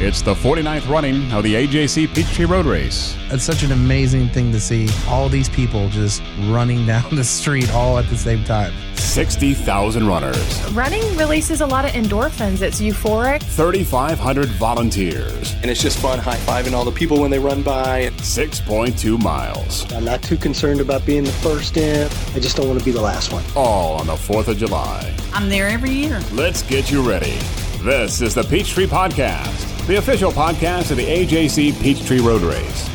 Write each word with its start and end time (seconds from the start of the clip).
It's 0.00 0.22
the 0.22 0.32
49th 0.32 0.88
running 0.88 1.32
of 1.32 1.42
the 1.42 1.54
AJC 1.54 2.14
Peachtree 2.14 2.44
Road 2.44 2.66
Race. 2.66 3.16
It's 3.30 3.42
such 3.42 3.64
an 3.64 3.72
amazing 3.72 4.28
thing 4.28 4.52
to 4.52 4.60
see 4.60 4.88
all 5.08 5.28
these 5.28 5.48
people 5.48 5.88
just 5.88 6.22
running 6.46 6.86
down 6.92 7.16
the 7.16 7.24
street 7.24 7.68
all 7.72 7.98
at 7.98 8.08
the 8.08 8.16
same 8.16 8.44
time. 8.44 8.72
60,000 8.94 10.06
runners, 10.06 10.72
Running 10.72 11.02
releases 11.16 11.60
a 11.62 11.66
lot 11.66 11.84
of 11.84 11.90
endorphins. 11.92 12.62
It's 12.62 12.80
euphoric. 12.80 13.42
3,500 13.42 14.48
volunteers, 14.50 15.54
and 15.54 15.64
it's 15.70 15.82
just 15.82 15.98
fun 15.98 16.20
high 16.20 16.36
fiving 16.36 16.74
all 16.74 16.84
the 16.84 16.92
people 16.92 17.20
when 17.20 17.30
they 17.30 17.38
run 17.40 17.62
by. 17.62 18.10
6.2 18.18 19.20
miles, 19.20 19.90
I'm 19.92 20.04
not 20.04 20.22
too 20.22 20.36
concerned 20.36 20.80
about 20.80 21.04
being 21.04 21.24
the 21.24 21.32
first 21.32 21.76
in. 21.76 22.06
I 22.34 22.38
just 22.38 22.56
don't 22.56 22.68
want 22.68 22.78
to 22.78 22.84
be 22.84 22.92
the 22.92 23.00
last 23.00 23.32
one. 23.32 23.42
all 23.56 23.94
on 23.98 24.06
the 24.06 24.14
4th 24.14 24.46
of 24.46 24.58
July. 24.58 25.12
I'm 25.32 25.48
there 25.48 25.66
every 25.68 25.90
year. 25.90 26.20
Let's 26.32 26.62
get 26.62 26.88
you 26.90 27.02
ready. 27.08 27.36
This 27.82 28.20
is 28.20 28.34
the 28.34 28.44
Peachtree 28.44 28.86
Podcast, 28.86 29.77
the 29.88 29.96
official 29.96 30.30
podcast 30.30 30.90
of 30.90 30.98
the 30.98 31.06
AJC 31.06 31.80
Peachtree 31.80 32.20
Road 32.20 32.42
Race. 32.42 32.90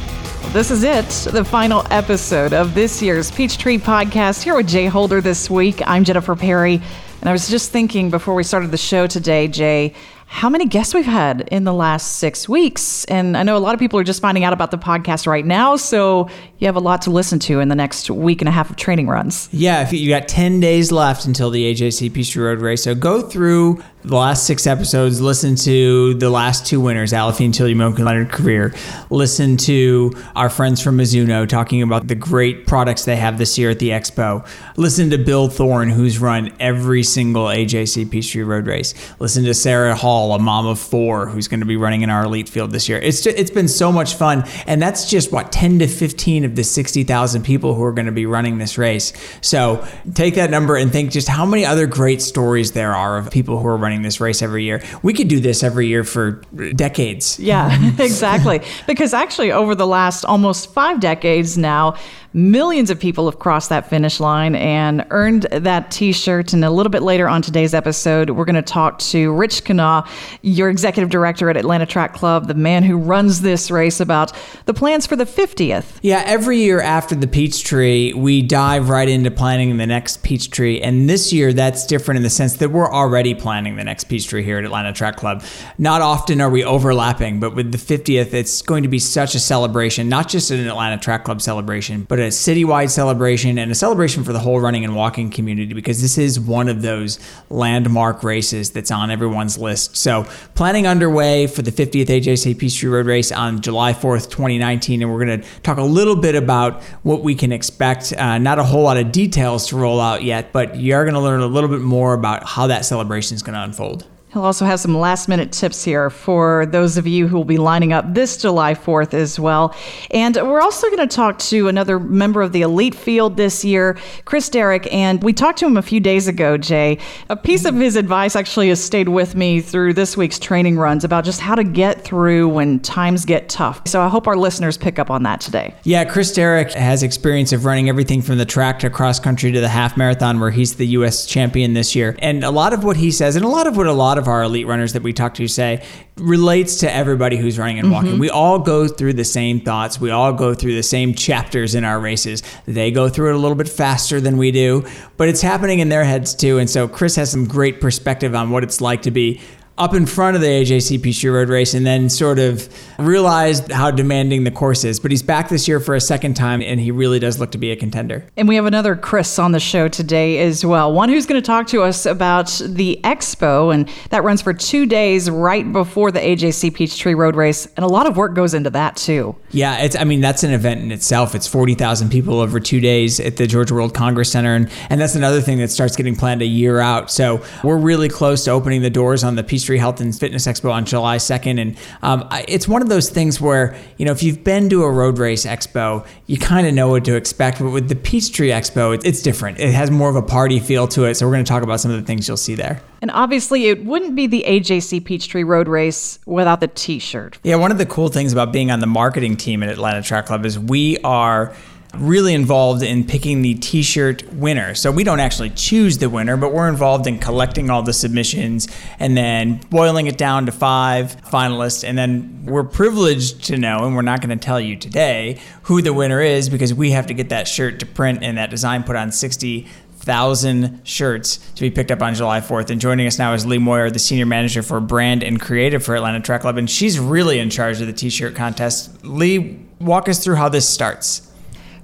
This 0.54 0.70
is 0.70 0.84
it, 0.84 1.08
the 1.34 1.44
final 1.44 1.84
episode 1.90 2.54
of 2.54 2.76
this 2.76 3.02
year's 3.02 3.32
Peachtree 3.32 3.80
podcast. 3.80 4.44
Here 4.44 4.56
with 4.56 4.68
Jay 4.68 4.86
Holder 4.86 5.20
this 5.20 5.50
week. 5.50 5.82
I'm 5.88 6.04
Jennifer 6.04 6.36
Perry. 6.36 6.76
And 7.20 7.30
I 7.30 7.32
was 7.32 7.50
just 7.50 7.72
thinking 7.72 8.12
before 8.12 8.36
we 8.36 8.44
started 8.44 8.70
the 8.70 8.78
show 8.78 9.08
today, 9.08 9.48
Jay, 9.48 9.96
how 10.28 10.50
many 10.50 10.66
guests 10.66 10.94
we've 10.94 11.04
had 11.04 11.48
in 11.52 11.64
the 11.64 11.74
last 11.74 12.18
six 12.18 12.48
weeks. 12.48 13.06
And 13.06 13.36
I 13.38 13.42
know 13.42 13.58
a 13.58 13.60
lot 13.60 13.74
of 13.74 13.80
people 13.80 13.98
are 14.00 14.04
just 14.04 14.22
finding 14.22 14.44
out 14.44 14.54
about 14.54 14.70
the 14.70 14.78
podcast 14.78 15.26
right 15.26 15.46
now. 15.46 15.76
So 15.76 16.30
you 16.60 16.68
have 16.68 16.76
a 16.76 16.80
lot 16.80 17.02
to 17.04 17.10
listen 17.10 17.40
to 17.40 17.60
in 17.60 17.70
the 17.70 17.76
next 17.76 18.10
week 18.12 18.42
and 18.42 18.48
a 18.48 18.52
half 18.52 18.70
of 18.70 18.76
training 18.76 19.08
runs. 19.08 19.50
Yeah, 19.52 19.82
if 19.82 19.94
you 19.94 20.00
you 20.00 20.10
got 20.10 20.28
10 20.28 20.60
days 20.60 20.92
left 20.92 21.26
until 21.26 21.50
the 21.50 21.74
AJC 21.74 22.14
Peachtree 22.14 22.44
Road 22.44 22.62
Race. 22.62 22.84
So 22.84 22.94
go 22.94 23.22
through 23.22 23.82
the 24.04 24.18
last 24.18 24.46
six 24.46 24.68
episodes, 24.68 25.22
listen 25.22 25.56
to 25.56 26.14
the 26.16 26.30
last 26.30 26.66
two 26.66 26.82
winners, 26.82 27.14
Aliphine 27.14 27.52
Tuliamuk 27.52 27.96
and 27.96 28.06
Leonard 28.06 28.30
Korir. 28.30 28.76
Listen 29.10 29.56
to 29.58 30.14
our 30.36 30.50
friends 30.50 30.82
from 30.82 30.98
Mizuno 30.98 31.48
talking 31.48 31.82
about 31.82 32.08
the 32.08 32.16
great 32.16 32.68
products 32.68 33.06
they 33.06 33.16
have 33.16 33.38
this 33.38 33.58
year 33.58 33.70
at 33.70 33.80
the 33.80 33.90
Expo. 33.90 34.46
Listen 34.76 35.10
to 35.12 35.18
Bill 35.18 35.48
Thorne, 35.48 35.90
who's 35.90 36.20
run 36.20 36.54
every 36.60 37.02
single 37.04 37.46
AJC 37.46 38.12
Peachtree 38.12 38.44
Road 38.44 38.68
Race. 38.68 38.94
Listen 39.20 39.46
to 39.46 39.54
Sarah 39.54 39.96
Hall, 39.96 40.34
a 40.34 40.40
mom 40.40 40.68
of 40.68 40.80
four, 40.80 41.28
who's 41.28 41.48
going 41.48 41.62
to 41.62 41.66
be 41.66 41.78
running 41.78 42.02
in 42.02 42.10
our 42.10 42.26
elite 42.26 42.50
field 42.50 42.72
this 42.72 42.90
year. 42.90 43.00
It's 43.00 43.22
just, 43.22 43.38
it's 43.38 43.52
been 43.52 43.70
so 43.70 43.90
much 43.90 44.16
fun, 44.16 44.44
and 44.68 44.82
that's 44.82 45.10
just 45.10 45.32
what 45.32 45.54
10 45.54 45.80
to 45.80 45.88
15 45.88 46.44
of 46.44 46.56
the 46.58 46.64
60,000 46.64 47.44
people 47.44 47.74
who 47.74 47.84
are 47.84 47.94
going 47.94 48.08
to 48.08 48.12
be 48.12 48.26
running 48.26 48.58
this 48.58 48.78
race. 48.78 49.14
So 49.40 49.88
take 50.14 50.36
that 50.36 50.50
number 50.50 50.76
and 50.76 50.92
think 50.92 51.12
just 51.12 51.30
how 51.30 51.46
many 51.46 51.66
other 51.66 51.88
great 51.88 52.22
stories 52.22 52.74
there 52.74 52.94
are 52.94 53.18
of 53.18 53.32
people 53.32 53.60
who 53.60 53.68
are 53.68 53.78
running 53.78 53.93
this 54.02 54.20
race 54.20 54.42
every 54.42 54.64
year. 54.64 54.84
We 55.04 55.14
could 55.14 55.28
do 55.28 55.40
this 55.40 55.64
every 55.64 55.88
year 55.88 56.04
for 56.04 56.42
decades. 56.76 57.40
Yeah, 57.40 57.72
exactly. 58.00 58.62
because 58.88 59.14
actually, 59.14 59.52
over 59.52 59.76
the 59.76 59.88
last 59.88 60.26
almost 60.26 60.74
five 60.74 61.00
decades 61.00 61.58
now, 61.58 61.96
millions 62.34 62.90
of 62.90 63.00
people 63.00 63.26
have 63.30 63.40
crossed 63.40 63.70
that 63.70 63.90
finish 63.90 64.20
line 64.20 64.56
and 64.56 65.06
earned 65.12 65.44
that 65.44 65.92
t 65.92 66.12
shirt. 66.12 66.54
And 66.54 66.66
a 66.66 66.70
little 66.70 66.90
bit 66.90 67.04
later 67.04 67.28
on 67.28 67.42
today's 67.42 67.74
episode, 67.74 68.32
we're 68.32 68.46
going 68.46 68.56
to 68.56 68.62
talk 68.62 69.00
to 69.00 69.32
Rich 69.34 69.64
Kenah, 69.66 70.08
your 70.42 70.70
executive 70.70 71.10
director 71.10 71.50
at 71.50 71.58
Atlanta 71.58 71.86
Track 71.86 72.14
Club, 72.14 72.48
the 72.48 72.54
man 72.54 72.84
who 72.84 72.98
runs 72.98 73.42
this 73.42 73.70
race, 73.70 74.00
about 74.00 74.34
the 74.66 74.74
plans 74.74 75.06
for 75.06 75.16
the 75.16 75.26
50th. 75.26 76.00
Yeah, 76.02 76.24
every 76.26 76.58
year 76.58 76.82
after 76.82 77.16
the 77.16 77.28
Peachtree, 77.28 78.14
we 78.14 78.42
dive 78.42 78.90
right 78.90 79.08
into 79.08 79.32
planning 79.32 79.78
the 79.78 79.88
next 79.88 80.24
Peachtree. 80.24 80.80
And 80.82 81.10
this 81.10 81.32
year, 81.32 81.54
that's 81.54 81.86
different 81.86 82.18
in 82.18 82.24
the 82.24 82.30
sense 82.30 82.58
that 82.58 82.70
we're 82.70 82.92
already 82.92 83.36
planning 83.36 83.76
the 83.84 83.90
next 83.90 84.06
Peachtree 84.06 84.44
here 84.44 84.58
at 84.58 84.64
Atlanta 84.64 84.94
Track 84.94 85.18
Club. 85.18 85.44
Not 85.78 86.02
often 86.02 86.40
are 86.40 86.50
we 86.50 86.64
overlapping, 86.64 87.40
but 87.40 87.54
with 87.54 87.72
the 87.72 87.78
50th, 87.78 88.34
it's 88.34 88.62
going 88.62 88.84
to 88.84 88.90
be 88.90 89.00
such 89.00 89.36
a 89.36 89.40
celebration, 89.40 90.08
not 90.08 90.30
just 90.30 90.52
an 90.52 90.66
Atlanta 90.66 90.98
Track 90.98 91.26
Club 91.26 91.42
celebration, 91.42 92.04
but 92.04 92.20
a 92.20 92.30
citywide 92.30 92.90
celebration 92.90 93.58
and 93.58 93.72
a 93.72 93.76
celebration 93.76 94.24
for 94.24 94.32
the 94.32 94.40
whole 94.40 94.60
running 94.60 94.86
and 94.86 94.96
walking 94.96 95.30
community 95.30 95.74
because 95.74 96.02
this 96.02 96.18
is 96.18 96.40
one 96.40 96.70
of 96.70 96.82
those 96.82 97.20
landmark 97.50 98.24
races 98.24 98.72
that's 98.72 98.92
on 98.92 99.12
everyone's 99.12 99.58
list. 99.58 99.98
So, 99.98 100.24
planning 100.56 100.88
underway 100.88 101.48
for 101.48 101.62
the 101.62 101.72
50th 101.72 102.06
AJC 102.06 102.58
Peachtree 102.58 102.90
Road 102.90 103.06
Race 103.06 103.32
on 103.32 103.62
July 103.62 103.94
4th, 103.94 104.30
2019. 104.30 105.02
And 105.02 105.12
we're 105.12 105.26
going 105.26 105.42
to 105.42 105.48
talk 105.62 105.78
a 105.78 105.84
little 105.84 106.16
bit 106.16 106.36
about 106.36 106.82
what 107.04 107.22
we 107.22 107.36
can 107.36 107.52
expect. 107.52 108.14
Uh, 108.14 108.38
not 108.38 108.60
a 108.60 108.64
whole 108.64 108.84
lot 108.84 108.98
of 108.98 109.12
details 109.12 109.68
to 109.68 109.78
roll 109.78 110.00
out 110.00 110.24
yet, 110.24 110.54
but 110.54 110.78
you 110.78 110.96
are 110.96 111.04
going 111.04 111.16
to 111.16 111.20
learn 111.20 111.42
a 111.42 111.48
little 111.48 111.70
bit 111.70 111.82
more 111.82 112.14
about 112.14 112.48
how 112.48 112.68
that 112.68 112.86
celebration 112.86 113.36
is 113.36 113.44
going 113.44 113.56
to 113.56 113.62
unfold 113.62 113.73
unfold. 113.74 114.13
He'll 114.34 114.46
also 114.46 114.66
have 114.66 114.80
some 114.80 114.98
last 114.98 115.30
minute 115.30 115.52
tips 115.52 115.84
here 115.84 116.10
for 116.10 116.66
those 116.66 116.98
of 116.98 117.06
you 117.06 117.28
who 117.28 117.38
will 117.38 117.46
be 117.46 117.60
lining 117.60 117.94
up 117.94 118.16
this 118.16 118.36
July 118.36 118.74
4th 118.74 119.14
as 119.14 119.40
well. 119.40 119.76
And 120.10 120.36
we're 120.36 120.60
also 120.60 120.88
going 120.88 121.08
to 121.08 121.16
talk 121.16 121.38
to 121.40 121.68
another 121.68 122.00
member 122.00 122.42
of 122.42 122.52
the 122.52 122.64
elite 122.64 122.96
field 122.96 123.38
this 123.38 123.64
year, 123.64 123.96
Chris 124.26 124.50
Derrick. 124.50 124.92
And 124.92 125.22
we 125.22 125.34
talked 125.34 125.60
to 125.60 125.68
him 125.68 125.78
a 125.78 125.84
few 125.84 126.00
days 126.00 126.28
ago, 126.28 126.58
Jay. 126.58 126.98
A 127.30 127.36
piece 127.36 127.64
of 127.64 127.76
his 127.76 127.96
advice 127.96 128.36
actually 128.36 128.70
has 128.70 128.84
stayed 128.84 129.08
with 129.08 129.36
me 129.36 129.62
through 129.62 129.94
this 129.94 130.18
week's 130.18 130.40
training 130.40 130.78
runs 130.78 131.04
about 131.04 131.26
just 131.26 131.40
how 131.40 131.54
to 131.54 131.64
get 131.64 132.04
through 132.04 132.50
when 132.50 132.80
times 132.80 133.26
get 133.26 133.50
tough. 133.50 133.88
So 133.88 134.02
I 134.02 134.08
hope 134.08 134.26
our 134.26 134.36
listeners 134.36 134.80
pick 134.80 134.98
up 134.98 135.12
on 135.12 135.22
that 135.24 135.42
today. 135.42 135.76
Yeah, 135.84 136.06
Chris 136.06 136.34
Derrick 136.34 136.72
has 136.72 137.04
experience 137.04 137.54
of 137.54 137.66
running 137.66 137.88
everything 137.88 138.24
from 138.24 138.40
the 138.40 138.48
track 138.48 138.80
to 138.80 138.90
cross 138.90 139.20
country 139.20 139.52
to 139.52 139.62
the 139.62 139.70
half 139.70 139.96
marathon, 139.96 140.40
where 140.40 140.50
he's 140.50 140.78
the 140.78 140.88
U.S. 140.88 141.28
champion 141.28 141.76
this 141.76 141.94
year. 141.94 142.16
And 142.18 142.44
a 142.44 142.50
lot 142.50 142.74
of 142.74 142.84
what 142.84 142.98
he 142.98 143.12
says, 143.12 143.36
and 143.36 143.46
a 143.46 143.48
lot 143.48 143.68
of 143.68 143.78
what 143.78 143.86
a 143.86 143.94
lot 143.94 144.18
of 144.18 144.23
our 144.28 144.44
elite 144.44 144.68
runners 144.68 144.94
that 144.94 145.04
we 145.04 145.14
talk 145.14 145.34
to 145.36 145.48
say, 145.48 145.86
relates 146.18 146.78
to 146.78 146.94
everybody 146.94 147.38
who's 147.38 147.58
running 147.58 147.80
and 147.80 147.92
walking. 147.92 148.12
Mm-hmm. 148.12 148.20
We 148.20 148.30
all 148.30 148.60
go 148.60 148.88
through 148.88 149.14
the 149.14 149.26
same 149.26 149.62
thoughts. 149.62 150.00
We 150.00 150.12
all 150.12 150.34
go 150.34 150.54
through 150.54 150.76
the 150.76 150.84
same 150.84 151.14
chapters 151.14 151.76
in 151.76 151.84
our 151.84 152.00
races. 152.00 152.44
They 152.66 152.92
go 152.92 153.10
through 153.10 153.30
it 153.30 153.36
a 153.36 153.40
little 153.40 153.56
bit 153.56 153.70
faster 153.70 154.22
than 154.22 154.38
we 154.38 154.52
do, 154.52 154.86
but 155.18 155.28
it's 155.28 155.42
happening 155.42 155.80
in 155.80 155.90
their 155.90 156.04
heads 156.04 156.36
too. 156.36 156.60
And 156.60 156.70
so 156.70 156.88
Chris 156.88 157.16
has 157.16 157.32
some 157.32 157.46
great 157.46 157.82
perspective 157.82 158.36
on 158.36 158.52
what 158.52 158.64
it's 158.64 158.82
like 158.82 159.02
to 159.04 159.12
be 159.12 159.42
up 159.78 159.94
in 159.96 160.06
front 160.06 160.36
of 160.36 160.42
the 160.42 160.48
AJC 160.48 161.02
Peachtree 161.02 161.32
Road 161.32 161.50
Race 161.50 161.74
and 161.74 161.86
then 161.86 162.08
sort 162.10 162.38
of 162.38 162.70
realized 163.00 163.72
how 163.72 163.90
demanding 163.90 164.44
the 164.44 164.52
course 164.52 164.84
is. 164.84 165.00
But 165.00 165.10
he's 165.10 165.24
back 165.24 165.50
this 165.50 165.68
year 165.68 165.80
for 165.80 165.96
a 165.96 166.02
second 166.02 166.36
time 166.36 166.62
and 166.62 166.80
he 166.80 166.92
really 166.92 167.18
does 167.20 167.40
look 167.40 167.52
to 167.52 167.58
be 167.58 167.72
a 167.72 167.76
contender. 167.76 168.26
And 168.38 168.48
we 168.48 168.56
have 168.56 168.66
another 168.66 168.96
Chris 168.96 169.40
on 169.40 169.52
the 169.52 169.60
show 169.60 169.88
today 169.88 170.40
as 170.40 170.64
well. 170.64 170.94
One 170.94 171.10
who's 171.10 171.26
going 171.26 171.42
to 171.42 171.46
talk 171.46 171.68
to 171.68 171.82
us 171.82 172.06
about 172.06 172.62
the 172.66 173.00
expo, 173.04 173.74
and 173.74 173.90
that 174.10 174.24
runs 174.24 174.42
for 174.42 174.54
two 174.54 174.86
days 174.86 175.30
right 175.30 175.72
before 175.72 176.12
the 176.12 176.20
AJC 176.20 176.74
Peachtree 176.76 177.16
Road 177.16 177.36
Race. 177.36 177.66
And 177.76 177.84
a 177.84 177.88
lot 177.88 178.06
of 178.06 178.16
work 178.16 178.36
goes 178.36 178.54
into 178.54 178.70
that 178.72 178.96
too. 178.96 179.36
Yeah, 179.50 179.80
it's 179.80 179.96
I 179.96 180.04
mean 180.04 180.22
that's 180.22 180.44
an 180.44 180.52
event 180.52 180.82
in 180.82 180.92
itself. 180.92 181.34
It's 181.34 181.48
40,000 181.48 182.10
people 182.10 182.40
over 182.40 182.60
2 182.60 182.80
days 182.80 183.20
at 183.20 183.38
the 183.38 183.48
Georgia 183.48 183.74
World 183.74 183.94
Congress 183.94 184.32
Center 184.32 184.56
and 184.56 184.70
and 184.90 185.02
that's 185.02 185.16
another 185.16 185.42
thing 185.42 185.58
that 185.60 185.72
starts 185.72 185.96
getting 185.96 186.16
planned 186.16 186.42
a 186.42 186.46
year 186.46 186.80
out. 186.80 187.10
So, 187.10 187.44
we're 187.64 187.78
really 187.78 188.10
close 188.10 188.44
to 188.46 188.52
opening 188.52 188.82
the 188.82 188.90
doors 188.90 189.24
on 189.24 189.36
the 189.36 189.44
Peachtree 189.64 189.78
Health 189.78 190.02
and 190.02 190.14
Fitness 190.14 190.46
Expo 190.46 190.74
on 190.74 190.84
July 190.84 191.16
2nd 191.16 191.58
and 191.62 191.78
um, 192.02 192.28
I- 192.30 192.44
it's 192.50 192.68
one 192.68 192.82
of 192.82 192.90
those 192.90 193.10
things 193.10 193.40
where, 193.40 193.78
you 193.98 194.06
know, 194.06 194.12
if 194.12 194.22
you've 194.22 194.44
been 194.44 194.70
to 194.72 194.84
a 194.84 194.92
road 194.92 195.18
race 195.20 195.46
expo, 195.46 196.06
you 196.28 196.38
kind 196.38 196.68
of 196.68 196.74
know 196.74 196.90
what 196.90 197.06
to 197.06 197.16
expect, 197.16 197.60
but 197.60 197.70
with 197.70 197.88
the 197.88 197.96
Peachtree 197.96 198.50
Expo, 198.50 198.94
it- 198.94 199.06
it's 199.06 199.22
different. 199.22 199.60
It 199.62 199.72
has 199.72 199.90
more 199.90 200.10
of 200.10 200.18
a 200.18 200.22
party 200.22 200.60
feel 200.60 200.86
to 200.90 201.06
it. 201.06 201.16
So, 201.16 201.26
we're 201.26 201.32
going 201.32 201.46
to 201.46 201.50
talk 201.50 201.64
about 201.64 201.80
some 201.80 201.92
of 201.92 201.98
the 202.02 202.06
things 202.06 202.28
you'll 202.28 202.36
see 202.36 202.56
there. 202.56 202.82
And 203.02 203.10
obviously, 203.12 203.68
it 203.68 203.86
wouldn't 203.86 204.16
be 204.16 204.28
the 204.28 204.44
AJC 204.46 205.00
Peachtree 205.06 205.44
Road 205.44 205.70
Race 205.70 206.20
without 206.26 206.60
the 206.60 206.68
t 206.68 207.00
shirt. 207.00 207.38
Yeah, 207.44 207.56
one 207.56 207.72
of 207.72 207.78
the 207.78 207.86
cool 207.86 208.10
things 208.10 208.34
about 208.34 208.52
being 208.52 208.70
on 208.70 208.82
the 208.82 208.88
marketing 208.88 209.38
team 209.38 209.64
at 209.64 209.70
Atlanta 209.70 210.02
Track 210.02 210.26
Club 210.26 210.46
is 210.46 210.60
we 210.60 210.98
are 211.06 211.54
really 211.94 212.34
involved 212.34 212.82
in 212.82 213.06
picking 213.06 213.42
the 213.42 213.54
t-shirt 213.56 214.24
winner. 214.34 214.74
So 214.74 214.92
we 214.92 215.04
don't 215.04 215.20
actually 215.20 215.52
choose 215.52 216.00
the 216.00 216.10
winner, 216.10 216.38
but 216.38 216.52
we're 216.52 216.68
involved 216.68 217.06
in 217.06 217.20
collecting 217.20 217.70
all 217.70 217.84
the 217.84 217.94
submissions 217.94 218.68
and 219.00 219.16
then 219.16 219.62
boiling 219.70 220.08
it 220.08 220.18
down 220.18 220.48
to 220.48 220.52
5 220.52 221.22
finalists 221.24 221.88
and 221.88 221.98
then 221.98 222.46
we're 222.46 222.64
privileged 222.64 223.44
to 223.46 223.58
know 223.58 223.86
and 223.86 223.96
we're 223.96 224.02
not 224.02 224.22
going 224.22 224.38
to 224.38 224.44
tell 224.44 224.60
you 224.60 224.76
today 224.76 225.40
who 225.64 225.82
the 225.82 225.94
winner 225.94 226.20
is 226.20 226.50
because 226.50 226.74
we 226.74 226.92
have 226.92 227.08
to 227.08 227.14
get 227.14 227.30
that 227.30 227.48
shirt 227.48 227.80
to 227.80 227.86
print 227.86 228.24
and 228.24 228.38
that 228.38 228.50
design 228.50 228.84
put 228.84 228.96
on 228.96 229.12
60 229.12 229.68
thousand 230.04 230.82
shirts 230.84 231.38
to 231.54 231.62
be 231.62 231.72
picked 231.72 231.90
up 231.90 232.02
on 232.02 232.14
July 232.14 232.42
4th. 232.42 232.70
And 232.70 232.82
joining 232.82 233.08
us 233.08 233.18
now 233.18 233.34
is 233.34 233.46
Leigh 233.46 233.58
Moyer, 233.58 233.90
the 233.90 234.00
senior 234.00 234.26
manager 234.26 234.62
for 234.62 234.82
brand 234.82 235.24
and 235.24 235.40
creative 235.40 235.84
for 235.84 235.96
Atlanta 235.96 236.20
Track 236.20 236.42
Club, 236.42 236.58
and 236.58 236.70
she's 236.70 237.00
really 237.00 237.40
in 237.40 237.50
charge 237.50 237.80
of 237.80 237.88
the 237.88 237.94
t-shirt 237.94 238.36
contest. 238.36 239.06
Leigh, 239.06 239.60
walk 239.80 240.10
us 240.10 240.22
through 240.22 240.36
how 240.36 240.50
this 240.50 240.68
starts. 240.68 241.33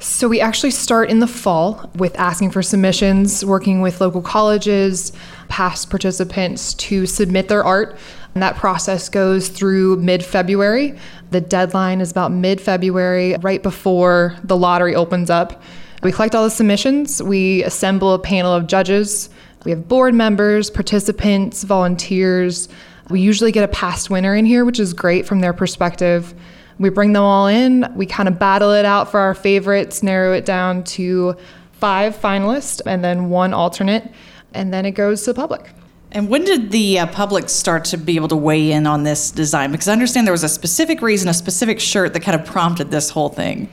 So 0.01 0.29
we 0.29 0.39
actually 0.39 0.71
start 0.71 1.09
in 1.09 1.19
the 1.19 1.27
fall 1.27 1.91
with 1.95 2.17
asking 2.17 2.51
for 2.51 2.63
submissions, 2.63 3.43
working 3.43 3.81
with 3.81 3.99
local 3.99 4.21
colleges, 4.21 5.11
past 5.49 5.89
participants 5.89 6.73
to 6.75 7.05
submit 7.05 7.49
their 7.49 7.65
art. 7.65 7.97
And 8.33 8.41
that 8.41 8.55
process 8.55 9.09
goes 9.09 9.49
through 9.49 9.97
mid 9.97 10.23
February. 10.23 10.97
The 11.31 11.41
deadline 11.41 11.99
is 11.99 12.11
about 12.11 12.31
mid 12.31 12.61
February, 12.61 13.35
right 13.41 13.61
before 13.61 14.37
the 14.41 14.55
lottery 14.55 14.95
opens 14.95 15.29
up. 15.29 15.61
We 16.01 16.13
collect 16.13 16.33
all 16.33 16.45
the 16.45 16.49
submissions, 16.49 17.21
we 17.21 17.61
assemble 17.65 18.13
a 18.13 18.19
panel 18.19 18.53
of 18.53 18.67
judges. 18.67 19.29
We 19.65 19.71
have 19.71 19.89
board 19.89 20.13
members, 20.13 20.69
participants, 20.69 21.63
volunteers, 21.63 22.69
We 23.09 23.19
usually 23.19 23.51
get 23.51 23.65
a 23.65 23.67
past 23.67 24.09
winner 24.09 24.33
in 24.33 24.45
here, 24.45 24.63
which 24.63 24.79
is 24.79 24.93
great 24.93 25.25
from 25.25 25.41
their 25.41 25.51
perspective. 25.51 26.33
We 26.79 26.89
bring 26.89 27.13
them 27.13 27.23
all 27.23 27.47
in, 27.47 27.91
we 27.95 28.05
kind 28.05 28.27
of 28.27 28.39
battle 28.39 28.71
it 28.71 28.85
out 28.85 29.11
for 29.11 29.19
our 29.19 29.35
favorites, 29.35 30.01
narrow 30.01 30.33
it 30.33 30.45
down 30.45 30.83
to 30.85 31.35
five 31.73 32.15
finalists 32.15 32.81
and 32.85 33.03
then 33.03 33.29
one 33.29 33.53
alternate, 33.53 34.11
and 34.53 34.73
then 34.73 34.85
it 34.85 34.91
goes 34.91 35.23
to 35.23 35.33
the 35.33 35.35
public. 35.35 35.69
And 36.11 36.27
when 36.27 36.43
did 36.43 36.71
the 36.71 36.99
uh, 36.99 37.07
public 37.07 37.49
start 37.49 37.85
to 37.85 37.97
be 37.97 38.15
able 38.15 38.29
to 38.29 38.35
weigh 38.35 38.71
in 38.71 38.87
on 38.87 39.03
this 39.03 39.29
design? 39.29 39.71
Because 39.71 39.87
I 39.87 39.93
understand 39.93 40.25
there 40.25 40.31
was 40.31 40.43
a 40.43 40.49
specific 40.49 41.01
reason, 41.01 41.29
a 41.29 41.33
specific 41.33 41.79
shirt 41.79 42.13
that 42.13 42.21
kind 42.21 42.39
of 42.39 42.47
prompted 42.47 42.89
this 42.89 43.09
whole 43.11 43.29
thing. 43.29 43.69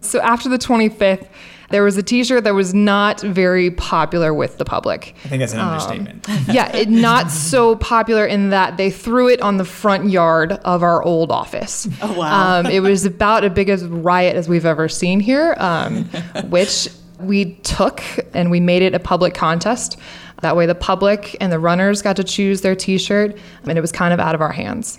So 0.00 0.20
after 0.20 0.48
the 0.48 0.58
25th, 0.58 1.26
there 1.70 1.82
was 1.84 1.96
a 1.96 2.02
T-shirt 2.02 2.44
that 2.44 2.54
was 2.54 2.74
not 2.74 3.20
very 3.20 3.70
popular 3.70 4.34
with 4.34 4.58
the 4.58 4.64
public. 4.64 5.14
I 5.24 5.28
think 5.28 5.40
that's 5.40 5.52
an 5.52 5.60
understatement. 5.60 6.26
yeah, 6.48 6.74
it, 6.76 6.88
not 6.88 7.30
so 7.30 7.76
popular 7.76 8.26
in 8.26 8.50
that 8.50 8.76
they 8.76 8.90
threw 8.90 9.28
it 9.28 9.40
on 9.40 9.56
the 9.56 9.64
front 9.64 10.10
yard 10.10 10.52
of 10.52 10.82
our 10.82 11.02
old 11.02 11.30
office. 11.30 11.88
Oh, 12.02 12.18
wow. 12.18 12.58
Um, 12.58 12.66
it 12.66 12.80
was 12.80 13.04
about 13.06 13.44
as 13.44 13.52
big 13.52 13.70
a 13.70 13.76
riot 13.88 14.36
as 14.36 14.48
we've 14.48 14.66
ever 14.66 14.88
seen 14.88 15.20
here, 15.20 15.54
um, 15.58 16.04
which 16.48 16.88
we 17.20 17.54
took 17.56 18.02
and 18.34 18.50
we 18.50 18.60
made 18.60 18.82
it 18.82 18.94
a 18.94 18.98
public 18.98 19.34
contest. 19.34 19.96
That 20.42 20.56
way, 20.56 20.66
the 20.66 20.74
public 20.74 21.36
and 21.40 21.52
the 21.52 21.58
runners 21.58 22.02
got 22.02 22.16
to 22.16 22.24
choose 22.24 22.62
their 22.62 22.74
T-shirt, 22.74 23.36
and 23.64 23.78
it 23.78 23.80
was 23.80 23.92
kind 23.92 24.14
of 24.14 24.20
out 24.20 24.34
of 24.34 24.40
our 24.40 24.52
hands. 24.52 24.98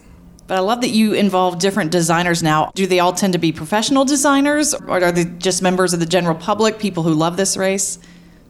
But 0.51 0.57
I 0.57 0.63
love 0.63 0.81
that 0.81 0.89
you 0.89 1.13
involve 1.13 1.59
different 1.59 1.92
designers 1.92 2.44
now. 2.44 2.74
Do 2.75 2.86
they 2.86 3.00
all 3.00 3.13
tend 3.13 3.31
to 3.31 3.39
be 3.39 3.53
professional 3.53 4.03
designers, 4.03 4.74
or 4.74 5.01
are 5.01 5.09
they 5.09 5.24
just 5.24 5.62
members 5.62 5.94
of 5.94 6.01
the 6.01 6.06
general 6.06 6.36
public, 6.36 6.77
people 6.77 7.03
who 7.03 7.13
love 7.13 7.38
this 7.38 7.56
race? 7.56 8.00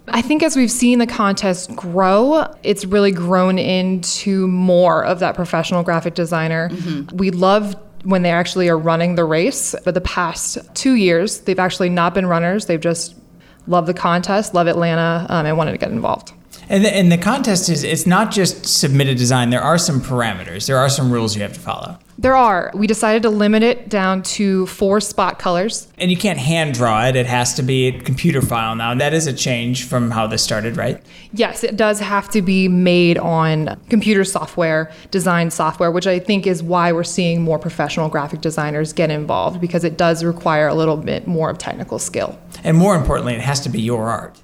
I 0.08 0.24
think 0.24 0.42
as 0.42 0.56
we've 0.56 0.72
seen 0.72 0.98
the 0.98 1.06
contest 1.06 1.76
grow, 1.76 2.52
it's 2.64 2.86
really 2.86 3.12
grown 3.12 3.60
into 3.60 4.48
more 4.48 5.06
of 5.06 5.20
that 5.20 5.36
professional 5.36 5.84
graphic 5.84 6.16
designer. 6.16 6.70
Mm-hmm. 6.70 7.18
We 7.18 7.30
love 7.30 7.76
when 8.04 8.24
they 8.24 8.32
actually 8.32 8.68
are 8.68 8.80
running 8.80 9.14
the 9.14 9.24
race. 9.24 9.76
But 9.86 9.94
the 9.94 10.02
past 10.02 10.58
two 10.74 10.94
years, 10.94 11.42
they've 11.42 11.60
actually 11.60 11.90
not 11.90 12.16
been 12.16 12.26
runners. 12.26 12.66
They've 12.66 12.82
just 12.82 13.16
loved 13.68 13.88
the 13.88 13.94
contest, 13.94 14.56
love 14.56 14.66
Atlanta, 14.66 15.28
um, 15.30 15.46
and 15.46 15.56
wanted 15.56 15.74
to 15.74 15.78
get 15.78 15.92
involved. 15.92 16.34
And 16.72 16.86
the, 16.86 16.96
and 16.96 17.12
the 17.12 17.18
contest 17.18 17.68
is 17.68 17.84
it's 17.84 18.08
not 18.08 18.32
just 18.32 18.66
submit 18.66 19.10
a 19.10 19.14
design. 19.14 19.50
There 19.50 19.62
are 19.62 19.78
some 19.78 20.00
parameters. 20.00 20.68
There 20.68 20.78
are 20.78 20.88
some 20.88 21.12
rules 21.12 21.36
you 21.36 21.42
have 21.42 21.52
to 21.52 21.60
follow. 21.60 22.00
There 22.18 22.34
are. 22.34 22.72
We 22.74 22.88
decided 22.88 23.24
to 23.24 23.30
limit 23.30 23.62
it 23.62 23.90
down 23.90 24.24
to 24.24 24.68
four 24.68 25.02
spot 25.02 25.38
colors. 25.38 25.90
And 25.98 26.10
you 26.10 26.16
can't 26.16 26.40
hand 26.40 26.74
draw 26.74 27.08
it. 27.08 27.18
It 27.18 27.26
has 27.26 27.56
to 27.56 27.62
be 27.62 27.88
a 27.88 28.00
computer 28.00 28.42
file 28.42 28.74
now. 28.76 28.96
That 28.96 29.14
is 29.14 29.28
a 29.28 29.34
change 29.34 29.86
from 29.86 30.12
how 30.12 30.28
this 30.28 30.44
started, 30.44 30.78
right? 30.78 31.04
Yes, 31.34 31.66
it 31.66 31.76
does 31.76 32.00
have 32.00 32.30
to 32.30 32.42
be 32.42 32.70
made 32.70 33.18
on 33.18 33.78
computer 33.90 34.24
software, 34.24 34.94
design 35.10 35.52
software, 35.52 35.92
which 35.92 36.08
I 36.08 36.20
think 36.20 36.48
is 36.48 36.64
why 36.64 36.94
we're 36.94 37.04
seeing 37.04 37.42
more 37.42 37.60
professional 37.60 38.08
graphic 38.08 38.40
designers 38.40 38.94
get 38.94 39.12
involved 39.12 39.60
because 39.60 39.84
it 39.84 39.98
does 39.98 40.24
require 40.24 40.70
a 40.70 40.74
little 40.74 40.96
bit 40.96 41.28
more 41.28 41.50
of 41.50 41.58
technical 41.58 42.00
skill. 42.00 42.40
And 42.64 42.78
more 42.78 42.96
importantly, 42.96 43.34
it 43.34 43.42
has 43.42 43.60
to 43.62 43.70
be 43.70 43.82
your 43.82 44.10
art. 44.10 44.40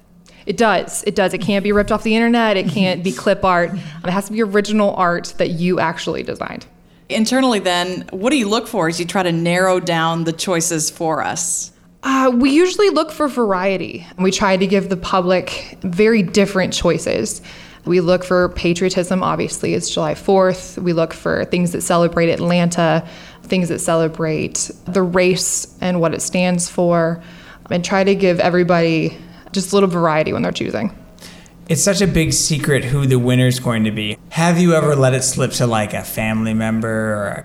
It 0.48 0.56
does. 0.56 1.04
It 1.06 1.14
does. 1.14 1.34
It 1.34 1.42
can't 1.42 1.62
be 1.62 1.72
ripped 1.72 1.92
off 1.92 2.02
the 2.02 2.16
internet. 2.16 2.56
It 2.56 2.68
can't 2.68 3.04
be 3.04 3.12
clip 3.24 3.44
art. 3.44 3.70
It 3.74 4.10
has 4.10 4.26
to 4.26 4.32
be 4.32 4.42
original 4.42 4.94
art 4.96 5.34
that 5.36 5.50
you 5.50 5.78
actually 5.78 6.22
designed. 6.22 6.64
Internally, 7.10 7.58
then, 7.58 8.08
what 8.12 8.30
do 8.30 8.38
you 8.38 8.48
look 8.48 8.66
for 8.66 8.88
as 8.88 8.98
you 8.98 9.04
try 9.04 9.22
to 9.22 9.30
narrow 9.30 9.78
down 9.78 10.24
the 10.24 10.32
choices 10.32 10.88
for 10.88 11.22
us? 11.22 11.70
Uh, 12.02 12.32
we 12.34 12.48
usually 12.48 12.88
look 12.88 13.12
for 13.12 13.28
variety. 13.28 14.06
We 14.16 14.30
try 14.30 14.56
to 14.56 14.66
give 14.66 14.88
the 14.88 14.96
public 14.96 15.76
very 15.82 16.22
different 16.22 16.72
choices. 16.72 17.42
We 17.84 18.00
look 18.00 18.24
for 18.24 18.48
patriotism, 18.50 19.22
obviously, 19.22 19.74
it's 19.74 19.90
July 19.90 20.14
4th. 20.14 20.78
We 20.78 20.94
look 20.94 21.12
for 21.12 21.44
things 21.44 21.72
that 21.72 21.82
celebrate 21.82 22.30
Atlanta, 22.30 23.06
things 23.42 23.68
that 23.68 23.80
celebrate 23.80 24.70
the 24.86 25.02
race 25.02 25.76
and 25.82 26.00
what 26.00 26.14
it 26.14 26.22
stands 26.22 26.70
for, 26.70 27.22
and 27.70 27.84
try 27.84 28.02
to 28.02 28.14
give 28.14 28.40
everybody 28.40 29.18
just 29.52 29.72
a 29.72 29.76
little 29.76 29.88
variety 29.88 30.32
when 30.32 30.42
they're 30.42 30.52
choosing. 30.52 30.96
It's 31.68 31.82
such 31.82 32.00
a 32.00 32.06
big 32.06 32.32
secret 32.32 32.84
who 32.84 33.06
the 33.06 33.18
winner's 33.18 33.60
going 33.60 33.84
to 33.84 33.90
be. 33.90 34.16
Have 34.30 34.58
you 34.58 34.74
ever 34.74 34.96
let 34.96 35.12
it 35.12 35.22
slip 35.22 35.52
to 35.52 35.66
like 35.66 35.92
a 35.92 36.02
family 36.02 36.54
member 36.54 36.88
or 36.88 37.26
a 37.28 37.44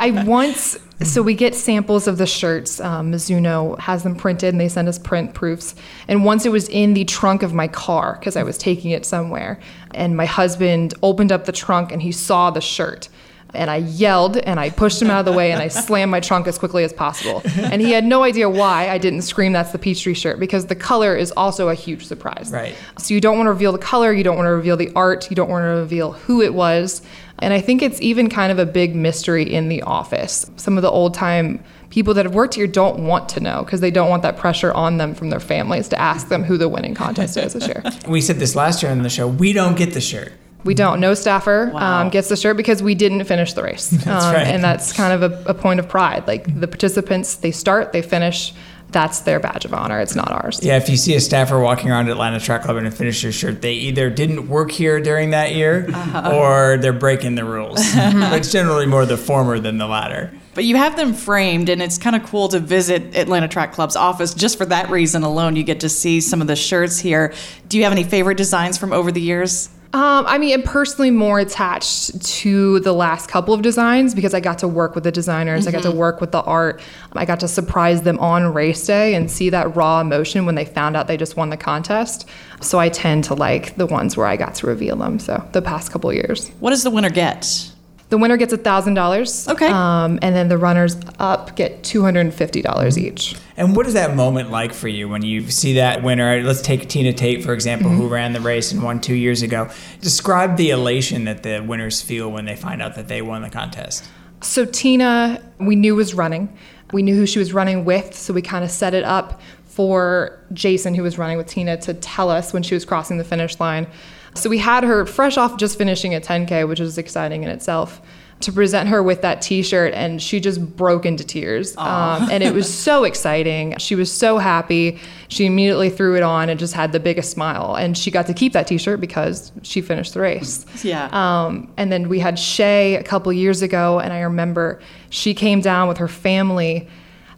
I 0.00 0.24
once, 0.24 0.76
so 1.02 1.22
we 1.22 1.34
get 1.34 1.54
samples 1.54 2.08
of 2.08 2.18
the 2.18 2.26
shirts. 2.26 2.80
Um, 2.80 3.12
Mizuno 3.12 3.78
has 3.78 4.02
them 4.02 4.16
printed 4.16 4.52
and 4.52 4.60
they 4.60 4.68
send 4.68 4.88
us 4.88 4.98
print 4.98 5.34
proofs. 5.34 5.74
And 6.08 6.24
once 6.24 6.44
it 6.44 6.50
was 6.50 6.68
in 6.68 6.94
the 6.94 7.04
trunk 7.04 7.42
of 7.42 7.54
my 7.54 7.68
car 7.68 8.16
because 8.18 8.36
I 8.36 8.42
was 8.42 8.58
taking 8.58 8.90
it 8.90 9.06
somewhere. 9.06 9.60
And 9.94 10.16
my 10.16 10.26
husband 10.26 10.94
opened 11.02 11.30
up 11.30 11.44
the 11.44 11.52
trunk 11.52 11.92
and 11.92 12.02
he 12.02 12.12
saw 12.12 12.50
the 12.50 12.60
shirt 12.60 13.08
and 13.54 13.70
I 13.70 13.76
yelled 13.76 14.36
and 14.36 14.58
I 14.60 14.70
pushed 14.70 15.00
him 15.00 15.10
out 15.10 15.20
of 15.20 15.24
the 15.26 15.32
way 15.32 15.52
and 15.52 15.62
I 15.62 15.68
slammed 15.86 16.10
my 16.10 16.20
trunk 16.20 16.46
as 16.46 16.58
quickly 16.58 16.84
as 16.84 16.92
possible. 16.92 17.42
And 17.56 17.80
he 17.82 17.92
had 17.92 18.04
no 18.04 18.22
idea 18.22 18.48
why 18.48 18.88
I 18.88 18.98
didn't 18.98 19.22
scream 19.22 19.52
that's 19.52 19.72
the 19.72 19.78
Peachtree 19.78 20.14
shirt 20.14 20.40
because 20.40 20.66
the 20.66 20.74
color 20.74 21.16
is 21.16 21.32
also 21.32 21.68
a 21.68 21.74
huge 21.74 22.06
surprise. 22.06 22.50
Right. 22.52 22.74
So 22.98 23.14
you 23.14 23.20
don't 23.20 23.36
want 23.36 23.46
to 23.46 23.52
reveal 23.52 23.72
the 23.72 23.78
color, 23.78 24.12
you 24.12 24.24
don't 24.24 24.36
want 24.36 24.46
to 24.46 24.52
reveal 24.52 24.76
the 24.76 24.90
art, 24.94 25.30
you 25.30 25.36
don't 25.36 25.50
want 25.50 25.62
to 25.62 25.68
reveal 25.68 26.12
who 26.12 26.42
it 26.42 26.54
was. 26.54 27.02
And 27.40 27.54
I 27.54 27.60
think 27.60 27.82
it's 27.82 28.00
even 28.00 28.28
kind 28.28 28.52
of 28.52 28.58
a 28.58 28.66
big 28.66 28.94
mystery 28.94 29.50
in 29.50 29.68
the 29.68 29.82
office. 29.82 30.50
Some 30.56 30.76
of 30.76 30.82
the 30.82 30.90
old 30.90 31.14
time 31.14 31.64
people 31.88 32.14
that 32.14 32.24
have 32.24 32.34
worked 32.34 32.54
here 32.54 32.66
don't 32.66 33.04
want 33.06 33.28
to 33.30 33.40
know 33.40 33.64
because 33.64 33.80
they 33.80 33.90
don't 33.90 34.08
want 34.08 34.22
that 34.22 34.36
pressure 34.36 34.72
on 34.72 34.98
them 34.98 35.14
from 35.14 35.30
their 35.30 35.40
families 35.40 35.88
to 35.88 36.00
ask 36.00 36.28
them 36.28 36.44
who 36.44 36.56
the 36.56 36.68
winning 36.68 36.94
contest 36.94 37.36
is 37.36 37.52
this 37.54 37.66
year. 37.66 37.82
We 38.08 38.20
said 38.20 38.36
this 38.36 38.56
last 38.56 38.82
year 38.82 38.90
on 38.92 39.02
the 39.02 39.08
show. 39.08 39.28
We 39.28 39.52
don't 39.52 39.76
get 39.76 39.94
the 39.94 40.00
shirt. 40.00 40.32
We 40.64 40.74
don't. 40.74 41.00
No 41.00 41.14
staffer 41.14 41.70
Wow. 41.72 42.02
um, 42.02 42.10
gets 42.10 42.28
the 42.28 42.36
shirt 42.36 42.56
because 42.56 42.82
we 42.82 42.94
didn't 42.94 43.24
finish 43.24 43.52
the 43.54 43.62
race. 43.62 43.88
That's 43.90 44.24
Um, 44.26 44.34
right. 44.34 44.46
And 44.46 44.62
that's 44.62 44.92
kind 44.92 45.12
of 45.22 45.32
a, 45.32 45.50
a 45.50 45.54
point 45.54 45.80
of 45.80 45.88
pride. 45.88 46.26
Like 46.26 46.60
the 46.60 46.68
participants, 46.68 47.36
they 47.36 47.50
start, 47.50 47.92
they 47.92 48.02
finish. 48.02 48.52
That's 48.90 49.20
their 49.20 49.38
badge 49.38 49.64
of 49.64 49.72
honor. 49.72 50.00
It's 50.00 50.16
not 50.16 50.32
ours. 50.32 50.58
Yeah, 50.64 50.76
if 50.76 50.88
you 50.88 50.96
see 50.96 51.14
a 51.14 51.20
staffer 51.20 51.60
walking 51.60 51.90
around 51.92 52.08
Atlanta 52.08 52.40
Track 52.40 52.62
Club 52.64 52.76
and 52.76 52.88
a 52.88 52.90
finisher 52.90 53.30
shirt, 53.30 53.62
they 53.62 53.74
either 53.74 54.10
didn't 54.10 54.48
work 54.48 54.72
here 54.72 55.00
during 55.00 55.30
that 55.30 55.54
year 55.54 55.86
or 56.26 56.76
they're 56.76 56.92
breaking 56.92 57.36
the 57.36 57.44
rules. 57.44 57.78
it's 57.80 58.50
generally 58.50 58.86
more 58.86 59.06
the 59.06 59.16
former 59.16 59.60
than 59.60 59.78
the 59.78 59.86
latter. 59.86 60.32
But 60.54 60.64
you 60.64 60.74
have 60.74 60.96
them 60.96 61.14
framed, 61.14 61.68
and 61.68 61.80
it's 61.80 61.98
kind 61.98 62.16
of 62.16 62.24
cool 62.24 62.48
to 62.48 62.58
visit 62.58 63.16
Atlanta 63.16 63.46
Track 63.46 63.72
Club's 63.72 63.94
office 63.94 64.34
just 64.34 64.58
for 64.58 64.66
that 64.66 64.90
reason 64.90 65.22
alone. 65.22 65.54
You 65.54 65.62
get 65.62 65.78
to 65.80 65.88
see 65.88 66.20
some 66.20 66.40
of 66.40 66.48
the 66.48 66.56
shirts 66.56 66.98
here. 66.98 67.32
Do 67.68 67.78
you 67.78 67.84
have 67.84 67.92
any 67.92 68.02
favorite 68.02 68.36
designs 68.38 68.76
from 68.76 68.92
over 68.92 69.12
the 69.12 69.20
years? 69.20 69.68
Um, 69.92 70.24
I 70.28 70.38
mean, 70.38 70.54
I'm 70.54 70.62
personally 70.62 71.10
more 71.10 71.40
attached 71.40 72.22
to 72.22 72.78
the 72.80 72.92
last 72.92 73.28
couple 73.28 73.52
of 73.52 73.62
designs 73.62 74.14
because 74.14 74.34
I 74.34 74.40
got 74.40 74.58
to 74.60 74.68
work 74.68 74.94
with 74.94 75.02
the 75.02 75.10
designers. 75.10 75.66
I 75.66 75.72
got 75.72 75.82
to 75.82 75.90
work 75.90 76.20
with 76.20 76.30
the 76.30 76.42
art. 76.42 76.80
I 77.14 77.24
got 77.24 77.40
to 77.40 77.48
surprise 77.48 78.02
them 78.02 78.16
on 78.20 78.54
race 78.54 78.86
day 78.86 79.16
and 79.16 79.28
see 79.28 79.50
that 79.50 79.74
raw 79.74 80.00
emotion 80.00 80.46
when 80.46 80.54
they 80.54 80.64
found 80.64 80.96
out 80.96 81.08
they 81.08 81.16
just 81.16 81.36
won 81.36 81.50
the 81.50 81.56
contest. 81.56 82.28
So 82.60 82.78
I 82.78 82.88
tend 82.88 83.24
to 83.24 83.34
like 83.34 83.74
the 83.76 83.86
ones 83.86 84.16
where 84.16 84.28
I 84.28 84.36
got 84.36 84.54
to 84.56 84.68
reveal 84.68 84.94
them. 84.94 85.18
So 85.18 85.44
the 85.50 85.62
past 85.62 85.90
couple 85.90 86.10
of 86.10 86.14
years. 86.14 86.50
What 86.60 86.70
does 86.70 86.84
the 86.84 86.90
winner 86.90 87.10
get? 87.10 87.72
The 88.10 88.18
winner 88.18 88.36
gets 88.36 88.52
$1,000. 88.52 89.52
Okay. 89.52 89.68
Um, 89.68 90.18
and 90.20 90.34
then 90.34 90.48
the 90.48 90.58
runners 90.58 90.96
up 91.18 91.54
get 91.56 91.82
$250 91.82 92.98
each. 92.98 93.36
And 93.56 93.76
what 93.76 93.86
is 93.86 93.94
that 93.94 94.16
moment 94.16 94.50
like 94.50 94.74
for 94.74 94.88
you 94.88 95.08
when 95.08 95.22
you 95.22 95.48
see 95.48 95.74
that 95.74 96.02
winner? 96.02 96.42
Let's 96.42 96.60
take 96.60 96.88
Tina 96.88 97.12
Tate, 97.12 97.44
for 97.44 97.52
example, 97.52 97.88
who 97.88 98.08
ran 98.08 98.32
the 98.32 98.40
race 98.40 98.72
and 98.72 98.82
won 98.82 99.00
two 99.00 99.14
years 99.14 99.42
ago. 99.42 99.70
Describe 100.00 100.56
the 100.56 100.70
elation 100.70 101.24
that 101.24 101.44
the 101.44 101.60
winners 101.60 102.02
feel 102.02 102.30
when 102.30 102.46
they 102.46 102.56
find 102.56 102.82
out 102.82 102.96
that 102.96 103.06
they 103.06 103.22
won 103.22 103.42
the 103.42 103.50
contest. 103.50 104.04
So 104.42 104.64
Tina, 104.64 105.40
we 105.58 105.76
knew 105.76 105.94
was 105.94 106.12
running. 106.12 106.56
We 106.92 107.02
knew 107.02 107.14
who 107.14 107.26
she 107.26 107.38
was 107.38 107.52
running 107.52 107.84
with, 107.84 108.16
so 108.16 108.34
we 108.34 108.42
kind 108.42 108.64
of 108.64 108.70
set 108.70 108.94
it 108.94 109.04
up 109.04 109.40
for 109.66 110.44
Jason, 110.52 110.94
who 110.94 111.04
was 111.04 111.16
running 111.16 111.38
with 111.38 111.46
Tina, 111.46 111.76
to 111.82 111.94
tell 111.94 112.28
us 112.28 112.52
when 112.52 112.64
she 112.64 112.74
was 112.74 112.84
crossing 112.84 113.18
the 113.18 113.24
finish 113.24 113.60
line. 113.60 113.86
So 114.34 114.48
we 114.48 114.58
had 114.58 114.84
her 114.84 115.06
fresh 115.06 115.36
off 115.36 115.56
just 115.56 115.76
finishing 115.76 116.14
a 116.14 116.20
10K, 116.20 116.68
which 116.68 116.80
was 116.80 116.98
exciting 116.98 117.42
in 117.42 117.50
itself, 117.50 118.00
to 118.40 118.52
present 118.52 118.88
her 118.88 119.02
with 119.02 119.20
that 119.20 119.42
T-shirt, 119.42 119.92
and 119.92 120.20
she 120.20 120.40
just 120.40 120.76
broke 120.76 121.04
into 121.04 121.24
tears. 121.24 121.76
Um, 121.76 122.30
and 122.30 122.42
it 122.42 122.54
was 122.54 122.72
so 122.74 123.04
exciting. 123.04 123.76
She 123.76 123.94
was 123.94 124.10
so 124.10 124.38
happy. 124.38 124.98
She 125.28 125.44
immediately 125.44 125.90
threw 125.90 126.16
it 126.16 126.22
on 126.22 126.48
and 126.48 126.58
just 126.58 126.72
had 126.72 126.92
the 126.92 127.00
biggest 127.00 127.30
smile. 127.32 127.74
And 127.74 127.98
she 127.98 128.10
got 128.10 128.26
to 128.28 128.34
keep 128.34 128.54
that 128.54 128.66
T-shirt 128.66 128.98
because 129.00 129.52
she 129.62 129.82
finished 129.82 130.14
the 130.14 130.20
race. 130.20 130.64
Yeah. 130.82 131.08
Um, 131.12 131.70
and 131.76 131.92
then 131.92 132.08
we 132.08 132.18
had 132.18 132.38
Shay 132.38 132.96
a 132.96 133.02
couple 133.02 133.30
years 133.32 133.60
ago, 133.60 134.00
and 134.00 134.12
I 134.12 134.20
remember 134.20 134.80
she 135.10 135.34
came 135.34 135.60
down 135.60 135.86
with 135.88 135.98
her 135.98 136.08
family, 136.08 136.88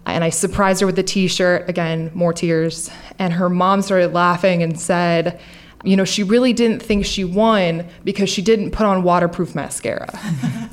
and 0.06 0.22
I 0.22 0.30
surprised 0.30 0.80
her 0.82 0.86
with 0.86 0.96
the 0.96 1.02
T-shirt. 1.02 1.68
Again, 1.68 2.12
more 2.14 2.32
tears. 2.32 2.90
And 3.18 3.32
her 3.32 3.48
mom 3.48 3.82
started 3.82 4.12
laughing 4.12 4.62
and 4.62 4.78
said, 4.78 5.40
you 5.84 5.96
know, 5.96 6.04
she 6.04 6.22
really 6.22 6.52
didn't 6.52 6.80
think 6.80 7.04
she 7.04 7.24
won 7.24 7.86
because 8.04 8.28
she 8.28 8.42
didn't 8.42 8.70
put 8.70 8.86
on 8.86 9.02
waterproof 9.02 9.54
mascara. 9.54 10.08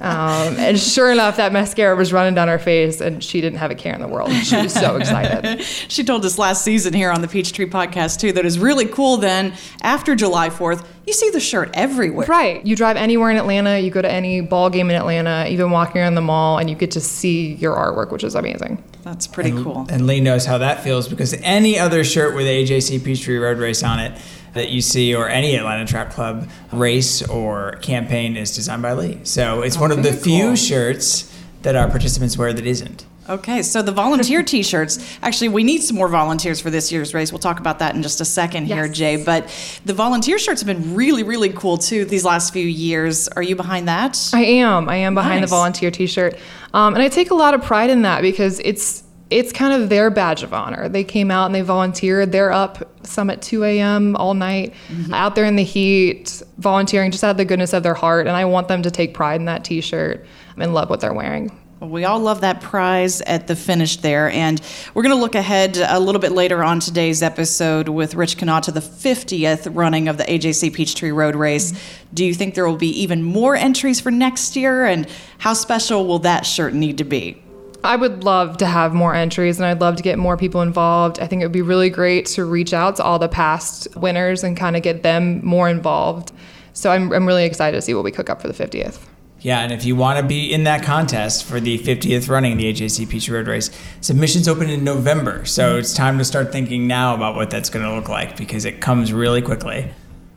um, 0.01 0.55
and 0.57 0.79
sure 0.79 1.11
enough, 1.11 1.37
that 1.37 1.51
mascara 1.51 1.95
was 1.95 2.13
running 2.13 2.35
down 2.35 2.47
her 2.47 2.59
face, 2.59 3.01
and 3.01 3.23
she 3.23 3.41
didn't 3.41 3.59
have 3.59 3.71
a 3.71 3.75
care 3.75 3.93
in 3.93 4.01
the 4.01 4.07
world. 4.07 4.31
She 4.31 4.55
was 4.55 4.73
so 4.73 4.97
excited. 4.97 5.61
she 5.87 6.03
told 6.03 6.25
us 6.25 6.37
last 6.37 6.63
season 6.63 6.93
here 6.93 7.11
on 7.11 7.21
the 7.21 7.27
Peachtree 7.27 7.69
podcast, 7.69 8.19
too, 8.19 8.31
that 8.33 8.45
is 8.45 8.59
really 8.59 8.85
cool 8.85 9.17
then 9.17 9.53
after 9.81 10.15
July 10.15 10.49
4th, 10.49 10.85
you 11.05 11.13
see 11.13 11.31
the 11.31 11.39
shirt 11.39 11.71
everywhere. 11.73 12.27
Right. 12.27 12.63
You 12.63 12.75
drive 12.75 12.95
anywhere 12.95 13.31
in 13.31 13.37
Atlanta, 13.37 13.79
you 13.79 13.89
go 13.89 14.01
to 14.01 14.11
any 14.11 14.41
ball 14.41 14.69
game 14.69 14.91
in 14.91 14.95
Atlanta, 14.95 15.47
even 15.49 15.71
walking 15.71 16.01
around 16.01 16.15
the 16.15 16.21
mall, 16.21 16.59
and 16.59 16.69
you 16.69 16.75
get 16.75 16.91
to 16.91 17.01
see 17.01 17.55
your 17.55 17.75
artwork, 17.75 18.11
which 18.11 18.23
is 18.23 18.35
amazing. 18.35 18.83
That's 19.03 19.25
pretty 19.25 19.49
and, 19.49 19.63
cool. 19.63 19.87
And 19.89 20.05
Leigh 20.05 20.21
knows 20.21 20.45
how 20.45 20.59
that 20.59 20.83
feels 20.83 21.07
because 21.07 21.33
any 21.41 21.79
other 21.79 22.03
shirt 22.03 22.35
with 22.35 22.45
AJC 22.45 23.03
Peachtree 23.03 23.37
Road 23.37 23.57
Race 23.57 23.81
on 23.81 23.99
it 23.99 24.21
that 24.59 24.69
you 24.69 24.81
see 24.81 25.15
or 25.15 25.29
any 25.29 25.55
Atlanta 25.55 25.85
Track 25.85 26.11
Club 26.11 26.49
race 26.73 27.27
or 27.27 27.77
campaign 27.81 28.35
is 28.35 28.53
designed 28.53 28.81
by 28.81 28.91
Leigh. 28.91 29.19
So 29.23 29.61
it's 29.61 29.77
oh, 29.77 29.81
one 29.81 29.91
of 29.91 30.03
the 30.03 30.11
few 30.11 30.47
cool. 30.47 30.55
shirts 30.55 31.33
that 31.61 31.77
our 31.77 31.89
participants 31.89 32.37
wear 32.37 32.51
that 32.51 32.65
isn't. 32.65 33.05
Okay, 33.29 33.61
so 33.61 33.81
the 33.81 33.91
volunteer 33.91 34.43
t 34.51 34.61
shirts, 34.63 35.17
actually, 35.21 35.49
we 35.49 35.63
need 35.63 35.81
some 35.81 35.95
more 35.95 36.09
volunteers 36.09 36.59
for 36.59 36.69
this 36.69 36.91
year's 36.91 37.13
race. 37.13 37.31
We'll 37.31 37.39
talk 37.39 37.59
about 37.59 37.79
that 37.79 37.95
in 37.95 38.01
just 38.01 38.19
a 38.19 38.25
second 38.25 38.67
yes. 38.67 38.75
here, 38.75 38.87
Jay. 38.89 39.23
But 39.23 39.47
the 39.85 39.93
volunteer 39.93 40.37
shirts 40.37 40.61
have 40.61 40.67
been 40.67 40.93
really, 40.93 41.23
really 41.23 41.49
cool 41.49 41.77
too 41.77 42.03
these 42.03 42.25
last 42.25 42.51
few 42.51 42.67
years. 42.67 43.29
Are 43.29 43.43
you 43.43 43.55
behind 43.55 43.87
that? 43.87 44.29
I 44.33 44.43
am. 44.43 44.89
I 44.89 44.97
am 44.97 45.15
behind 45.15 45.41
nice. 45.41 45.49
the 45.49 45.55
volunteer 45.55 45.89
t 45.89 46.05
shirt. 46.05 46.37
Um, 46.73 46.95
and 46.95 47.01
I 47.01 47.07
take 47.07 47.31
a 47.31 47.35
lot 47.35 47.53
of 47.53 47.63
pride 47.63 47.89
in 47.89 48.01
that 48.01 48.21
because 48.21 48.59
it's 48.59 49.03
it's 49.29 49.51
kind 49.51 49.79
of 49.79 49.89
their 49.89 50.09
badge 50.09 50.43
of 50.43 50.53
honor. 50.53 50.89
They 50.89 51.03
came 51.03 51.29
out 51.29 51.45
and 51.45 51.55
they 51.55 51.61
volunteered. 51.61 52.31
They're 52.31 52.51
up 52.51 52.89
some 53.05 53.29
at 53.29 53.41
2 53.41 53.63
a.m. 53.63 54.15
all 54.15 54.33
night, 54.33 54.73
mm-hmm. 54.87 55.13
out 55.13 55.35
there 55.35 55.45
in 55.45 55.55
the 55.55 55.63
heat, 55.63 56.41
volunteering 56.57 57.11
just 57.11 57.23
out 57.23 57.31
of 57.31 57.37
the 57.37 57.45
goodness 57.45 57.73
of 57.73 57.83
their 57.83 57.93
heart. 57.93 58.27
And 58.27 58.35
I 58.35 58.45
want 58.45 58.67
them 58.67 58.81
to 58.83 58.91
take 58.91 59.13
pride 59.13 59.39
in 59.39 59.45
that 59.45 59.63
t 59.63 59.81
shirt 59.81 60.25
and 60.57 60.73
love 60.73 60.89
what 60.89 60.99
they're 60.99 61.13
wearing. 61.13 61.51
Well, 61.79 61.91
we 61.91 62.03
all 62.03 62.19
love 62.19 62.41
that 62.41 62.59
prize 62.59 63.21
at 63.21 63.47
the 63.47 63.55
finish 63.55 63.97
there. 63.97 64.29
And 64.31 64.61
we're 64.93 65.03
going 65.03 65.15
to 65.15 65.21
look 65.21 65.35
ahead 65.35 65.77
a 65.77 65.99
little 65.99 66.19
bit 66.19 66.33
later 66.33 66.61
on 66.61 66.81
today's 66.81 67.23
episode 67.23 67.87
with 67.87 68.15
Rich 68.15 68.37
Kenah 68.37 68.61
to 68.63 68.71
the 68.71 68.81
50th 68.81 69.73
running 69.73 70.09
of 70.09 70.17
the 70.17 70.25
AJC 70.25 70.73
Peachtree 70.73 71.11
Road 71.11 71.35
Race. 71.35 71.71
Mm-hmm. 71.71 72.15
Do 72.15 72.25
you 72.25 72.33
think 72.33 72.55
there 72.55 72.67
will 72.67 72.75
be 72.75 72.89
even 73.01 73.23
more 73.23 73.55
entries 73.55 74.01
for 74.01 74.11
next 74.11 74.57
year? 74.57 74.83
And 74.83 75.07
how 75.37 75.53
special 75.53 76.05
will 76.05 76.19
that 76.19 76.45
shirt 76.45 76.73
need 76.73 76.97
to 76.97 77.05
be? 77.05 77.41
I 77.83 77.95
would 77.95 78.23
love 78.23 78.57
to 78.57 78.65
have 78.65 78.93
more 78.93 79.15
entries 79.15 79.57
and 79.57 79.65
I'd 79.65 79.79
love 79.79 79.95
to 79.95 80.03
get 80.03 80.19
more 80.19 80.35
people 80.35 80.61
involved. 80.61 81.19
I 81.19 81.27
think 81.27 81.41
it 81.41 81.45
would 81.45 81.51
be 81.51 81.61
really 81.61 81.89
great 81.89 82.25
to 82.27 82.43
reach 82.43 82.73
out 82.73 82.97
to 82.97 83.03
all 83.03 83.19
the 83.19 83.29
past 83.29 83.87
winners 83.95 84.43
and 84.43 84.57
kind 84.57 84.75
of 84.75 84.83
get 84.83 85.03
them 85.03 85.43
more 85.45 85.69
involved. 85.69 86.31
So 86.73 86.91
I'm, 86.91 87.11
I'm 87.13 87.25
really 87.25 87.45
excited 87.45 87.77
to 87.77 87.81
see 87.81 87.93
what 87.93 88.03
we 88.03 88.11
cook 88.11 88.29
up 88.29 88.41
for 88.41 88.47
the 88.47 88.53
50th. 88.53 88.99
Yeah, 89.41 89.61
and 89.61 89.71
if 89.71 89.85
you 89.85 89.95
want 89.95 90.19
to 90.19 90.25
be 90.25 90.51
in 90.51 90.65
that 90.65 90.83
contest 90.83 91.45
for 91.45 91.61
the 91.61 91.79
50th 91.79 92.29
running 92.29 92.57
the 92.57 92.73
AJC 92.73 93.07
Peach 93.07 93.29
Road 93.29 93.47
Race, 93.47 93.71
submissions 94.01 94.49
open 94.49 94.69
in 94.69 94.83
November. 94.83 95.45
So 95.45 95.69
mm-hmm. 95.69 95.79
it's 95.79 95.93
time 95.93 96.17
to 96.17 96.25
start 96.25 96.51
thinking 96.51 96.87
now 96.87 97.15
about 97.15 97.35
what 97.35 97.49
that's 97.49 97.69
going 97.69 97.85
to 97.85 97.95
look 97.95 98.09
like 98.09 98.35
because 98.35 98.65
it 98.65 98.81
comes 98.81 99.13
really 99.13 99.41
quickly. 99.41 99.89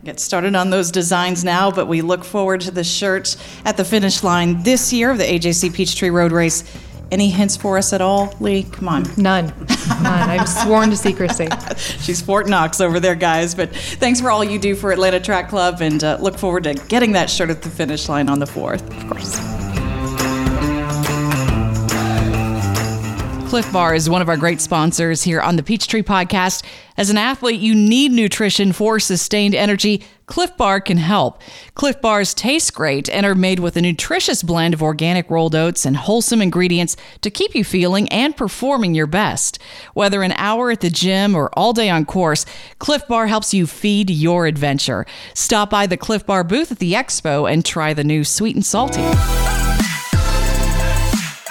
Get 0.05 0.21
started 0.21 0.55
on 0.55 0.71
those 0.71 0.91
designs 0.91 1.45
now, 1.45 1.71
but 1.71 1.87
we 1.87 2.03
look 2.03 2.25
forward 2.25 2.61
to 2.63 2.71
the 2.71 2.85
shirt 2.85 3.37
at 3.65 3.77
the 3.77 3.85
finish 3.85 4.23
line 4.23 4.63
this 4.63 4.93
year 4.93 5.11
of 5.11 5.19
the 5.19 5.25
AJC 5.25 5.75
Peachtree 5.75 6.11
Road 6.11 6.33
Race. 6.33 6.65
Any 7.13 7.29
hints 7.29 7.59
for 7.59 7.77
us 7.77 7.93
at 7.93 8.01
all, 8.01 8.35
Leigh? 8.41 8.63
Come 8.63 8.89
on. 8.89 9.03
None. 9.19 9.53
None. 10.03 10.31
I'm 10.31 10.47
sworn 10.47 10.89
to 10.89 10.97
secrecy. 10.97 11.47
She's 11.77 12.23
Fort 12.23 12.49
Knox 12.49 12.81
over 12.81 12.99
there, 12.99 13.15
guys. 13.15 13.55
But 13.55 13.77
thanks 13.77 14.19
for 14.19 14.31
all 14.31 14.43
you 14.43 14.59
do 14.59 14.75
for 14.75 14.93
Atlanta 14.93 15.21
Track 15.21 15.51
Club 15.51 15.83
and 15.83 16.03
uh, 16.03 16.17
look 16.23 16.39
forward 16.39 16.65
to 16.65 16.73
getting 16.89 17.13
that 17.13 17.29
shirt 17.29 17.51
at 17.51 17.61
the 17.61 17.69
finish 17.69 18.09
line 18.09 18.31
on 18.31 18.39
the 18.39 18.47
4th, 18.47 18.81
of 18.97 19.11
course. 19.11 19.82
Clif 23.53 23.71
Bar 23.71 23.95
is 23.95 24.09
one 24.09 24.23
of 24.23 24.31
our 24.31 24.39
great 24.39 24.63
sponsors 24.63 25.25
here 25.25 25.39
on 25.39 25.57
the 25.57 25.63
Peachtree 25.63 26.01
Podcast. 26.01 26.65
As 26.97 27.11
an 27.11 27.19
athlete, 27.19 27.61
you 27.61 27.75
need 27.75 28.11
nutrition 28.11 28.73
for 28.73 28.99
sustained 28.99 29.55
energy. 29.55 30.03
Clif 30.25 30.57
Bar 30.57 30.81
can 30.81 30.97
help. 30.97 31.43
Clif 31.75 32.01
Bars 32.01 32.33
taste 32.33 32.73
great 32.73 33.11
and 33.11 33.27
are 33.27 33.35
made 33.35 33.59
with 33.61 33.77
a 33.77 33.83
nutritious 33.83 34.43
blend 34.43 34.73
of 34.73 34.83
organic 34.83 35.31
rolled 35.31 35.55
oats 35.55 35.85
and 35.85 35.99
wholesome 35.99 36.41
ingredients 36.41 36.97
to 37.21 37.29
keep 37.29 37.55
you 37.55 37.63
feeling 37.63 38.09
and 38.09 38.35
performing 38.35 38.95
your 38.95 39.07
best. 39.07 39.59
Whether 39.93 40.23
an 40.23 40.33
hour 40.39 40.71
at 40.71 40.81
the 40.81 40.89
gym 40.89 41.35
or 41.35 41.51
all 41.53 41.75
day 41.75 41.91
on 41.91 42.07
course, 42.07 42.47
Clif 42.79 43.07
Bar 43.07 43.27
helps 43.27 43.53
you 43.53 43.67
feed 43.67 44.09
your 44.09 44.47
adventure. 44.47 45.05
Stop 45.35 45.69
by 45.69 45.87
the 45.87 45.99
Clif 45.99 46.25
Bar 46.25 46.43
booth 46.43 46.73
at 46.73 46.79
the 46.79 46.95
expo 46.95 47.53
and 47.53 47.67
try 47.67 47.93
the 47.93 48.03
new 48.03 48.25
sweet 48.25 48.57
and 48.57 48.65
salty. 48.65 49.03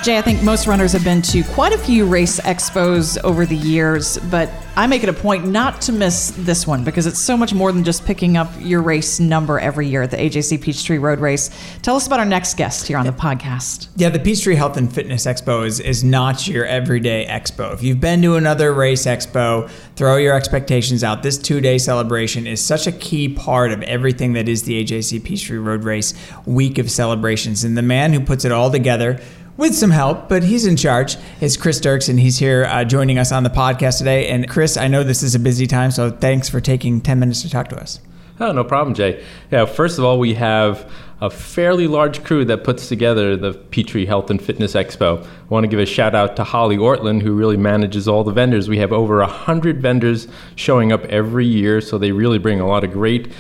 Jay, 0.03 0.17
I 0.17 0.22
think 0.24 0.41
most 0.41 0.65
runners 0.65 0.93
have 0.93 1.03
been 1.03 1.22
to 1.22 1.43
quite 1.43 1.74
a 1.74 1.77
few 1.77 2.08
race 2.08 2.39
expos 2.39 3.24
over 3.24 3.46
the 3.46 3.55
years, 3.55 4.17
but 4.31 4.50
I 4.75 4.88
make 4.88 5.03
it 5.03 5.10
a 5.10 5.13
point 5.13 5.46
not 5.46 5.79
to 5.81 5.91
miss 5.91 6.34
this 6.38 6.65
one 6.65 6.84
because 6.84 7.05
it's 7.05 7.20
so 7.20 7.38
much 7.38 7.53
more 7.53 7.72
than 7.72 7.84
just 7.84 8.03
picking 8.03 8.36
up 8.36 8.50
your 8.58 8.81
race 8.81 9.20
number 9.20 9.60
every 9.60 9.88
year 9.88 10.01
at 10.01 10.10
the 10.10 10.17
AJC 10.17 10.60
Peachtree 10.60 10.98
Road 10.98 11.20
Race. 11.20 11.51
Tell 11.84 11.96
us 11.96 12.08
about 12.08 12.20
our 12.20 12.25
next 12.25 12.58
guest 12.58 12.88
here 12.88 12.98
on 12.98 13.05
the 13.05 13.12
podcast. 13.12 13.89
Yeah, 13.96 14.10
the 14.10 14.17
Peachtree 14.20 14.55
Health 14.55 14.75
and 14.75 14.91
Fitness 14.91 15.27
Expo 15.27 15.67
is, 15.67 15.79
is 15.79 16.03
not 16.03 16.48
your 16.48 16.65
everyday 16.65 17.27
expo. 17.27 17.72
If 17.72 17.84
you've 17.84 18.00
been 18.00 18.24
to 18.24 18.38
another 18.38 18.74
race 18.74 19.05
expo, 19.05 19.70
throw 19.96 20.17
your 20.17 20.34
expectations 20.34 21.03
out. 21.03 21.22
This 21.22 21.38
two 21.38 21.62
day 21.62 21.77
celebration 21.77 22.48
is 22.48 22.63
such 22.63 22.88
a 22.88 22.91
key 22.91 23.29
part 23.29 23.72
of 23.72 23.84
everything 23.84 24.34
that 24.34 24.50
is 24.50 24.63
the 24.63 24.84
AJC 24.84 25.24
Peachtree 25.24 25.60
Road 25.60 25.84
Race 25.84 26.15
week 26.48 26.79
of 26.79 26.89
celebrations. 26.89 27.63
And 27.63 27.77
the 27.77 27.84
man 27.84 28.13
who 28.13 28.20
puts 28.20 28.46
it 28.46 28.51
all 28.51 28.72
together, 28.72 29.22
with 29.58 29.75
some 29.75 29.91
help, 29.91 30.29
but 30.29 30.43
he's 30.43 30.65
in 30.65 30.75
charge. 30.75 31.17
It's 31.39 31.58
Chris 31.58 31.79
Dierkes. 31.79 32.17
He's 32.17 32.38
here 32.38 32.65
uh, 32.65 32.84
joining 32.84 33.17
us 33.17 33.31
on 33.31 33.43
the 33.43 33.50
podcast 33.50 33.98
today. 33.98 34.29
And 34.29 34.50
Chris, 34.50 34.77
I 34.77 34.88
know 34.88 35.03
this 35.03 35.24
is 35.24 35.36
a 35.36 35.39
busy 35.39 35.67
time, 35.67 35.91
so 35.91 36.10
thanks 36.10 36.50
for 36.50 36.60
taking 36.60 37.01
10 37.01 37.20
minutes 37.20 37.41
to 37.43 37.50
talk 37.50 37.70
to 37.70 37.79
us. 37.79 38.00
Oh, 38.39 38.51
no 38.51 38.63
problem, 38.63 38.96
Jay. 38.96 39.24
Yeah, 39.51 39.65
first 39.65 40.00
of 40.00 40.05
all, 40.05 40.17
we 40.17 40.34
have 40.34 40.91
a 41.20 41.29
fairly 41.29 41.86
large 41.86 42.24
crew 42.24 42.43
that 42.46 42.63
puts 42.63 42.88
together 42.88 43.38
the 43.38 43.53
Peachtree 43.53 44.08
Health 44.08 44.31
and 44.31 44.41
Fitness 44.41 44.74
Expo. 44.74 45.24
I 45.24 45.27
want 45.50 45.63
to 45.63 45.67
give 45.67 45.79
a 45.79 45.86
shout 45.86 46.15
out 46.15 46.36
to 46.38 46.43
Holly 46.43 46.77
Ortland, 46.77 47.22
who 47.22 47.34
really 47.34 47.58
manages 47.58 48.08
all 48.08 48.24
the 48.24 48.31
vendors. 48.31 48.67
We 48.67 48.79
have 48.79 48.91
over 48.91 49.20
100 49.20 49.79
vendors 49.79 50.27
showing 50.55 50.91
up 50.91 51.05
every 51.05 51.46
year, 51.46 51.81
so 51.81 52.00
they 52.00 52.12
really 52.12 52.39
bring 52.39 52.60
a 52.60 52.65
lot 52.65 52.84
of 52.84 52.91
great 52.91 53.31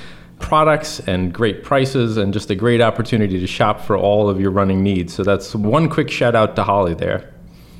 products 0.41 0.99
and 1.01 1.33
great 1.33 1.63
prices 1.63 2.17
and 2.17 2.33
just 2.33 2.49
a 2.49 2.55
great 2.55 2.81
opportunity 2.81 3.39
to 3.39 3.47
shop 3.47 3.81
for 3.81 3.95
all 3.95 4.29
of 4.29 4.39
your 4.39 4.51
running 4.51 4.83
needs. 4.83 5.13
So 5.13 5.23
that's 5.23 5.55
one 5.55 5.89
quick 5.89 6.09
shout 6.09 6.35
out 6.35 6.55
to 6.57 6.63
Holly 6.63 6.93
there. 6.93 7.30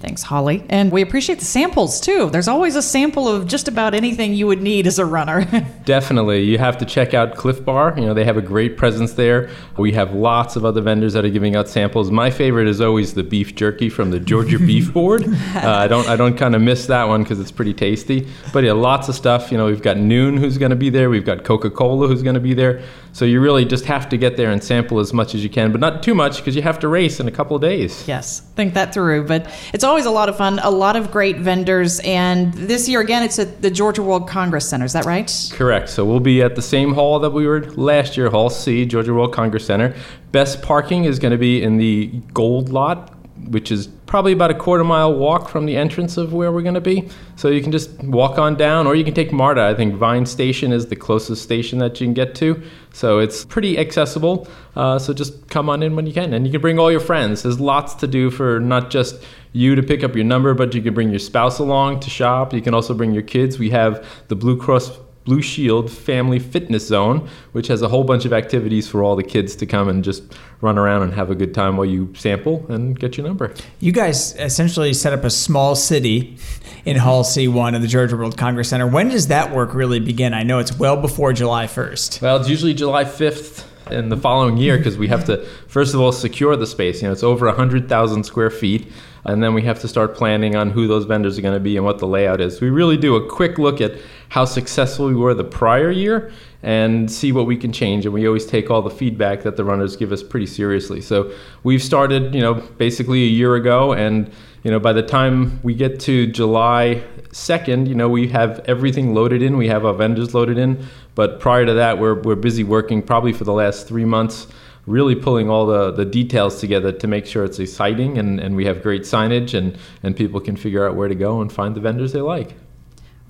Thanks, 0.02 0.24
Holly. 0.24 0.64
And 0.68 0.92
we 0.92 1.04
appreciate 1.04 1.38
the 1.38 1.46
samples 1.46 2.02
too. 2.02 2.32
There's 2.32 2.48
always 2.48 2.76
a 2.76 2.82
sample 2.82 3.28
of 3.28 3.48
just 3.48 3.68
about 3.68 3.94
anything 3.94 4.34
you 4.34 4.48
would 4.48 4.62
need 4.62 4.88
as 4.88 4.98
a 4.98 5.06
runner. 5.06 5.46
Definitely. 5.86 6.44
You 6.44 6.58
have 6.58 6.78
to 6.80 6.86
check 6.86 7.14
out 7.14 7.36
Clif 7.36 7.64
Bar. 7.64 7.94
You 7.98 8.08
know, 8.08 8.16
they 8.16 8.26
have 8.26 8.36
a 8.36 8.42
great 8.42 8.78
presence 8.78 9.14
there. 9.14 9.52
We 9.78 9.92
have 9.92 10.14
lots 10.14 10.56
of 10.56 10.66
other 10.66 10.82
vendors 10.82 11.14
that 11.14 11.24
are 11.24 11.30
giving 11.30 11.56
out 11.56 11.70
samples. 11.70 12.10
My 12.10 12.32
favorite 12.32 12.68
is 12.68 12.82
always 12.82 13.14
the 13.14 13.24
beef 13.24 13.54
jerky 13.54 13.90
from 13.90 14.10
the 14.10 14.20
Georgia 14.20 14.58
Beef 14.72 14.92
Board. 14.92 15.28
Uh, 15.28 15.62
I 15.64 15.88
don't 15.88 16.08
I 16.10 16.16
don't 16.16 16.36
kind 16.36 16.56
of 16.56 16.62
miss 16.64 16.88
that 16.88 17.08
one 17.08 17.22
because 17.22 17.40
it's 17.40 17.52
pretty 17.52 17.74
tasty. 17.74 18.28
But 18.52 18.64
yeah, 18.64 18.74
lots 18.74 19.08
of 19.08 19.14
stuff. 19.14 19.52
You 19.52 19.60
know, 19.60 19.68
we've 19.68 19.84
got 19.84 19.98
Nuun 19.98 20.40
who's 20.40 20.58
going 20.58 20.72
to 20.72 20.76
be 20.76 20.90
there. 20.90 21.12
We've 21.12 21.26
got 21.26 21.44
Coca-Cola 21.44 22.08
who's 22.08 22.24
going 22.24 22.36
to 22.36 22.42
be 22.42 22.56
there. 22.56 22.82
So 23.14 23.26
you 23.26 23.42
really 23.42 23.66
just 23.66 23.86
have 23.86 24.08
to 24.10 24.18
get 24.18 24.38
there 24.38 24.52
and 24.52 24.64
sample 24.64 25.00
as 25.00 25.14
much 25.14 25.36
as 25.36 25.44
you 25.44 25.50
can, 25.50 25.72
but 25.72 25.82
not 25.82 26.02
too 26.02 26.16
much 26.16 26.38
because 26.38 26.56
you 26.56 26.62
have 26.62 26.80
to 26.80 26.88
race 26.88 27.20
in 27.20 27.28
a 27.28 27.32
couple 27.32 27.56
of 27.56 27.62
days. 27.62 28.08
Yes, 28.08 28.40
think 28.56 28.74
that 28.74 28.94
through. 28.94 29.26
But 29.28 29.50
it's 29.74 29.84
always 29.84 30.06
a 30.06 30.12
lot 30.12 30.30
of 30.30 30.38
fun, 30.38 30.60
a 30.60 30.70
lot 30.70 30.96
of 30.96 31.12
great 31.12 31.38
vendors. 31.38 32.00
And 32.02 32.54
this 32.54 32.88
year, 32.88 33.02
again, 33.02 33.24
it's 33.24 33.38
at 33.38 33.62
the 33.62 33.70
Georgia 33.70 34.02
World 34.02 34.30
Congress 34.30 34.68
Center. 34.68 34.86
Is 34.86 34.94
that 34.94 35.06
right? 35.06 35.32
Correct. 35.54 35.90
So 35.90 36.06
we'll 36.06 36.20
be 36.20 36.42
at 36.42 36.56
the 36.56 36.62
same 36.62 36.94
hall 36.94 37.20
that 37.20 37.32
we 37.32 37.46
were 37.46 37.64
last 37.72 38.16
year, 38.16 38.30
Hall 38.30 38.50
C, 38.50 38.86
Georgia 38.86 39.14
World 39.14 39.34
Congress 39.34 39.66
Center. 39.66 39.94
Best 40.32 40.62
parking 40.62 41.04
is 41.04 41.20
going 41.20 41.34
to 41.34 41.38
be 41.38 41.62
in 41.62 41.78
the 41.78 42.08
gold 42.34 42.70
lot 42.70 43.21
which 43.50 43.72
is 43.72 43.88
probably 44.06 44.34
about 44.34 44.52
a 44.52 44.54
quarter 44.54 44.84
mile 44.84 45.14
walk 45.14 45.50
from 45.50 45.66
the 45.66 45.78
entrance 45.78 46.18
of 46.18 46.34
where 46.34 46.52
we're 46.52 46.62
going 46.62 46.76
to 46.76 46.82
be. 46.82 47.10
So 47.36 47.50
you 47.50 47.62
can 47.62 47.72
just 47.72 47.92
walk 48.04 48.38
on 48.38 48.56
down, 48.56 48.88
or 48.88 48.96
you 48.96 49.04
can 49.04 49.14
take 49.14 49.32
MARTA. 49.32 49.62
I 49.62 49.74
think 49.74 49.96
Vine 49.96 50.26
Station 50.26 50.72
is 50.72 50.88
the 50.88 50.96
closest 50.96 51.42
station 51.42 51.80
that 51.80 52.00
you 52.00 52.08
can 52.08 52.14
get 52.14 52.36
to. 52.36 52.62
So 52.94 53.20
it's 53.20 53.46
pretty 53.46 53.78
accessible. 53.78 54.48
Uh, 54.76 55.00
so 55.00 55.14
just 55.14 55.48
come 55.50 55.70
on 55.70 55.84
in 55.84 55.96
when 55.96 56.06
you 56.06 56.14
can. 56.14 56.34
And 56.34 56.46
you 56.46 56.52
can 56.52 56.62
bring 56.62 56.80
all 56.80 56.92
your 56.92 57.00
friends. 57.00 57.44
There's 57.44 57.60
lots 57.60 57.96
to 57.96 58.08
do 58.08 58.30
for 58.30 58.60
not 58.60 58.90
just 58.90 59.24
you 59.54 59.76
to 59.76 59.84
pick 59.84 60.04
up 60.04 60.16
your 60.16 60.26
number, 60.26 60.54
but 60.54 60.74
you 60.74 60.82
can 60.82 60.94
bring 60.94 61.10
your 61.10 61.20
spouse 61.20 61.60
along 61.60 62.00
to 62.02 62.10
shop. 62.10 62.54
You 62.54 62.62
can 62.62 62.74
also 62.74 62.94
bring 62.94 63.12
your 63.12 63.24
kids. 63.24 63.60
We 63.60 63.70
have 63.72 64.06
the 64.28 64.36
Blue 64.36 64.58
Cross 64.58 64.98
Blue 65.24 65.42
Shield 65.42 65.92
Family 65.92 66.40
Fitness 66.40 66.88
Zone, 66.88 67.30
which 67.52 67.68
has 67.68 67.82
a 67.82 67.88
whole 67.88 68.04
bunch 68.04 68.26
of 68.26 68.34
activities 68.34 68.88
for 68.88 69.04
all 69.04 69.16
the 69.16 69.24
kids 69.24 69.56
to 69.58 69.66
come 69.66 69.88
and 69.88 70.04
just 70.04 70.24
run 70.62 70.78
around 70.78 71.04
and 71.04 71.14
have 71.14 71.30
a 71.30 71.36
good 71.36 71.54
time 71.54 71.78
while 71.78 71.86
you 71.86 72.14
sample 72.16 72.66
and 72.70 73.00
get 73.00 73.18
your 73.18 73.28
number. 73.28 73.54
You 73.80 73.92
guys 73.92 74.36
essentially 74.36 74.94
set 74.94 75.14
up 75.14 75.24
a 75.24 75.30
small 75.30 75.76
city 75.76 76.38
in 76.86 76.98
Hall 76.98 77.24
C1 77.24 77.76
of 77.76 77.82
the 77.82 77.88
Georgia 77.88 78.18
World 78.18 78.38
Congress 78.38 78.70
Center. 78.70 78.88
When 78.88 79.10
does 79.10 79.28
that 79.28 79.52
work 79.54 79.74
really 79.74 80.00
begin? 80.00 80.34
I 80.34 80.44
know 80.44 80.60
it's 80.60 80.78
well 80.78 80.98
before 80.98 81.34
July 81.34 81.68
1st. 81.68 82.22
Well, 82.22 82.38
it's 82.38 82.50
usually 82.50 82.74
July 82.74 83.04
5th 83.04 83.66
in 83.92 84.10
the 84.10 84.18
following 84.18 84.58
year 84.58 84.78
because 84.78 84.98
we 84.98 85.08
have 85.08 85.26
to, 85.26 85.46
first 85.68 85.94
of 85.94 86.02
all, 86.02 86.12
secure 86.12 86.56
the 86.56 86.68
space. 86.68 87.02
You 87.02 87.08
know, 87.08 87.14
it's 87.14 87.24
over 87.24 87.46
100,000 87.48 88.24
square 88.24 88.50
feet. 88.50 88.88
And 89.26 89.44
then 89.44 89.54
we 89.54 89.62
have 89.64 89.80
to 89.82 89.88
start 89.88 90.16
planning 90.16 90.56
on 90.56 90.72
who 90.72 90.88
those 90.88 91.06
vendors 91.06 91.38
are 91.38 91.42
going 91.42 91.54
to 91.54 91.60
be 91.60 91.78
and 91.78 91.86
what 91.86 92.00
the 92.00 92.08
layout 92.08 92.42
is. 92.42 92.60
We 92.60 92.70
really 92.70 92.98
do 92.98 93.16
a 93.16 93.30
quick 93.30 93.60
look 93.60 93.80
at 93.80 93.94
how 94.30 94.46
successful 94.46 95.08
we 95.08 95.16
were 95.16 95.34
the 95.34 95.44
prior 95.44 95.92
year 95.92 96.32
and 96.64 97.12
see 97.12 97.32
what 97.32 97.46
we 97.46 97.58
can 97.58 97.72
change. 97.72 98.06
And 98.06 98.14
we 98.14 98.28
always 98.28 98.46
take 98.46 98.72
all 98.72 98.82
the 98.82 98.90
feedback 98.90 99.44
that 99.44 99.58
the 99.58 99.64
runners 99.64 99.96
give 99.96 100.12
us 100.12 100.24
pretty 100.24 100.46
seriously. 100.48 101.02
So 101.02 101.32
we've 101.64 101.84
started, 101.84 102.34
you 102.34 102.42
know, 102.42 102.56
basically 102.56 103.24
a 103.24 103.28
year 103.28 103.56
ago. 103.56 103.94
And, 103.94 104.32
you 104.64 104.72
know, 104.72 104.80
by 104.80 104.94
the 104.94 105.04
time 105.04 105.60
we 105.64 105.76
get 105.76 106.00
to 106.02 106.28
July 106.28 107.04
2nd, 107.30 107.88
you 107.88 107.96
know, 107.96 108.10
we 108.10 108.28
have 108.30 108.60
everything 108.66 109.14
loaded 109.14 109.42
in. 109.42 109.58
We 109.58 109.68
have 109.68 109.86
our 109.86 109.94
vendors 109.94 110.34
loaded 110.34 110.58
in. 110.58 110.86
But 111.14 111.40
prior 111.40 111.66
to 111.66 111.74
that, 111.74 112.00
we're, 112.00 112.22
we're 112.22 112.36
busy 112.36 112.64
working 112.64 113.02
probably 113.02 113.34
for 113.34 113.44
the 113.44 113.54
last 113.54 113.88
three 113.88 114.06
months 114.06 114.48
really 114.86 115.16
pulling 115.16 115.50
all 115.50 115.66
the, 115.66 115.92
the 115.92 116.06
details 116.06 116.60
together 116.60 116.92
to 116.92 117.08
make 117.08 117.26
sure 117.26 117.44
it's 117.44 117.60
exciting 117.60 118.18
and, 118.18 118.40
and 118.40 118.56
we 118.56 118.66
have 118.66 118.82
great 118.82 119.04
signage 119.04 119.58
and, 119.58 119.78
and 120.04 120.16
people 120.16 120.40
can 120.40 120.56
figure 120.56 120.88
out 120.88 120.96
where 120.96 121.08
to 121.08 121.16
go 121.16 121.42
and 121.42 121.52
find 121.52 121.76
the 121.76 121.82
vendors 121.82 122.14
they 122.14 122.22
like. 122.22 122.56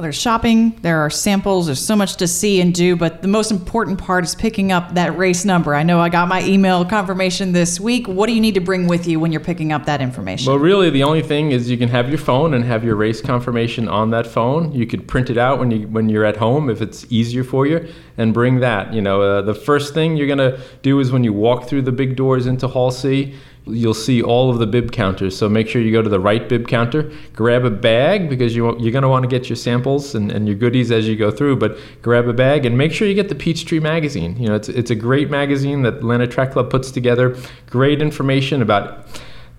Well, 0.01 0.07
there's 0.07 0.19
shopping, 0.19 0.71
there 0.81 1.01
are 1.01 1.11
samples, 1.11 1.67
there's 1.67 1.79
so 1.79 1.95
much 1.95 2.15
to 2.15 2.27
see 2.27 2.59
and 2.59 2.73
do, 2.73 2.95
but 2.95 3.21
the 3.21 3.27
most 3.27 3.51
important 3.51 3.99
part 3.99 4.23
is 4.23 4.33
picking 4.33 4.71
up 4.71 4.95
that 4.95 5.15
race 5.15 5.45
number. 5.45 5.75
I 5.75 5.83
know 5.83 5.99
I 5.99 6.09
got 6.09 6.27
my 6.27 6.41
email 6.41 6.83
confirmation 6.83 7.51
this 7.51 7.79
week. 7.79 8.07
What 8.07 8.25
do 8.25 8.33
you 8.33 8.41
need 8.41 8.55
to 8.55 8.61
bring 8.61 8.87
with 8.87 9.05
you 9.05 9.19
when 9.19 9.31
you're 9.31 9.41
picking 9.41 9.71
up 9.71 9.85
that 9.85 10.01
information? 10.01 10.51
Well, 10.51 10.57
really, 10.57 10.89
the 10.89 11.03
only 11.03 11.21
thing 11.21 11.51
is 11.51 11.69
you 11.69 11.77
can 11.77 11.89
have 11.89 12.09
your 12.09 12.17
phone 12.17 12.55
and 12.55 12.65
have 12.65 12.83
your 12.83 12.95
race 12.95 13.21
confirmation 13.21 13.87
on 13.87 14.09
that 14.09 14.25
phone. 14.25 14.71
You 14.71 14.87
could 14.87 15.07
print 15.07 15.29
it 15.29 15.37
out 15.37 15.59
when 15.59 15.69
you 15.69 15.87
when 15.87 16.09
you're 16.09 16.25
at 16.25 16.37
home 16.37 16.71
if 16.71 16.81
it's 16.81 17.05
easier 17.11 17.43
for 17.43 17.67
you, 17.67 17.87
and 18.17 18.33
bring 18.33 18.59
that. 18.61 18.95
You 18.95 19.03
know, 19.03 19.21
uh, 19.21 19.43
the 19.43 19.53
first 19.53 19.93
thing 19.93 20.17
you're 20.17 20.25
gonna 20.25 20.59
do 20.81 20.99
is 20.99 21.11
when 21.11 21.23
you 21.23 21.31
walk 21.31 21.69
through 21.69 21.83
the 21.83 21.91
big 21.91 22.15
doors 22.15 22.47
into 22.47 22.67
Hall 22.67 22.89
C 22.89 23.35
you'll 23.65 23.93
see 23.93 24.21
all 24.21 24.49
of 24.49 24.57
the 24.57 24.65
bib 24.65 24.91
counters. 24.91 25.37
So 25.37 25.47
make 25.47 25.67
sure 25.67 25.81
you 25.81 25.91
go 25.91 26.01
to 26.01 26.09
the 26.09 26.19
right 26.19 26.47
bib 26.49 26.67
counter, 26.67 27.11
grab 27.33 27.63
a 27.63 27.69
bag 27.69 28.29
because 28.29 28.55
you, 28.55 28.65
you're 28.79 28.91
going 28.91 29.03
to 29.03 29.09
want 29.09 29.23
to 29.23 29.29
get 29.29 29.49
your 29.49 29.55
samples 29.55 30.15
and, 30.15 30.31
and 30.31 30.47
your 30.47 30.55
goodies 30.55 30.91
as 30.91 31.07
you 31.07 31.15
go 31.15 31.29
through, 31.29 31.57
but 31.57 31.77
grab 32.01 32.27
a 32.27 32.33
bag 32.33 32.65
and 32.65 32.77
make 32.77 32.91
sure 32.91 33.07
you 33.07 33.13
get 33.13 33.29
the 33.29 33.35
Peachtree 33.35 33.79
magazine. 33.79 34.35
You 34.37 34.47
know, 34.47 34.55
it's, 34.55 34.69
it's 34.69 34.89
a 34.89 34.95
great 34.95 35.29
magazine 35.29 35.83
that 35.83 35.95
Atlanta 35.95 36.27
Track 36.27 36.51
Club 36.51 36.71
puts 36.71 36.91
together, 36.91 37.37
great 37.69 38.01
information 38.01 38.61
about 38.61 39.05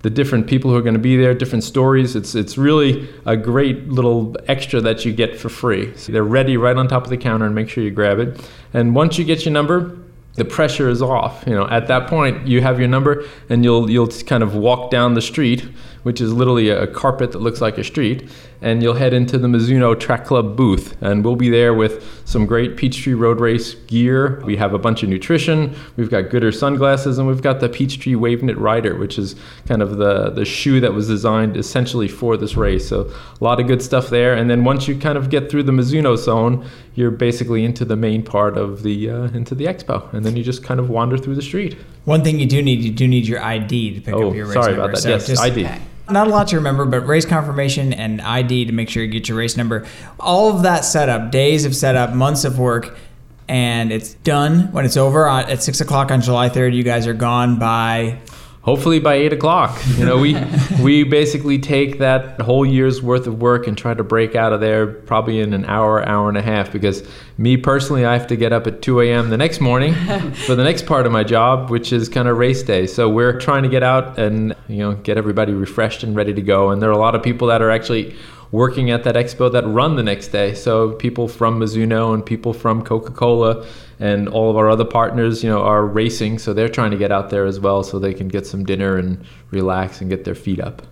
the 0.03 0.11
different 0.11 0.49
people 0.49 0.71
who 0.71 0.77
are 0.77 0.83
going 0.83 0.95
to 0.95 1.01
be 1.01 1.17
there, 1.17 1.33
different 1.33 1.63
stories. 1.63 2.17
It's 2.17 2.35
it's 2.35 2.59
really 2.59 3.09
a 3.25 3.37
great 3.37 3.89
little 3.89 4.35
extra 4.49 4.81
that 4.81 5.05
you 5.05 5.13
get 5.13 5.39
for 5.39 5.49
free. 5.49 5.97
So 5.97 6.11
they're 6.11 6.25
ready 6.25 6.57
right 6.57 6.77
on 6.77 6.89
top 6.89 7.05
of 7.05 7.11
the 7.11 7.17
counter, 7.17 7.47
and 7.47 7.55
make 7.55 7.69
sure 7.69 7.85
you 7.85 7.93
grab 7.93 8.19
it. 8.19 8.51
And 8.75 8.97
once 8.97 9.17
you 9.17 9.25
get 9.25 9.45
your 9.45 9.53
number, 9.53 9.97
the 10.35 10.45
pressure 10.45 10.89
is 10.89 11.03
off. 11.03 11.45
You 11.47 11.55
know, 11.55 11.69
at 11.69 11.89
that 11.89 12.09
point, 12.09 12.47
you 12.47 12.63
have 12.63 12.79
your 12.79 12.89
number, 12.89 13.25
and 13.49 13.65
you'll 13.65 13.91
you'll 13.91 14.09
kind 14.09 14.43
of 14.43 14.55
walk 14.55 14.91
down 14.91 15.15
the 15.15 15.23
street, 15.23 15.69
which 16.03 16.21
is 16.21 16.33
literally 16.33 16.69
a 16.69 16.87
carpet 16.87 17.33
that 17.33 17.39
looks 17.39 17.61
like 17.61 17.79
a 17.79 17.85
street, 17.85 18.29
and 18.61 18.83
you'll 18.83 18.95
head 18.95 19.13
into 19.13 19.39
the 19.39 19.49
Mizuno 19.49 19.99
Track 19.99 20.25
Club 20.25 20.57
booth, 20.57 20.97
and 21.03 21.25
we'll 21.25 21.37
be 21.37 21.51
there 21.51 21.75
with 21.75 22.23
some 22.25 22.47
great 22.47 22.77
Peachtree 22.77 23.15
Road 23.15 23.41
Race 23.41 23.75
gear. 23.75 24.41
We 24.45 24.57
have 24.57 24.73
a 24.73 24.79
bunch 24.79 25.03
of 25.03 25.09
nutrition. 25.09 25.75
We've 25.97 26.11
got 26.11 26.25
Goodr 26.25 26.55
sunglasses, 26.55 27.19
and 27.19 27.27
we've 27.27 27.43
got 27.43 27.61
the 27.61 27.69
Peachtree 27.69 28.15
Wavenit 28.15 28.59
Rider, 28.59 28.97
which 28.97 29.19
is 29.19 29.37
kind 29.67 29.83
of 29.83 29.97
the 29.97 30.31
the 30.31 30.45
shoe 30.45 30.81
that 30.81 30.93
was 30.93 31.09
designed 31.09 31.57
essentially 31.57 32.09
for 32.09 32.37
this 32.37 32.57
race. 32.57 32.89
So 32.89 33.11
a 33.41 33.45
lot 33.45 33.61
of 33.61 33.67
good 33.67 33.83
stuff 33.83 34.09
there. 34.09 34.35
And 34.35 34.49
then 34.49 34.65
once 34.65 34.89
you 34.89 34.97
kind 34.97 35.19
of 35.19 35.31
get 35.31 35.51
through 35.51 35.65
the 35.65 35.73
Mizuno 35.73 36.17
zone, 36.17 36.65
you're 36.95 37.11
basically 37.11 37.65
into 37.65 37.85
the 37.85 37.97
main 37.97 38.23
part 38.23 38.57
of 38.57 38.83
the 38.83 39.11
uh, 39.11 39.25
into 39.29 39.55
the 39.55 39.65
expo, 39.65 40.13
and 40.13 40.25
then 40.25 40.37
you 40.37 40.43
just 40.43 40.63
kind 40.63 40.79
of 40.79 40.91
wander 40.91 41.19
through 41.19 41.35
the 41.35 41.43
street. 41.43 41.77
One 42.05 42.23
thing 42.25 42.41
you 42.41 42.47
do 42.47 42.63
need, 42.63 42.81
you 42.81 42.93
do 42.93 43.07
need 43.07 43.27
your 43.27 43.43
ID 43.43 43.95
to 43.95 44.01
pick 44.01 44.15
oh, 44.15 44.29
up 44.29 44.35
your 44.35 44.47
race 44.47 44.55
sorry 44.55 44.73
number. 44.73 44.83
about 44.85 44.95
that. 44.97 45.03
So 45.03 45.09
yes, 45.09 45.27
just- 45.27 45.43
ID. 45.43 45.69
Not 46.13 46.27
a 46.27 46.31
lot 46.31 46.49
to 46.49 46.57
remember, 46.57 46.85
but 46.85 47.07
race 47.07 47.25
confirmation 47.25 47.93
and 47.93 48.21
ID 48.21 48.67
to 48.67 48.73
make 48.73 48.89
sure 48.91 49.03
you 49.03 49.11
get 49.11 49.29
your 49.29 49.39
race 49.39 49.57
number. 49.57 49.87
All 50.21 50.55
of 50.55 50.63
that 50.63 50.85
setup, 50.85 51.31
days 51.31 51.65
of 51.65 51.75
setup, 51.75 52.15
months 52.15 52.45
of 52.45 52.59
work, 52.59 52.97
and 53.49 53.91
it's 53.91 54.15
done 54.15 54.73
when 54.73 54.85
it's 54.85 54.97
over 54.97 55.29
uh, 55.29 55.49
at 55.49 55.63
six 55.63 55.81
o'clock 55.81 56.11
on 56.11 56.21
July 56.21 56.49
third. 56.49 56.75
You 56.75 56.83
guys 56.83 57.07
are 57.07 57.15
gone 57.15 57.59
by 57.59 58.19
hopefully 58.63 59.01
by 59.01 59.15
eight 59.15 59.33
o'clock. 59.33 59.79
You 59.97 60.07
know, 60.07 60.17
we 60.19 60.37
we 60.83 61.05
basically 61.05 61.59
take 61.59 61.99
that 61.99 62.41
whole 62.41 62.65
year's 62.65 63.03
worth 63.03 63.27
of 63.27 63.41
work 63.41 63.67
and 63.67 63.77
try 63.77 63.95
to 63.95 64.03
break 64.03 64.35
out 64.35 64.53
of 64.53 64.61
there 64.61 64.87
probably 64.87 65.41
in 65.41 65.53
an 65.53 65.65
hour, 65.67 66.07
hour 66.09 66.29
and 66.29 66.39
a 66.39 66.43
half. 66.43 66.73
Because 66.73 67.07
me 67.39 67.57
personally, 67.57 68.05
I 68.05 68.15
have 68.15 68.27
to 68.29 68.37
get 68.37 68.53
up 68.53 68.67
at 68.67 68.83
2 68.83 69.01
a.m. 69.03 69.31
the 69.31 69.37
next 69.37 69.61
morning 69.61 69.95
for 70.47 70.55
the 70.55 70.65
next 70.65 70.87
part 70.87 71.07
of 71.07 71.13
my 71.13 71.25
job, 71.25 71.71
which 71.71 71.93
is 71.93 72.09
kind 72.09 72.29
of 72.29 72.39
race 72.39 72.63
day. 72.63 72.87
So 72.87 73.09
we're 73.09 73.39
trying 73.39 73.65
to 73.65 73.69
get 73.69 73.83
out 73.83 74.19
and 74.19 74.55
you 74.69 74.79
know 74.79 74.95
get 74.95 75.19
everybody 75.19 75.53
refreshed 75.53 76.03
and 76.03 76.17
ready 76.17 76.33
to 76.33 76.43
go. 76.43 76.71
And 76.71 76.81
there 76.81 76.89
are 76.89 76.95
a 76.95 76.99
lot 76.99 77.15
of 77.15 77.23
people 77.23 77.49
that 77.49 77.61
are 77.61 77.71
actually 77.71 78.17
working 78.53 78.91
at 78.91 79.03
that 79.05 79.15
expo 79.15 79.51
that 79.51 79.67
run 79.67 79.97
the 79.97 80.03
next 80.03 80.29
day. 80.29 80.55
So 80.55 80.93
people 80.93 81.27
from 81.27 81.59
Mizuno 81.59 82.15
and 82.15 82.25
people 82.25 82.53
from 82.53 82.85
Coca-Cola 82.85 83.67
and 83.99 84.29
all 84.29 84.51
of 84.51 84.57
our 84.57 84.71
other 84.71 84.85
partners, 84.85 85.43
you 85.43 85.51
know, 85.51 85.63
are 85.63 85.85
racing. 85.85 86.39
So 86.39 86.53
they're 86.53 86.69
trying 86.69 86.91
to 86.93 86.99
get 86.99 87.11
out 87.11 87.31
there 87.31 87.47
as 87.47 87.59
well 87.59 87.83
so 87.83 87.99
they 87.99 88.15
can 88.15 88.29
get 88.29 88.47
some 88.47 88.65
dinner 88.65 88.97
and 88.99 89.25
relax 89.51 90.01
and 90.01 90.11
get 90.11 90.25
their 90.25 90.35
feet 90.35 90.61
up. 90.61 90.83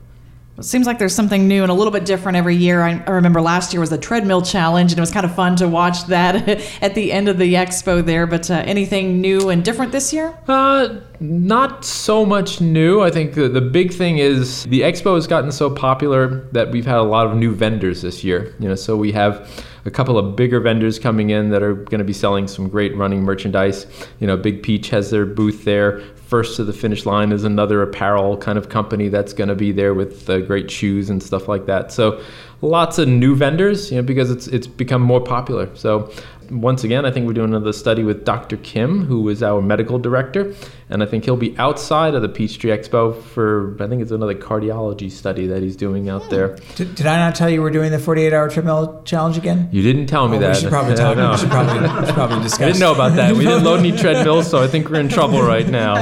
It 0.60 0.64
seems 0.64 0.86
like 0.86 0.98
there's 0.98 1.14
something 1.14 1.48
new 1.48 1.62
and 1.62 1.70
a 1.70 1.74
little 1.74 1.90
bit 1.90 2.04
different 2.04 2.36
every 2.36 2.54
year. 2.54 2.82
I, 2.82 3.02
I 3.06 3.12
remember 3.12 3.40
last 3.40 3.72
year 3.72 3.80
was 3.80 3.88
the 3.88 3.96
treadmill 3.96 4.42
challenge, 4.42 4.92
and 4.92 4.98
it 4.98 5.00
was 5.00 5.10
kind 5.10 5.24
of 5.24 5.34
fun 5.34 5.56
to 5.56 5.66
watch 5.66 6.04
that 6.08 6.48
at 6.82 6.94
the 6.94 7.12
end 7.12 7.28
of 7.28 7.38
the 7.38 7.54
expo 7.54 8.04
there. 8.04 8.26
But 8.26 8.50
uh, 8.50 8.62
anything 8.66 9.22
new 9.22 9.48
and 9.48 9.64
different 9.64 9.90
this 9.90 10.12
year? 10.12 10.38
Uh, 10.46 11.00
not 11.18 11.86
so 11.86 12.26
much 12.26 12.60
new. 12.60 13.00
I 13.00 13.10
think 13.10 13.32
the, 13.32 13.48
the 13.48 13.62
big 13.62 13.90
thing 13.90 14.18
is 14.18 14.64
the 14.64 14.82
expo 14.82 15.14
has 15.14 15.26
gotten 15.26 15.50
so 15.50 15.70
popular 15.70 16.42
that 16.52 16.70
we've 16.70 16.84
had 16.84 16.98
a 16.98 17.02
lot 17.02 17.26
of 17.26 17.36
new 17.38 17.54
vendors 17.54 18.02
this 18.02 18.22
year. 18.22 18.54
You 18.60 18.68
know, 18.68 18.74
so 18.74 18.98
we 18.98 19.12
have 19.12 19.64
a 19.86 19.90
couple 19.90 20.18
of 20.18 20.36
bigger 20.36 20.60
vendors 20.60 20.98
coming 20.98 21.30
in 21.30 21.48
that 21.50 21.62
are 21.62 21.72
going 21.74 22.00
to 22.00 22.04
be 22.04 22.12
selling 22.12 22.46
some 22.46 22.68
great 22.68 22.94
running 22.96 23.22
merchandise. 23.22 23.86
You 24.18 24.26
know, 24.26 24.36
Big 24.36 24.62
Peach 24.62 24.90
has 24.90 25.10
their 25.10 25.24
booth 25.24 25.64
there. 25.64 26.02
First 26.30 26.54
to 26.56 26.64
the 26.64 26.72
Finish 26.72 27.06
Line 27.06 27.32
is 27.32 27.42
another 27.42 27.82
apparel 27.82 28.36
kind 28.36 28.56
of 28.56 28.68
company 28.68 29.08
that's 29.08 29.32
going 29.32 29.48
to 29.48 29.56
be 29.56 29.72
there 29.72 29.94
with 29.94 30.30
uh, 30.30 30.38
great 30.42 30.70
shoes 30.70 31.10
and 31.10 31.20
stuff 31.20 31.48
like 31.48 31.66
that. 31.66 31.90
So 31.90 32.22
lots 32.62 32.98
of 32.98 33.08
new 33.08 33.34
vendors, 33.34 33.90
you 33.90 33.96
know, 33.96 34.04
because 34.04 34.30
it's 34.30 34.46
it's 34.46 34.68
become 34.68 35.02
more 35.02 35.20
popular. 35.20 35.74
So 35.74 36.08
once 36.48 36.84
again, 36.84 37.04
I 37.04 37.10
think 37.10 37.26
we're 37.26 37.32
doing 37.32 37.50
another 37.50 37.72
study 37.72 38.04
with 38.04 38.24
Dr. 38.24 38.58
Kim, 38.58 39.06
who 39.06 39.28
is 39.28 39.42
our 39.42 39.60
medical 39.60 39.98
director, 39.98 40.54
and 40.90 41.02
I 41.02 41.06
think 41.06 41.24
he'll 41.24 41.36
be 41.36 41.56
outside 41.58 42.14
of 42.14 42.22
the 42.22 42.28
Peachtree 42.28 42.70
Expo 42.70 43.20
for 43.22 43.76
I 43.80 43.86
think 43.86 44.02
it's 44.02 44.10
another 44.10 44.34
cardiology 44.34 45.10
study 45.10 45.46
that 45.46 45.62
he's 45.62 45.76
doing 45.76 46.08
out 46.08 46.28
there. 46.30 46.56
Did, 46.76 46.94
did 46.94 47.06
I 47.06 47.16
not 47.18 47.34
tell 47.34 47.48
you 47.48 47.62
we're 47.62 47.70
doing 47.70 47.90
the 47.90 47.98
48 47.98 48.32
hour 48.32 48.48
treadmill 48.50 49.02
challenge 49.04 49.36
again? 49.38 49.68
You 49.72 49.82
didn't 49.82 50.06
tell 50.06 50.28
me 50.28 50.36
Oh, 50.36 50.40
that. 50.40 50.54
We 50.56 50.60
should 50.60 50.68
probably 50.70 50.92
Yeah, 50.96 51.14
talk. 51.14 51.16
no. 51.16 51.30
We 51.32 51.36
should 51.38 51.50
probably, 51.50 51.80
we 52.00 52.06
should 52.06 52.14
probably 52.14 52.40
discuss. 52.42 52.60
I 52.60 52.66
didn't 52.66 52.80
know 52.80 52.92
about 52.94 53.16
that. 53.16 53.34
We 53.36 53.44
didn't 53.44 53.64
load 53.64 53.80
any 53.80 53.92
treadmills, 53.92 54.48
so 54.50 54.62
I 54.62 54.66
think 54.66 54.88
we're 54.90 55.00
in 55.00 55.08
trouble 55.08 55.42
right 55.42 55.68
now. 55.82 55.94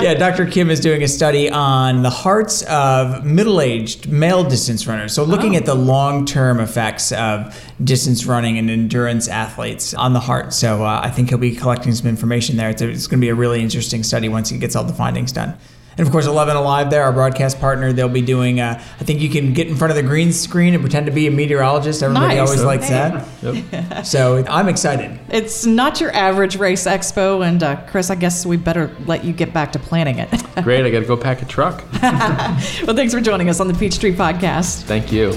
yeah, 0.00 0.14
Dr. 0.14 0.46
Kim 0.46 0.70
is 0.70 0.80
doing 0.80 1.02
a 1.02 1.08
study 1.08 1.50
on 1.50 2.02
the 2.02 2.10
hearts 2.10 2.62
of 2.64 3.24
middle 3.24 3.60
aged 3.60 4.08
male 4.08 4.44
distance 4.44 4.86
runners. 4.86 5.12
So, 5.14 5.24
looking 5.24 5.56
at 5.56 5.64
the 5.66 5.74
long 5.74 6.24
term 6.26 6.60
effects 6.60 7.12
of 7.12 7.58
distance 7.82 8.26
running 8.26 8.58
and 8.58 8.68
endurance 8.70 9.28
athletes 9.28 9.94
on 9.94 10.12
the 10.12 10.20
heart. 10.20 10.52
So, 10.52 10.84
uh, 10.84 11.00
I 11.02 11.10
think 11.10 11.30
he'll 11.30 11.38
be 11.38 11.54
collecting 11.56 11.92
some 11.94 12.08
information 12.08 12.56
there. 12.56 12.70
It's, 12.70 12.82
it's 12.82 13.06
going 13.06 13.18
to 13.20 13.24
be 13.24 13.28
a 13.30 13.34
really 13.34 13.60
interesting 13.62 14.02
study 14.02 14.25
once 14.28 14.48
he 14.50 14.58
gets 14.58 14.76
all 14.76 14.84
the 14.84 14.92
findings 14.94 15.32
done. 15.32 15.56
And 15.98 16.06
of 16.06 16.12
course, 16.12 16.26
11 16.26 16.56
Alive, 16.56 16.90
there, 16.90 17.04
our 17.04 17.12
broadcast 17.12 17.58
partner, 17.58 17.90
they'll 17.90 18.06
be 18.10 18.20
doing. 18.20 18.60
Uh, 18.60 18.78
I 19.00 19.04
think 19.04 19.22
you 19.22 19.30
can 19.30 19.54
get 19.54 19.66
in 19.66 19.76
front 19.76 19.92
of 19.92 19.96
the 19.96 20.02
green 20.02 20.30
screen 20.30 20.74
and 20.74 20.82
pretend 20.82 21.06
to 21.06 21.12
be 21.12 21.26
a 21.26 21.30
meteorologist. 21.30 22.02
Everybody 22.02 22.34
Nice. 22.36 22.46
always 22.46 22.62
likes 22.62 22.88
that. 22.90 23.26
Yep. 23.42 24.04
So 24.04 24.44
I'm 24.46 24.68
excited. 24.68 25.18
It's 25.30 25.64
not 25.64 25.98
your 26.00 26.14
average 26.14 26.56
race 26.56 26.86
expo, 26.86 27.46
and 27.46 27.62
uh, 27.62 27.76
Chris, 27.86 28.10
I 28.10 28.14
guess 28.14 28.44
we 28.44 28.58
better 28.58 28.94
let 29.06 29.24
you 29.24 29.32
get 29.32 29.54
back 29.54 29.72
to 29.72 29.78
planning 29.78 30.18
it. 30.18 30.28
Great, 30.62 30.84
I 30.84 30.90
got 30.90 31.00
to 31.00 31.06
go 31.06 31.16
pack 31.16 31.40
a 31.40 31.46
truck. 31.46 31.82
well, 32.02 32.94
thanks 32.94 33.14
for 33.14 33.20
joining 33.22 33.48
us 33.48 33.58
on 33.58 33.66
the 33.68 33.74
Peachtree 33.74 34.14
Podcast. 34.14 34.82
Thank 34.82 35.10
you. 35.10 35.32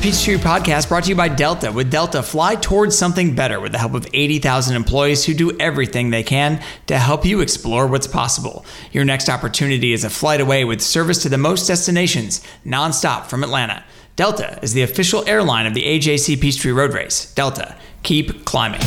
Peachtree 0.00 0.36
Podcast 0.36 0.88
brought 0.88 1.04
to 1.04 1.10
you 1.10 1.14
by 1.14 1.28
Delta. 1.28 1.70
With 1.70 1.90
Delta, 1.90 2.22
fly 2.22 2.54
towards 2.54 2.96
something 2.96 3.34
better 3.34 3.60
with 3.60 3.72
the 3.72 3.78
help 3.78 3.92
of 3.92 4.06
80,000 4.14 4.74
employees 4.74 5.26
who 5.26 5.34
do 5.34 5.54
everything 5.60 6.08
they 6.08 6.22
can 6.22 6.62
to 6.86 6.98
help 6.98 7.26
you 7.26 7.42
explore 7.42 7.86
what's 7.86 8.06
possible. 8.06 8.64
Your 8.92 9.04
next 9.04 9.28
opportunity 9.28 9.92
is 9.92 10.02
a 10.02 10.08
flight 10.08 10.40
away 10.40 10.64
with 10.64 10.80
service 10.80 11.22
to 11.24 11.28
the 11.28 11.36
most 11.36 11.66
destinations, 11.66 12.42
nonstop 12.64 13.26
from 13.26 13.44
Atlanta. 13.44 13.84
Delta 14.16 14.58
is 14.62 14.72
the 14.72 14.82
official 14.82 15.22
airline 15.28 15.66
of 15.66 15.74
the 15.74 15.84
AJC 15.84 16.40
Peachtree 16.40 16.72
Road 16.72 16.94
Race. 16.94 17.34
Delta, 17.34 17.76
keep 18.02 18.46
climbing. 18.46 18.80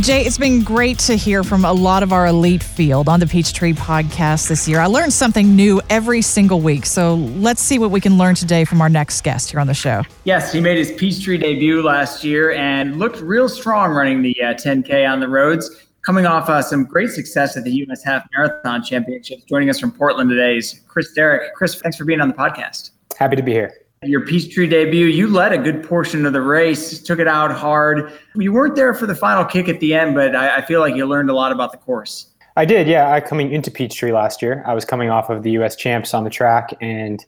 Jay, 0.00 0.24
it's 0.24 0.38
been 0.38 0.62
great 0.62 0.98
to 1.00 1.16
hear 1.16 1.44
from 1.44 1.66
a 1.66 1.72
lot 1.72 2.02
of 2.02 2.14
our 2.14 2.26
elite 2.26 2.62
field 2.62 3.10
on 3.10 3.20
the 3.20 3.26
Peachtree 3.26 3.74
podcast 3.74 4.48
this 4.48 4.66
year. 4.66 4.80
I 4.80 4.86
learned 4.86 5.12
something 5.12 5.54
new 5.54 5.82
every 5.90 6.22
single 6.22 6.60
week. 6.60 6.86
So 6.86 7.16
let's 7.16 7.60
see 7.60 7.78
what 7.78 7.90
we 7.90 8.00
can 8.00 8.16
learn 8.16 8.34
today 8.34 8.64
from 8.64 8.80
our 8.80 8.88
next 8.88 9.20
guest 9.22 9.50
here 9.50 9.60
on 9.60 9.66
the 9.66 9.74
show. 9.74 10.02
Yes, 10.24 10.50
he 10.50 10.60
made 10.60 10.78
his 10.78 10.92
Peachtree 10.92 11.36
debut 11.36 11.82
last 11.82 12.24
year 12.24 12.52
and 12.52 12.98
looked 12.98 13.20
real 13.20 13.50
strong 13.50 13.90
running 13.90 14.22
the 14.22 14.34
uh, 14.42 14.54
10K 14.54 15.08
on 15.08 15.20
the 15.20 15.28
roads. 15.28 15.70
Coming 16.06 16.24
off 16.24 16.48
uh, 16.48 16.62
some 16.62 16.84
great 16.84 17.10
success 17.10 17.56
at 17.58 17.64
the 17.64 17.70
U.S. 17.72 18.02
Half 18.02 18.26
Marathon 18.34 18.82
Championships. 18.82 19.44
Joining 19.44 19.68
us 19.68 19.78
from 19.78 19.92
Portland 19.92 20.30
today 20.30 20.56
is 20.56 20.80
Chris 20.88 21.12
Derrick. 21.12 21.54
Chris, 21.54 21.74
thanks 21.74 21.98
for 21.98 22.06
being 22.06 22.20
on 22.20 22.28
the 22.28 22.34
podcast. 22.34 22.92
Happy 23.18 23.36
to 23.36 23.42
be 23.42 23.52
here 23.52 23.72
your 24.02 24.26
Peachtree 24.26 24.66
debut, 24.66 25.06
you 25.06 25.28
led 25.28 25.52
a 25.52 25.58
good 25.58 25.82
portion 25.84 26.26
of 26.26 26.32
the 26.32 26.42
race, 26.42 27.00
took 27.00 27.18
it 27.18 27.28
out 27.28 27.52
hard. 27.52 28.12
You 28.34 28.52
weren't 28.52 28.74
there 28.74 28.94
for 28.94 29.06
the 29.06 29.14
final 29.14 29.44
kick 29.44 29.68
at 29.68 29.80
the 29.80 29.94
end, 29.94 30.14
but 30.14 30.34
I, 30.34 30.56
I 30.56 30.62
feel 30.62 30.80
like 30.80 30.96
you 30.96 31.06
learned 31.06 31.30
a 31.30 31.34
lot 31.34 31.52
about 31.52 31.72
the 31.72 31.78
course. 31.78 32.28
I 32.56 32.64
did, 32.64 32.86
yeah. 32.86 33.10
I 33.10 33.20
coming 33.20 33.52
into 33.52 33.70
Peachtree 33.70 34.12
last 34.12 34.42
year, 34.42 34.62
I 34.66 34.74
was 34.74 34.84
coming 34.84 35.08
off 35.08 35.30
of 35.30 35.42
the 35.42 35.52
U.S. 35.52 35.76
champs 35.76 36.12
on 36.12 36.24
the 36.24 36.30
track, 36.30 36.74
and 36.80 37.24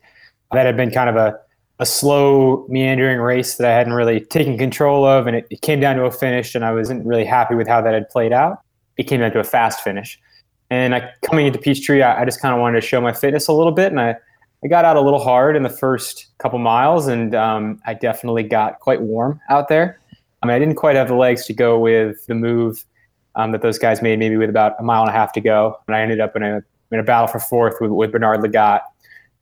that 0.52 0.66
had 0.66 0.76
been 0.76 0.90
kind 0.90 1.08
of 1.08 1.16
a, 1.16 1.38
a 1.78 1.86
slow, 1.86 2.66
meandering 2.68 3.18
race 3.18 3.56
that 3.56 3.70
I 3.70 3.74
hadn't 3.74 3.94
really 3.94 4.20
taken 4.20 4.58
control 4.58 5.06
of, 5.06 5.26
and 5.26 5.36
it, 5.36 5.46
it 5.50 5.62
came 5.62 5.80
down 5.80 5.96
to 5.96 6.04
a 6.04 6.10
finish, 6.10 6.54
and 6.54 6.64
I 6.64 6.72
wasn't 6.72 7.06
really 7.06 7.24
happy 7.24 7.54
with 7.54 7.66
how 7.66 7.80
that 7.80 7.94
had 7.94 8.10
played 8.10 8.32
out. 8.32 8.58
It 8.96 9.04
came 9.04 9.20
down 9.20 9.32
to 9.32 9.40
a 9.40 9.44
fast 9.44 9.80
finish, 9.80 10.20
and 10.68 10.94
I 10.94 11.10
coming 11.22 11.46
into 11.46 11.58
Peachtree, 11.58 12.02
I, 12.02 12.20
I 12.20 12.24
just 12.24 12.42
kind 12.42 12.54
of 12.54 12.60
wanted 12.60 12.80
to 12.80 12.86
show 12.86 13.00
my 13.00 13.12
fitness 13.12 13.48
a 13.48 13.52
little 13.52 13.72
bit, 13.72 13.92
and 13.92 14.00
I 14.00 14.16
I 14.64 14.68
got 14.68 14.86
out 14.86 14.96
a 14.96 15.00
little 15.00 15.22
hard 15.22 15.56
in 15.56 15.62
the 15.62 15.68
first 15.68 16.28
couple 16.38 16.58
miles, 16.58 17.06
and 17.06 17.34
um, 17.34 17.82
I 17.84 17.92
definitely 17.92 18.44
got 18.44 18.80
quite 18.80 19.02
warm 19.02 19.38
out 19.50 19.68
there. 19.68 20.00
I 20.42 20.46
mean, 20.46 20.56
I 20.56 20.58
didn't 20.58 20.76
quite 20.76 20.96
have 20.96 21.08
the 21.08 21.14
legs 21.14 21.44
to 21.46 21.52
go 21.52 21.78
with 21.78 22.24
the 22.26 22.34
move 22.34 22.84
um, 23.34 23.52
that 23.52 23.60
those 23.60 23.78
guys 23.78 24.00
made, 24.00 24.18
maybe 24.18 24.36
with 24.36 24.48
about 24.48 24.74
a 24.78 24.82
mile 24.82 25.02
and 25.02 25.10
a 25.10 25.12
half 25.12 25.32
to 25.34 25.40
go. 25.40 25.78
And 25.86 25.94
I 25.94 26.00
ended 26.00 26.20
up 26.20 26.34
in 26.34 26.42
a 26.42 26.62
in 26.92 26.98
a 26.98 27.02
battle 27.02 27.26
for 27.26 27.40
fourth 27.40 27.80
with, 27.80 27.90
with 27.90 28.12
Bernard 28.12 28.40
Lagat. 28.40 28.80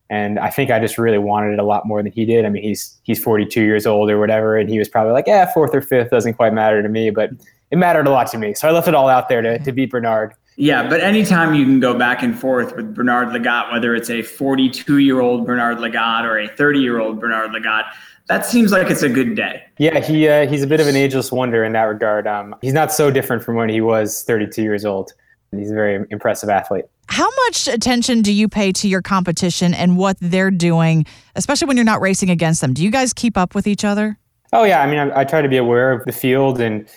And 0.09 0.39
I 0.39 0.49
think 0.49 0.71
I 0.71 0.79
just 0.79 0.97
really 0.97 1.17
wanted 1.17 1.53
it 1.53 1.59
a 1.59 1.63
lot 1.63 1.85
more 1.85 2.03
than 2.03 2.11
he 2.11 2.25
did. 2.25 2.45
I 2.45 2.49
mean, 2.49 2.63
he's 2.63 2.99
he's 3.03 3.23
42 3.23 3.61
years 3.61 3.85
old 3.87 4.09
or 4.09 4.19
whatever, 4.19 4.57
and 4.57 4.69
he 4.69 4.77
was 4.77 4.89
probably 4.89 5.13
like, 5.13 5.27
yeah, 5.27 5.51
fourth 5.53 5.73
or 5.73 5.81
fifth 5.81 6.09
doesn't 6.09 6.33
quite 6.33 6.53
matter 6.53 6.81
to 6.81 6.89
me, 6.89 7.09
but 7.09 7.31
it 7.71 7.77
mattered 7.77 8.07
a 8.07 8.11
lot 8.11 8.27
to 8.31 8.37
me. 8.37 8.53
So 8.53 8.67
I 8.67 8.71
left 8.71 8.87
it 8.87 8.95
all 8.95 9.07
out 9.07 9.29
there 9.29 9.41
to, 9.41 9.57
to 9.57 9.71
beat 9.71 9.89
Bernard. 9.89 10.33
Yeah, 10.55 10.87
but 10.87 11.01
anytime 11.01 11.55
you 11.55 11.65
can 11.65 11.79
go 11.79 11.97
back 11.97 12.21
and 12.21 12.37
forth 12.37 12.75
with 12.75 12.93
Bernard 12.93 13.29
Lagat, 13.29 13.71
whether 13.71 13.95
it's 13.95 14.09
a 14.09 14.21
42 14.21 14.99
year 14.99 15.19
old 15.19 15.45
Bernard 15.45 15.77
Lagat 15.77 16.23
or 16.23 16.39
a 16.39 16.47
30 16.47 16.79
year 16.79 16.99
old 16.99 17.19
Bernard 17.19 17.51
Lagat, 17.51 17.85
that 18.27 18.45
seems 18.45 18.71
like 18.71 18.89
it's 18.89 19.03
a 19.03 19.09
good 19.09 19.35
day. 19.35 19.63
Yeah, 19.77 19.99
he 19.99 20.27
uh, 20.27 20.47
he's 20.47 20.63
a 20.63 20.67
bit 20.67 20.79
of 20.79 20.87
an 20.87 20.95
ageless 20.95 21.31
wonder 21.31 21.63
in 21.63 21.73
that 21.73 21.83
regard. 21.83 22.27
Um, 22.27 22.55
he's 22.61 22.73
not 22.73 22.91
so 22.91 23.11
different 23.11 23.43
from 23.43 23.55
when 23.55 23.69
he 23.69 23.81
was 23.81 24.23
32 24.23 24.61
years 24.61 24.85
old. 24.85 25.13
He's 25.51 25.71
a 25.71 25.73
very 25.73 26.05
impressive 26.09 26.49
athlete. 26.49 26.85
How 27.09 27.29
much 27.45 27.67
attention 27.67 28.21
do 28.21 28.33
you 28.33 28.47
pay 28.47 28.71
to 28.71 28.87
your 28.87 29.01
competition 29.01 29.73
and 29.73 29.97
what 29.97 30.17
they're 30.19 30.49
doing, 30.49 31.05
especially 31.35 31.67
when 31.67 31.77
you're 31.77 31.83
not 31.83 32.01
racing 32.01 32.29
against 32.29 32.61
them? 32.61 32.73
Do 32.73 32.83
you 32.83 32.89
guys 32.89 33.13
keep 33.13 33.37
up 33.37 33.53
with 33.53 33.67
each 33.67 33.83
other? 33.83 34.17
Oh 34.51 34.63
yeah, 34.63 34.81
I 34.81 34.87
mean, 34.89 34.99
I, 34.99 35.21
I 35.21 35.23
try 35.25 35.41
to 35.41 35.49
be 35.49 35.57
aware 35.57 35.91
of 35.91 36.05
the 36.05 36.11
field 36.11 36.61
and 36.61 36.87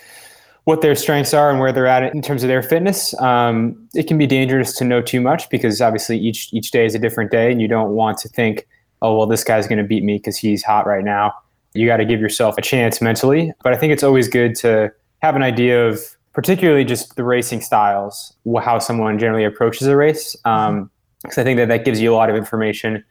what 0.66 0.80
their 0.80 0.96
strengths 0.96 1.32
are 1.32 1.48
and 1.48 1.60
where 1.60 1.72
they're 1.72 1.86
at 1.86 2.12
in 2.12 2.20
terms 2.20 2.42
of 2.42 2.48
their 2.48 2.62
fitness. 2.62 3.18
Um, 3.20 3.88
it 3.94 4.08
can 4.08 4.18
be 4.18 4.26
dangerous 4.26 4.76
to 4.78 4.84
know 4.84 5.00
too 5.00 5.20
much 5.20 5.48
because 5.48 5.80
obviously 5.80 6.18
each 6.18 6.52
each 6.52 6.72
day 6.72 6.84
is 6.84 6.94
a 6.94 6.98
different 6.98 7.30
day, 7.30 7.52
and 7.52 7.62
you 7.62 7.68
don't 7.68 7.90
want 7.90 8.18
to 8.18 8.28
think, 8.28 8.66
oh 9.00 9.16
well, 9.16 9.26
this 9.26 9.44
guy's 9.44 9.68
going 9.68 9.78
to 9.78 9.84
beat 9.84 10.02
me 10.02 10.18
because 10.18 10.36
he's 10.36 10.64
hot 10.64 10.84
right 10.84 11.04
now. 11.04 11.32
You 11.74 11.86
got 11.86 11.98
to 11.98 12.04
give 12.04 12.20
yourself 12.20 12.58
a 12.58 12.62
chance 12.62 13.00
mentally. 13.00 13.52
But 13.62 13.74
I 13.74 13.76
think 13.76 13.92
it's 13.92 14.02
always 14.02 14.26
good 14.26 14.56
to 14.56 14.92
have 15.22 15.36
an 15.36 15.42
idea 15.42 15.86
of 15.86 16.00
particularly 16.32 16.84
just 16.84 17.14
the 17.14 17.22
racing 17.22 17.60
styles, 17.60 18.34
how 18.60 18.80
someone 18.80 19.20
generally 19.20 19.44
approaches 19.44 19.86
a 19.86 19.96
race. 19.96 20.34
Because 20.34 20.68
um, 20.68 20.90
I 21.36 21.44
think 21.44 21.58
that 21.58 21.68
that 21.68 21.84
gives 21.84 22.00
you 22.00 22.12
a 22.12 22.16
lot 22.16 22.28
of 22.28 22.34
information 22.34 23.04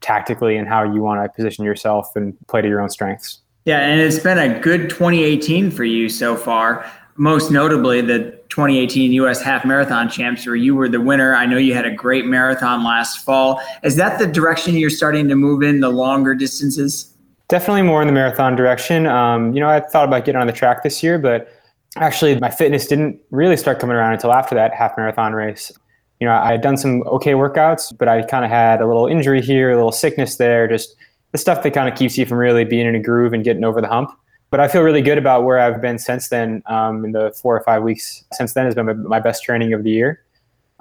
tactically 0.00 0.56
and 0.56 0.66
how 0.66 0.82
you 0.82 1.02
want 1.02 1.22
to 1.22 1.28
position 1.36 1.62
yourself 1.62 2.16
and 2.16 2.34
play 2.48 2.62
to 2.62 2.68
your 2.68 2.80
own 2.80 2.88
strengths. 2.88 3.40
Yeah, 3.64 3.78
and 3.80 4.00
it's 4.00 4.18
been 4.18 4.38
a 4.38 4.58
good 4.58 4.90
2018 4.90 5.70
for 5.70 5.84
you 5.84 6.08
so 6.08 6.36
far 6.36 6.90
most 7.22 7.52
notably 7.52 8.00
the 8.00 8.36
2018 8.48 9.12
U.S. 9.12 9.40
Half 9.40 9.64
Marathon 9.64 10.10
Champs, 10.10 10.44
where 10.44 10.56
you 10.56 10.74
were 10.74 10.88
the 10.88 11.00
winner. 11.00 11.36
I 11.36 11.46
know 11.46 11.56
you 11.56 11.72
had 11.72 11.86
a 11.86 11.94
great 11.94 12.26
marathon 12.26 12.82
last 12.82 13.24
fall. 13.24 13.62
Is 13.84 13.94
that 13.94 14.18
the 14.18 14.26
direction 14.26 14.74
you're 14.74 14.90
starting 14.90 15.28
to 15.28 15.36
move 15.36 15.62
in, 15.62 15.78
the 15.78 15.88
longer 15.88 16.34
distances? 16.34 17.14
Definitely 17.46 17.82
more 17.82 18.00
in 18.00 18.08
the 18.08 18.12
marathon 18.12 18.56
direction. 18.56 19.06
Um, 19.06 19.54
you 19.54 19.60
know, 19.60 19.68
I 19.68 19.78
thought 19.78 20.08
about 20.08 20.24
getting 20.24 20.40
on 20.40 20.48
the 20.48 20.52
track 20.52 20.82
this 20.82 21.00
year, 21.00 21.16
but 21.16 21.48
actually 21.94 22.40
my 22.40 22.50
fitness 22.50 22.88
didn't 22.88 23.20
really 23.30 23.56
start 23.56 23.78
coming 23.78 23.94
around 23.94 24.14
until 24.14 24.32
after 24.32 24.56
that 24.56 24.74
half 24.74 24.96
marathon 24.96 25.32
race. 25.32 25.70
You 26.18 26.26
know, 26.26 26.34
I 26.34 26.50
had 26.50 26.60
done 26.60 26.76
some 26.76 27.04
okay 27.04 27.34
workouts, 27.34 27.96
but 27.96 28.08
I 28.08 28.22
kind 28.22 28.44
of 28.44 28.50
had 28.50 28.80
a 28.80 28.86
little 28.88 29.06
injury 29.06 29.42
here, 29.42 29.70
a 29.70 29.76
little 29.76 29.92
sickness 29.92 30.38
there, 30.38 30.66
just 30.66 30.96
the 31.30 31.38
stuff 31.38 31.62
that 31.62 31.72
kind 31.72 31.88
of 31.88 31.96
keeps 31.96 32.18
you 32.18 32.26
from 32.26 32.38
really 32.38 32.64
being 32.64 32.88
in 32.88 32.96
a 32.96 33.00
groove 33.00 33.32
and 33.32 33.44
getting 33.44 33.62
over 33.62 33.80
the 33.80 33.86
hump 33.86 34.10
but 34.52 34.60
I 34.60 34.68
feel 34.68 34.82
really 34.82 35.00
good 35.00 35.16
about 35.16 35.44
where 35.44 35.58
I've 35.58 35.80
been 35.80 35.98
since 35.98 36.28
then. 36.28 36.62
Um, 36.66 37.06
in 37.06 37.12
the 37.12 37.32
four 37.32 37.56
or 37.56 37.64
five 37.64 37.82
weeks 37.82 38.22
since 38.34 38.52
then 38.52 38.66
has 38.66 38.74
been 38.74 39.02
my, 39.08 39.18
best 39.18 39.42
training 39.42 39.72
of 39.72 39.82
the 39.82 39.90
year. 39.90 40.22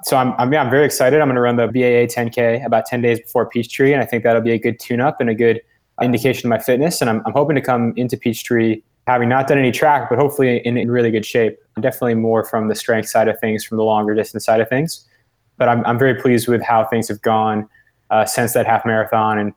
So 0.04 0.18
I'm, 0.18 0.34
I'm, 0.38 0.52
yeah, 0.52 0.62
I'm 0.62 0.70
very 0.70 0.84
excited. 0.84 1.22
I'm 1.22 1.30
going 1.30 1.36
to 1.36 1.42
run 1.42 1.56
the 1.56 1.68
BAA 1.68 2.12
10K 2.14 2.66
about 2.66 2.86
10 2.86 3.02
days 3.02 3.22
before 3.22 3.48
Peachtree, 3.48 3.94
and 3.94 4.02
I 4.02 4.06
think 4.06 4.24
that'll 4.24 4.42
be 4.42 4.52
a 4.52 4.60
good 4.60 4.78
tune-up 4.78 5.22
and 5.22 5.30
a 5.30 5.36
good 5.36 5.62
indication 6.02 6.48
of 6.48 6.50
my 6.50 6.60
fitness. 6.60 7.00
And 7.00 7.10
I'm, 7.10 7.22
I'm 7.26 7.32
hoping 7.32 7.56
to 7.56 7.62
come 7.62 7.94
into 7.96 8.18
Peachtree 8.18 8.82
having 9.08 9.30
not 9.30 9.48
done 9.48 9.58
any 9.58 9.72
track, 9.72 10.10
but 10.10 10.20
hopefully 10.20 10.58
in, 10.66 10.76
in 10.76 10.92
really 10.92 11.10
good 11.10 11.26
shape. 11.26 11.58
Definitely 11.80 12.16
more 12.16 12.44
from 12.44 12.68
the 12.68 12.76
strength 12.76 13.08
side 13.08 13.30
of 13.30 13.40
things, 13.40 13.64
from 13.64 13.78
the 13.78 13.86
longer 13.86 14.14
distance 14.14 14.44
side 14.44 14.60
of 14.60 14.68
things. 14.68 15.08
But 15.56 15.70
I'm, 15.70 15.86
I'm 15.86 15.98
very 15.98 16.16
pleased 16.22 16.50
with 16.50 16.62
how 16.62 16.84
things 16.84 17.08
have 17.08 17.22
gone 17.22 17.70
uh, 18.10 18.26
since 18.26 18.52
that 18.52 18.66
half 18.66 18.86
marathon 18.86 19.38
and 19.38 19.54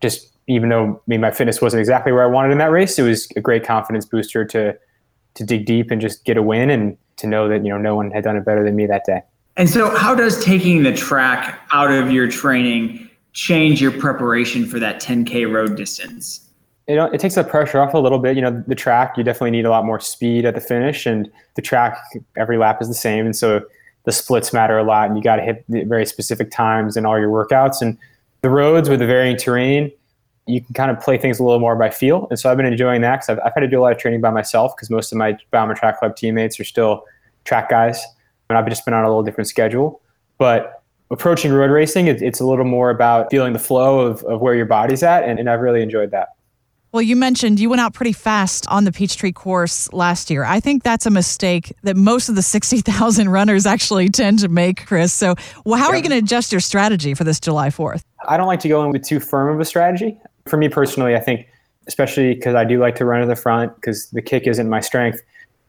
just 0.00 0.37
even 0.48 0.70
though 0.70 1.00
maybe 1.06 1.20
my 1.20 1.30
fitness 1.30 1.60
wasn't 1.60 1.78
exactly 1.78 2.10
where 2.10 2.24
I 2.24 2.26
wanted 2.26 2.52
in 2.52 2.58
that 2.58 2.70
race, 2.70 2.98
it 2.98 3.02
was 3.02 3.28
a 3.36 3.40
great 3.40 3.64
confidence 3.64 4.04
booster 4.06 4.44
to 4.46 4.76
to 5.34 5.44
dig 5.44 5.66
deep 5.66 5.90
and 5.92 6.00
just 6.00 6.24
get 6.24 6.36
a 6.36 6.42
win 6.42 6.68
and 6.68 6.96
to 7.16 7.26
know 7.26 7.48
that 7.48 7.64
you 7.64 7.70
know 7.70 7.78
no 7.78 7.94
one 7.94 8.10
had 8.10 8.24
done 8.24 8.36
it 8.36 8.44
better 8.44 8.64
than 8.64 8.74
me 8.74 8.86
that 8.86 9.04
day. 9.04 9.22
And 9.56 9.68
so, 9.68 9.94
how 9.96 10.14
does 10.14 10.42
taking 10.42 10.82
the 10.82 10.92
track 10.92 11.60
out 11.72 11.90
of 11.90 12.10
your 12.10 12.28
training 12.28 13.08
change 13.32 13.80
your 13.80 13.92
preparation 13.92 14.66
for 14.66 14.78
that 14.78 15.00
10k 15.00 15.52
road 15.52 15.76
distance? 15.76 16.48
It, 16.86 16.98
uh, 16.98 17.10
it 17.12 17.20
takes 17.20 17.34
the 17.34 17.44
pressure 17.44 17.80
off 17.80 17.92
a 17.92 17.98
little 17.98 18.18
bit. 18.18 18.34
You 18.34 18.42
know, 18.42 18.64
the 18.66 18.74
track 18.74 19.18
you 19.18 19.22
definitely 19.22 19.50
need 19.50 19.66
a 19.66 19.70
lot 19.70 19.84
more 19.84 20.00
speed 20.00 20.46
at 20.46 20.54
the 20.54 20.60
finish, 20.60 21.06
and 21.06 21.30
the 21.54 21.62
track 21.62 21.98
every 22.36 22.56
lap 22.56 22.80
is 22.80 22.88
the 22.88 22.94
same, 22.94 23.26
and 23.26 23.36
so 23.36 23.62
the 24.04 24.12
splits 24.12 24.52
matter 24.52 24.78
a 24.78 24.84
lot, 24.84 25.08
and 25.08 25.16
you 25.18 25.22
got 25.22 25.36
to 25.36 25.42
hit 25.42 25.64
the 25.68 25.84
very 25.84 26.06
specific 26.06 26.50
times 26.50 26.96
in 26.96 27.04
all 27.04 27.18
your 27.18 27.28
workouts. 27.28 27.82
And 27.82 27.98
the 28.40 28.48
roads 28.48 28.88
with 28.88 29.00
the 29.00 29.06
varying 29.06 29.36
terrain, 29.36 29.92
you 30.48 30.62
can 30.62 30.74
kind 30.74 30.90
of 30.90 30.98
play 30.98 31.18
things 31.18 31.38
a 31.38 31.44
little 31.44 31.60
more 31.60 31.76
by 31.76 31.90
feel. 31.90 32.26
And 32.30 32.38
so 32.38 32.50
I've 32.50 32.56
been 32.56 32.66
enjoying 32.66 33.02
that 33.02 33.16
because 33.16 33.28
I've, 33.28 33.38
I've, 33.44 33.52
had 33.54 33.60
to 33.60 33.68
do 33.68 33.78
a 33.78 33.82
lot 33.82 33.92
of 33.92 33.98
training 33.98 34.20
by 34.20 34.30
myself 34.30 34.74
because 34.74 34.90
most 34.90 35.12
of 35.12 35.18
my 35.18 35.36
Bowerman 35.50 35.76
Track 35.76 35.98
Club 35.98 36.16
teammates 36.16 36.58
are 36.58 36.64
still 36.64 37.04
track 37.44 37.68
guys. 37.68 38.02
And 38.48 38.56
I've 38.56 38.68
just 38.68 38.84
been 38.84 38.94
on 38.94 39.04
a 39.04 39.08
little 39.08 39.22
different 39.22 39.48
schedule. 39.48 40.00
But 40.38 40.82
approaching 41.10 41.52
road 41.52 41.70
racing, 41.70 42.06
it, 42.06 42.22
it's 42.22 42.40
a 42.40 42.46
little 42.46 42.64
more 42.64 42.90
about 42.90 43.30
feeling 43.30 43.52
the 43.52 43.58
flow 43.58 44.00
of, 44.00 44.22
of 44.24 44.40
where 44.40 44.54
your 44.54 44.66
body's 44.66 45.02
at. 45.02 45.24
And, 45.24 45.38
and 45.38 45.50
I've 45.50 45.60
really 45.60 45.82
enjoyed 45.82 46.10
that. 46.12 46.28
Well, 46.90 47.02
you 47.02 47.16
mentioned 47.16 47.60
you 47.60 47.68
went 47.68 47.82
out 47.82 47.92
pretty 47.92 48.14
fast 48.14 48.66
on 48.68 48.84
the 48.84 48.92
Peachtree 48.92 49.32
course 49.32 49.92
last 49.92 50.30
year. 50.30 50.44
I 50.44 50.58
think 50.58 50.82
that's 50.82 51.04
a 51.04 51.10
mistake 51.10 51.74
that 51.82 51.96
most 51.96 52.30
of 52.30 52.34
the 52.34 52.40
60,000 52.40 53.28
runners 53.30 53.66
actually 53.66 54.08
tend 54.08 54.38
to 54.38 54.48
make, 54.48 54.86
Chris. 54.86 55.12
So, 55.12 55.34
well, 55.66 55.78
how 55.78 55.88
are 55.88 55.96
you 55.96 56.00
going 56.00 56.12
to 56.12 56.24
adjust 56.24 56.50
your 56.50 56.62
strategy 56.62 57.12
for 57.12 57.24
this 57.24 57.38
July 57.38 57.68
4th? 57.68 58.04
I 58.26 58.38
don't 58.38 58.46
like 58.46 58.60
to 58.60 58.68
go 58.68 58.82
in 58.84 58.90
with 58.90 59.02
too 59.02 59.20
firm 59.20 59.54
of 59.54 59.60
a 59.60 59.66
strategy 59.66 60.18
for 60.48 60.56
me 60.56 60.68
personally, 60.68 61.14
I 61.14 61.20
think, 61.20 61.48
especially 61.86 62.34
because 62.34 62.54
I 62.54 62.64
do 62.64 62.80
like 62.80 62.96
to 62.96 63.04
run 63.04 63.20
to 63.20 63.26
the 63.26 63.36
front 63.36 63.74
because 63.76 64.10
the 64.10 64.22
kick 64.22 64.46
isn't 64.46 64.68
my 64.68 64.80
strength. 64.80 65.20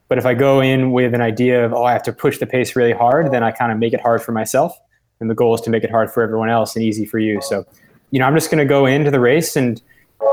But 0.08 0.18
if 0.18 0.26
I 0.26 0.34
go 0.34 0.60
in 0.60 0.90
with 0.90 1.14
an 1.14 1.20
idea 1.20 1.64
of, 1.64 1.72
oh, 1.72 1.84
I 1.84 1.92
have 1.92 2.02
to 2.04 2.12
push 2.12 2.38
the 2.38 2.46
pace 2.46 2.74
really 2.74 2.92
hard, 2.92 3.30
then 3.32 3.44
I 3.44 3.52
kind 3.52 3.70
of 3.70 3.78
make 3.78 3.92
it 3.92 4.00
hard 4.00 4.22
for 4.22 4.32
myself. 4.32 4.76
And 5.20 5.30
the 5.30 5.34
goal 5.34 5.54
is 5.54 5.60
to 5.62 5.70
make 5.70 5.84
it 5.84 5.90
hard 5.90 6.10
for 6.10 6.22
everyone 6.22 6.50
else 6.50 6.74
and 6.74 6.84
easy 6.84 7.04
for 7.04 7.18
you. 7.18 7.40
So, 7.42 7.64
you 8.10 8.18
know, 8.18 8.26
I'm 8.26 8.34
just 8.34 8.50
going 8.50 8.58
to 8.58 8.64
go 8.64 8.86
into 8.86 9.10
the 9.10 9.20
race 9.20 9.54
and 9.54 9.80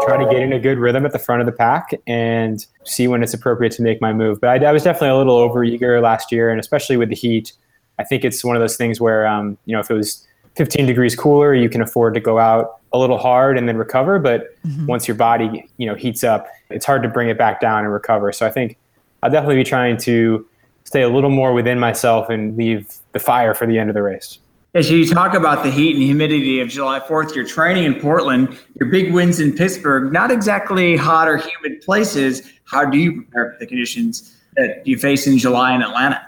try 0.01 0.17
to 0.17 0.29
get 0.31 0.41
in 0.41 0.51
a 0.51 0.59
good 0.59 0.79
rhythm 0.79 1.05
at 1.05 1.11
the 1.11 1.19
front 1.19 1.41
of 1.41 1.45
the 1.45 1.51
pack 1.51 1.93
and 2.07 2.65
see 2.85 3.07
when 3.07 3.21
it's 3.21 3.33
appropriate 3.33 3.71
to 3.73 3.81
make 3.81 4.01
my 4.01 4.13
move. 4.13 4.41
But 4.41 4.63
I, 4.63 4.69
I 4.69 4.71
was 4.71 4.83
definitely 4.83 5.09
a 5.09 5.17
little 5.17 5.37
overeager 5.37 6.01
last 6.01 6.31
year, 6.31 6.49
and 6.49 6.59
especially 6.59 6.97
with 6.97 7.09
the 7.09 7.15
heat, 7.15 7.53
I 7.99 8.03
think 8.03 8.25
it's 8.25 8.43
one 8.43 8.55
of 8.55 8.61
those 8.61 8.77
things 8.77 8.99
where, 8.99 9.27
um, 9.27 9.57
you 9.65 9.73
know, 9.73 9.79
if 9.79 9.91
it 9.91 9.93
was 9.93 10.25
15 10.55 10.85
degrees 10.85 11.15
cooler, 11.15 11.53
you 11.53 11.69
can 11.69 11.81
afford 11.81 12.13
to 12.15 12.19
go 12.19 12.39
out 12.39 12.76
a 12.93 12.97
little 12.97 13.17
hard 13.17 13.57
and 13.57 13.67
then 13.67 13.77
recover. 13.77 14.19
But 14.19 14.55
mm-hmm. 14.63 14.85
once 14.85 15.07
your 15.07 15.15
body, 15.15 15.69
you 15.77 15.85
know, 15.85 15.95
heats 15.95 16.23
up, 16.23 16.47
it's 16.69 16.85
hard 16.85 17.03
to 17.03 17.09
bring 17.09 17.29
it 17.29 17.37
back 17.37 17.59
down 17.59 17.83
and 17.83 17.93
recover. 17.93 18.31
So 18.31 18.45
I 18.45 18.49
think 18.49 18.77
I'll 19.23 19.31
definitely 19.31 19.55
be 19.55 19.63
trying 19.63 19.97
to 19.97 20.47
stay 20.83 21.01
a 21.01 21.09
little 21.09 21.29
more 21.29 21.53
within 21.53 21.79
myself 21.79 22.29
and 22.29 22.55
leave 22.57 22.95
the 23.11 23.19
fire 23.19 23.53
for 23.53 23.67
the 23.67 23.77
end 23.77 23.89
of 23.89 23.93
the 23.93 24.01
race. 24.01 24.39
As 24.73 24.91
you 24.91 25.07
talk 25.07 25.33
about 25.33 25.63
the 25.63 25.71
heat 25.71 25.95
and 25.95 26.03
humidity 26.03 26.59
of 26.59 26.69
July 26.69 26.99
4th, 26.99 27.33
you're 27.33 27.47
training 27.47 27.85
in 27.85 27.95
Portland, 27.95 28.57
your 28.79 28.89
big 28.89 29.11
wins 29.11 29.39
in 29.39 29.53
Pittsburgh, 29.53 30.13
not 30.13 30.29
exactly 30.29 30.95
hot 30.95 31.27
or 31.27 31.37
humid 31.37 31.81
places. 31.81 32.43
How 32.65 32.85
do 32.85 32.97
you 32.97 33.21
prepare 33.23 33.53
for 33.53 33.57
the 33.59 33.65
conditions 33.65 34.37
that 34.55 34.85
you 34.85 34.97
face 34.97 35.25
in 35.25 35.37
July 35.37 35.73
in 35.73 35.81
Atlanta? 35.81 36.27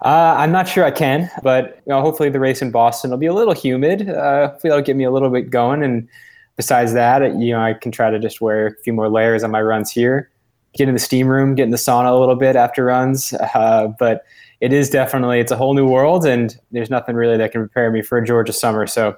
Uh, 0.00 0.36
I'm 0.38 0.52
not 0.52 0.68
sure 0.68 0.84
I 0.84 0.92
can, 0.92 1.28
but 1.42 1.82
you 1.86 1.90
know, 1.90 2.00
hopefully 2.00 2.30
the 2.30 2.38
race 2.38 2.62
in 2.62 2.70
Boston 2.70 3.10
will 3.10 3.18
be 3.18 3.26
a 3.26 3.34
little 3.34 3.54
humid. 3.54 4.08
Uh, 4.08 4.48
hopefully 4.50 4.70
that'll 4.70 4.84
get 4.84 4.96
me 4.96 5.04
a 5.04 5.10
little 5.10 5.30
bit 5.30 5.50
going. 5.50 5.82
And 5.82 6.08
besides 6.56 6.92
that, 6.92 7.22
you 7.36 7.52
know, 7.52 7.60
I 7.60 7.74
can 7.74 7.90
try 7.90 8.10
to 8.10 8.18
just 8.18 8.40
wear 8.40 8.68
a 8.68 8.74
few 8.84 8.92
more 8.92 9.08
layers 9.08 9.42
on 9.42 9.50
my 9.50 9.60
runs 9.60 9.90
here, 9.90 10.30
get 10.74 10.86
in 10.86 10.94
the 10.94 11.00
steam 11.00 11.26
room, 11.26 11.56
get 11.56 11.64
in 11.64 11.70
the 11.70 11.76
sauna 11.76 12.12
a 12.12 12.18
little 12.18 12.36
bit 12.36 12.56
after 12.56 12.84
runs. 12.84 13.34
Uh, 13.54 13.88
but 13.98 14.24
it 14.60 14.72
is 14.72 14.90
definitely 14.90 15.40
it's 15.40 15.52
a 15.52 15.56
whole 15.56 15.74
new 15.74 15.86
world, 15.86 16.24
and 16.24 16.56
there's 16.70 16.90
nothing 16.90 17.16
really 17.16 17.36
that 17.36 17.52
can 17.52 17.60
prepare 17.62 17.90
me 17.90 18.02
for 18.02 18.18
a 18.18 18.24
Georgia 18.24 18.52
summer. 18.52 18.86
So 18.86 19.16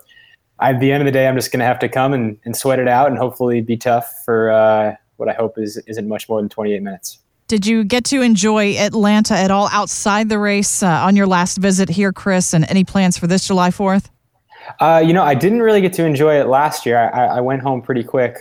at 0.60 0.80
the 0.80 0.92
end 0.92 1.02
of 1.02 1.06
the 1.06 1.12
day, 1.12 1.26
I'm 1.26 1.36
just 1.36 1.50
going 1.50 1.60
to 1.60 1.66
have 1.66 1.78
to 1.80 1.88
come 1.88 2.12
and, 2.12 2.38
and 2.44 2.56
sweat 2.56 2.78
it 2.78 2.88
out, 2.88 3.08
and 3.08 3.18
hopefully 3.18 3.60
be 3.60 3.76
tough 3.76 4.12
for 4.24 4.50
uh, 4.50 4.94
what 5.16 5.28
I 5.28 5.32
hope 5.32 5.58
is 5.58 5.76
isn't 5.86 6.08
much 6.08 6.28
more 6.28 6.40
than 6.40 6.48
28 6.48 6.82
minutes. 6.82 7.18
Did 7.50 7.66
you 7.66 7.82
get 7.82 8.04
to 8.04 8.22
enjoy 8.22 8.76
Atlanta 8.76 9.34
at 9.34 9.50
all 9.50 9.68
outside 9.72 10.28
the 10.28 10.38
race 10.38 10.84
uh, 10.84 10.86
on 10.86 11.16
your 11.16 11.26
last 11.26 11.58
visit 11.58 11.88
here, 11.88 12.12
Chris? 12.12 12.54
And 12.54 12.64
any 12.70 12.84
plans 12.84 13.18
for 13.18 13.26
this 13.26 13.44
July 13.44 13.70
4th? 13.70 14.08
Uh, 14.78 15.02
you 15.04 15.12
know, 15.12 15.24
I 15.24 15.34
didn't 15.34 15.60
really 15.60 15.80
get 15.80 15.92
to 15.94 16.04
enjoy 16.04 16.38
it 16.38 16.46
last 16.46 16.86
year. 16.86 17.10
I, 17.12 17.38
I 17.38 17.40
went 17.40 17.62
home 17.62 17.82
pretty 17.82 18.04
quick. 18.04 18.36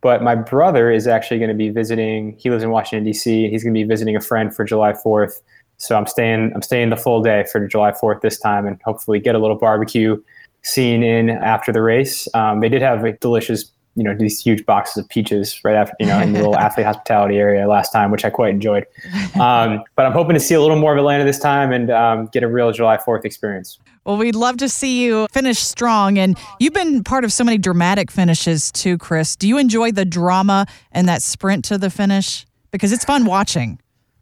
But 0.00 0.22
my 0.22 0.34
brother 0.34 0.90
is 0.90 1.06
actually 1.06 1.36
going 1.36 1.50
to 1.50 1.54
be 1.54 1.68
visiting. 1.68 2.34
He 2.38 2.48
lives 2.48 2.62
in 2.62 2.70
Washington 2.70 3.04
D.C. 3.04 3.50
He's 3.50 3.62
going 3.62 3.74
to 3.74 3.78
be 3.78 3.84
visiting 3.84 4.16
a 4.16 4.22
friend 4.22 4.56
for 4.56 4.64
July 4.64 4.92
4th. 4.92 5.34
So 5.76 5.94
I'm 5.94 6.06
staying. 6.06 6.52
I'm 6.54 6.62
staying 6.62 6.88
the 6.88 6.96
full 6.96 7.22
day 7.22 7.44
for 7.52 7.68
July 7.68 7.90
4th 7.90 8.22
this 8.22 8.38
time, 8.38 8.66
and 8.66 8.80
hopefully 8.86 9.20
get 9.20 9.34
a 9.34 9.38
little 9.38 9.58
barbecue 9.58 10.16
scene 10.62 11.02
in 11.02 11.28
after 11.28 11.74
the 11.74 11.82
race. 11.82 12.26
Um, 12.32 12.60
they 12.60 12.70
did 12.70 12.80
have 12.80 13.04
a 13.04 13.12
delicious 13.18 13.70
you 13.96 14.04
know 14.04 14.14
these 14.14 14.40
huge 14.40 14.64
boxes 14.66 14.98
of 14.98 15.08
peaches 15.08 15.64
right 15.64 15.74
after 15.74 15.94
you 15.98 16.06
know 16.06 16.20
in 16.20 16.32
the 16.32 16.38
little 16.38 16.56
athlete 16.58 16.86
hospitality 16.86 17.38
area 17.38 17.66
last 17.66 17.90
time, 17.90 18.10
which 18.10 18.24
I 18.24 18.30
quite 18.30 18.50
enjoyed. 18.50 18.86
Um, 19.40 19.82
but 19.96 20.06
I'm 20.06 20.12
hoping 20.12 20.34
to 20.34 20.40
see 20.40 20.54
a 20.54 20.60
little 20.60 20.76
more 20.76 20.92
of 20.92 20.98
Atlanta 20.98 21.24
this 21.24 21.40
time 21.40 21.72
and 21.72 21.90
um, 21.90 22.26
get 22.26 22.42
a 22.42 22.48
real 22.48 22.70
July 22.72 22.98
4th 22.98 23.24
experience. 23.24 23.78
Well, 24.04 24.18
we'd 24.18 24.36
love 24.36 24.58
to 24.58 24.68
see 24.68 25.04
you 25.04 25.26
finish 25.32 25.58
strong, 25.58 26.18
and 26.18 26.38
you've 26.60 26.74
been 26.74 27.02
part 27.02 27.24
of 27.24 27.32
so 27.32 27.42
many 27.42 27.58
dramatic 27.58 28.10
finishes 28.10 28.70
too, 28.70 28.98
Chris. 28.98 29.34
Do 29.34 29.48
you 29.48 29.58
enjoy 29.58 29.90
the 29.90 30.04
drama 30.04 30.66
and 30.92 31.08
that 31.08 31.22
sprint 31.22 31.64
to 31.66 31.78
the 31.78 31.90
finish 31.90 32.46
because 32.70 32.92
it's 32.92 33.04
fun 33.04 33.24
watching? 33.24 33.80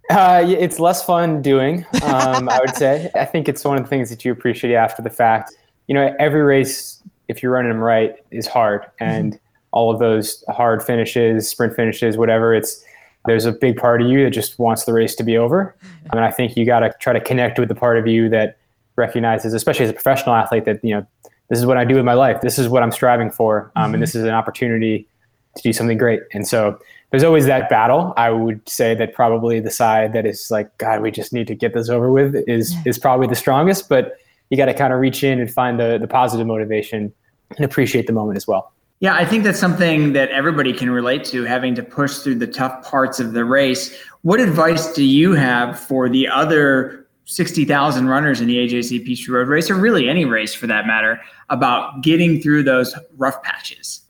Uh, 0.09 0.45
it's 0.47 0.79
less 0.79 1.05
fun 1.05 1.43
doing, 1.43 1.85
um, 2.03 2.49
I 2.49 2.61
would 2.61 2.77
say. 2.77 3.11
I 3.15 3.25
think 3.25 3.49
it's 3.49 3.65
one 3.65 3.77
of 3.77 3.85
the 3.85 3.89
things 3.89 4.09
that 4.11 4.25
you 4.25 4.33
appreciate 4.33 4.75
after 4.75 5.03
the 5.03 5.11
fact. 5.11 5.55
You 5.89 5.95
know, 5.95 6.15
every 6.19 6.43
race, 6.43 7.03
if 7.29 7.43
you're 7.43 7.53
running 7.53 7.71
them 7.71 7.81
right, 7.81 8.15
is 8.31 8.47
hard, 8.47 8.87
and 9.01 9.35
mm-hmm 9.35 9.44
all 9.75 9.93
of 9.93 9.99
those 9.99 10.43
hard 10.49 10.83
finishes, 10.83 11.49
sprint 11.49 11.75
finishes, 11.75 12.17
whatever. 12.17 12.55
It's 12.55 12.83
there's 13.27 13.45
a 13.45 13.53
big 13.53 13.77
part 13.77 14.01
of 14.01 14.09
you 14.09 14.23
that 14.25 14.31
just 14.31 14.59
wants 14.59 14.85
the 14.85 14.93
race 14.93 15.15
to 15.17 15.25
be 15.25 15.37
over. 15.37 15.77
And 16.13 16.21
I 16.21 16.31
think 16.31 16.55
you 16.55 16.67
got 16.67 16.81
to 16.81 16.93
try 17.01 17.15
to 17.15 17.21
connect 17.21 17.59
with 17.59 17.69
the 17.71 17.75
part 17.75 17.99
of 17.99 18.07
you 18.07 18.29
that 18.29 18.59
recognizes, 18.97 19.55
especially 19.55 19.87
as 19.87 19.91
a 19.91 19.95
professional 19.95 20.35
athlete, 20.35 20.67
that 20.67 20.85
you 20.85 20.95
know 20.95 21.07
this 21.49 21.59
is 21.59 21.67
what 21.67 21.79
I 21.79 21.85
do 21.85 21.97
with 21.97 22.05
my 22.05 22.13
life. 22.13 22.43
This 22.43 22.59
is 22.59 22.69
what 22.69 22.83
I'm 22.83 22.93
striving 22.93 23.31
for, 23.31 23.73
um, 23.75 23.85
mm-hmm. 23.85 23.95
and 23.95 24.03
this 24.03 24.15
is 24.15 24.23
an 24.23 24.31
opportunity 24.31 25.09
to 25.57 25.63
do 25.63 25.73
something 25.73 25.97
great. 25.97 26.21
And 26.35 26.47
so 26.47 26.79
there's 27.11 27.25
always 27.25 27.47
that 27.47 27.71
battle. 27.71 28.13
I 28.19 28.31
would 28.31 28.69
say 28.69 28.95
that 28.95 29.15
probably 29.15 29.61
the 29.61 29.71
side 29.71 30.13
that 30.13 30.27
is 30.27 30.51
like, 30.51 30.77
God, 30.77 31.01
we 31.01 31.11
just 31.11 31.33
need 31.33 31.47
to 31.47 31.55
get 31.55 31.73
this 31.73 31.89
over 31.89 32.13
with 32.13 32.37
is 32.47 32.77
is 32.85 32.99
probably 32.99 33.27
the 33.27 33.35
strongest. 33.35 33.89
But 33.89 34.19
you 34.51 34.59
got 34.59 34.67
to 34.67 34.75
kind 34.75 34.93
of 34.93 35.01
reach 35.01 35.25
in 35.25 35.41
and 35.41 35.51
find 35.51 35.81
the 35.81 35.97
the 35.99 36.07
positive 36.07 36.47
motivation 36.47 37.13
and 37.57 37.65
appreciate 37.65 38.07
the 38.07 38.13
moment 38.13 38.37
as 38.37 38.47
well. 38.47 38.73
Yeah, 39.05 39.17
I 39.17 39.27
think 39.27 39.45
that's 39.45 39.61
something 39.61 40.15
that 40.15 40.31
everybody 40.31 40.73
can 40.73 40.89
relate 40.89 41.25
to, 41.27 41.45
having 41.45 41.75
to 41.75 41.83
push 41.83 42.21
through 42.21 42.37
the 42.37 42.47
tough 42.47 42.83
parts 42.91 43.21
of 43.21 43.35
the 43.35 43.45
race. 43.45 43.95
What 44.23 44.41
advice 44.41 44.95
do 44.95 45.05
you 45.05 45.33
have 45.33 45.79
for 45.79 46.09
the 46.09 46.27
other 46.27 47.07
60,000 47.27 48.09
runners 48.09 48.41
in 48.41 48.47
the 48.47 48.57
AJC 48.57 49.05
Peachtree 49.05 49.35
Road 49.37 49.49
Race, 49.49 49.69
or 49.69 49.75
really 49.75 50.09
any 50.09 50.25
race 50.25 50.55
for 50.55 50.67
that 50.69 50.87
matter, 50.87 51.21
about 51.51 52.01
getting 52.01 52.41
through 52.41 52.63
those 52.63 52.95
rough 53.19 53.43
patches? 53.43 54.01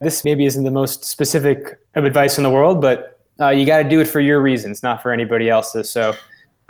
This 0.00 0.24
maybe 0.24 0.46
isn't 0.46 0.64
the 0.64 0.70
most 0.70 1.04
specific 1.04 1.78
of 1.94 2.06
advice 2.06 2.38
in 2.38 2.42
the 2.42 2.48
world, 2.48 2.80
but 2.80 3.20
uh, 3.38 3.50
you 3.50 3.66
got 3.66 3.82
to 3.82 3.84
do 3.86 4.00
it 4.00 4.06
for 4.06 4.20
your 4.20 4.40
reasons, 4.40 4.82
not 4.82 5.02
for 5.02 5.12
anybody 5.12 5.50
else's. 5.50 5.90
So 5.90 6.14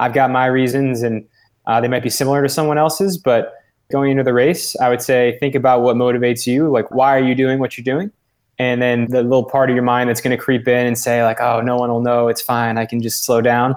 I've 0.01 0.15
got 0.15 0.33
my 0.33 0.47
reasons, 0.47 1.05
and 1.05 1.25
uh, 1.67 1.81
they 1.81 1.87
might 1.87 2.03
be 2.03 2.11
similar 2.11 2.43
to 2.43 2.49
someone 2.49 2.77
else's, 2.77 3.17
but 3.17 3.55
going 3.91 4.11
into 4.11 4.23
the 4.23 4.33
race, 4.33 4.77
I 4.81 4.89
would 4.89 5.03
say 5.03 5.37
think 5.41 5.55
about 5.55 5.83
what 5.83 5.97
motivates 5.97 6.47
you. 6.47 6.71
Like, 6.71 6.91
why 6.91 7.17
are 7.17 7.23
you 7.23 7.35
doing 7.35 7.59
what 7.59 7.77
you're 7.77 7.85
doing? 7.85 8.11
And 8.59 8.83
then 8.83 9.07
the 9.09 9.23
little 9.23 9.45
part 9.45 9.71
of 9.71 9.77
your 9.77 9.85
mind 9.85 10.09
that's 10.09 10.21
going 10.21 10.37
to 10.37 10.43
creep 10.43 10.67
in 10.67 10.87
and 10.87 10.99
say, 10.99 11.23
like, 11.23 11.41
oh, 11.41 11.61
no 11.61 11.77
one 11.77 11.91
will 11.91 12.01
know. 12.01 12.29
It's 12.29 12.43
fine. 12.43 12.77
I 12.77 12.87
can 12.87 13.01
just 13.01 13.25
slow 13.25 13.41
down. 13.41 13.77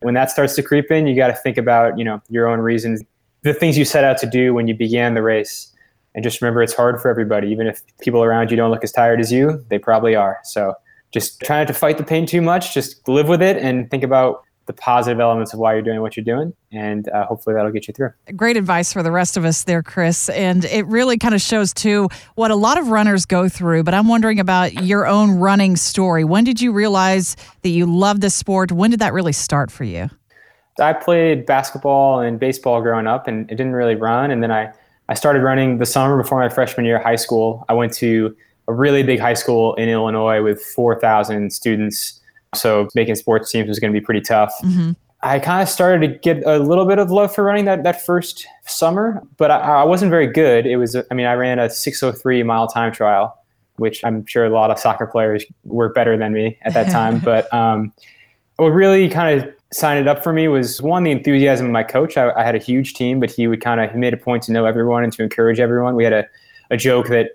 When 0.00 0.14
that 0.14 0.30
starts 0.30 0.54
to 0.56 0.62
creep 0.62 0.90
in, 0.90 1.06
you 1.06 1.14
got 1.14 1.28
to 1.28 1.34
think 1.34 1.58
about, 1.58 1.98
you 1.98 2.04
know, 2.04 2.20
your 2.28 2.48
own 2.48 2.58
reasons, 2.60 3.02
the 3.42 3.52
things 3.54 3.76
you 3.76 3.84
set 3.84 4.04
out 4.04 4.18
to 4.18 4.26
do 4.26 4.54
when 4.54 4.66
you 4.66 4.74
began 4.74 5.14
the 5.14 5.22
race. 5.22 5.68
And 6.14 6.24
just 6.24 6.42
remember, 6.42 6.62
it's 6.62 6.74
hard 6.74 7.00
for 7.00 7.08
everybody. 7.08 7.48
Even 7.48 7.66
if 7.66 7.82
people 7.98 8.22
around 8.22 8.50
you 8.50 8.56
don't 8.56 8.70
look 8.70 8.84
as 8.84 8.92
tired 8.92 9.20
as 9.20 9.30
you, 9.30 9.64
they 9.68 9.78
probably 9.78 10.14
are. 10.14 10.38
So 10.44 10.74
just 11.12 11.40
try 11.40 11.58
not 11.58 11.68
to 11.68 11.74
fight 11.74 11.98
the 11.98 12.04
pain 12.04 12.26
too 12.26 12.40
much. 12.40 12.74
Just 12.74 13.06
live 13.06 13.28
with 13.28 13.42
it 13.42 13.58
and 13.58 13.90
think 13.90 14.02
about 14.02 14.44
the 14.66 14.72
positive 14.72 15.20
elements 15.20 15.52
of 15.52 15.58
why 15.58 15.72
you're 15.72 15.82
doing 15.82 16.00
what 16.00 16.16
you're 16.16 16.24
doing, 16.24 16.52
and 16.70 17.08
uh, 17.08 17.26
hopefully 17.26 17.54
that'll 17.54 17.72
get 17.72 17.88
you 17.88 17.94
through. 17.94 18.10
Great 18.36 18.56
advice 18.56 18.92
for 18.92 19.02
the 19.02 19.10
rest 19.10 19.36
of 19.36 19.44
us 19.44 19.64
there, 19.64 19.82
Chris. 19.82 20.28
And 20.28 20.64
it 20.66 20.86
really 20.86 21.18
kind 21.18 21.34
of 21.34 21.40
shows 21.40 21.72
too 21.72 22.08
what 22.34 22.50
a 22.50 22.54
lot 22.54 22.78
of 22.78 22.88
runners 22.88 23.26
go 23.26 23.48
through. 23.48 23.82
But 23.82 23.94
I'm 23.94 24.08
wondering 24.08 24.40
about 24.40 24.84
your 24.84 25.06
own 25.06 25.32
running 25.32 25.76
story. 25.76 26.24
When 26.24 26.44
did 26.44 26.60
you 26.60 26.72
realize 26.72 27.36
that 27.62 27.70
you 27.70 27.86
love 27.86 28.20
this 28.20 28.34
sport? 28.34 28.72
When 28.72 28.90
did 28.90 29.00
that 29.00 29.12
really 29.12 29.32
start 29.32 29.70
for 29.70 29.84
you? 29.84 30.10
I 30.80 30.92
played 30.92 31.44
basketball 31.44 32.20
and 32.20 32.40
baseball 32.40 32.80
growing 32.80 33.06
up, 33.06 33.26
and 33.26 33.50
it 33.50 33.56
didn't 33.56 33.74
really 33.74 33.96
run. 33.96 34.30
And 34.30 34.42
then 34.42 34.50
I 34.50 34.72
I 35.08 35.14
started 35.14 35.42
running 35.42 35.78
the 35.78 35.86
summer 35.86 36.16
before 36.16 36.38
my 36.38 36.48
freshman 36.48 36.86
year 36.86 36.96
of 36.96 37.02
high 37.02 37.16
school. 37.16 37.64
I 37.68 37.74
went 37.74 37.92
to 37.94 38.34
a 38.68 38.72
really 38.72 39.02
big 39.02 39.18
high 39.18 39.34
school 39.34 39.74
in 39.74 39.88
Illinois 39.88 40.42
with 40.42 40.62
4,000 40.62 41.52
students 41.52 42.20
so 42.54 42.88
making 42.94 43.14
sports 43.14 43.50
teams 43.50 43.68
was 43.68 43.78
going 43.78 43.92
to 43.92 43.98
be 43.98 44.04
pretty 44.04 44.20
tough. 44.20 44.54
Mm-hmm. 44.62 44.92
I 45.24 45.38
kind 45.38 45.62
of 45.62 45.68
started 45.68 46.06
to 46.06 46.18
get 46.18 46.44
a 46.44 46.58
little 46.58 46.84
bit 46.84 46.98
of 46.98 47.10
love 47.10 47.32
for 47.32 47.44
running 47.44 47.64
that, 47.66 47.84
that 47.84 48.04
first 48.04 48.46
summer, 48.66 49.22
but 49.36 49.50
I, 49.52 49.58
I 49.58 49.84
wasn't 49.84 50.10
very 50.10 50.26
good. 50.26 50.66
It 50.66 50.76
was, 50.76 50.96
I 50.96 51.14
mean, 51.14 51.26
I 51.26 51.34
ran 51.34 51.60
a 51.60 51.70
603 51.70 52.42
mile 52.42 52.66
time 52.66 52.92
trial, 52.92 53.38
which 53.76 54.04
I'm 54.04 54.26
sure 54.26 54.44
a 54.44 54.50
lot 54.50 54.70
of 54.72 54.80
soccer 54.80 55.06
players 55.06 55.44
were 55.62 55.90
better 55.90 56.16
than 56.16 56.32
me 56.32 56.58
at 56.62 56.74
that 56.74 56.90
time. 56.90 57.18
but 57.24 57.52
um, 57.54 57.92
what 58.56 58.68
really 58.68 59.08
kind 59.08 59.40
of 59.40 59.54
signed 59.72 60.00
it 60.00 60.08
up 60.08 60.24
for 60.24 60.32
me 60.32 60.48
was 60.48 60.82
one, 60.82 61.04
the 61.04 61.12
enthusiasm 61.12 61.66
of 61.66 61.72
my 61.72 61.84
coach. 61.84 62.16
I, 62.16 62.32
I 62.32 62.42
had 62.42 62.56
a 62.56 62.58
huge 62.58 62.94
team, 62.94 63.20
but 63.20 63.30
he 63.30 63.46
would 63.46 63.60
kind 63.60 63.80
of, 63.80 63.92
he 63.92 63.98
made 63.98 64.14
a 64.14 64.18
point 64.18 64.42
to 64.44 64.52
know 64.52 64.64
everyone 64.64 65.04
and 65.04 65.12
to 65.12 65.22
encourage 65.22 65.60
everyone. 65.60 65.94
We 65.94 66.02
had 66.02 66.12
a, 66.12 66.26
a 66.70 66.76
joke 66.76 67.08
that 67.08 67.30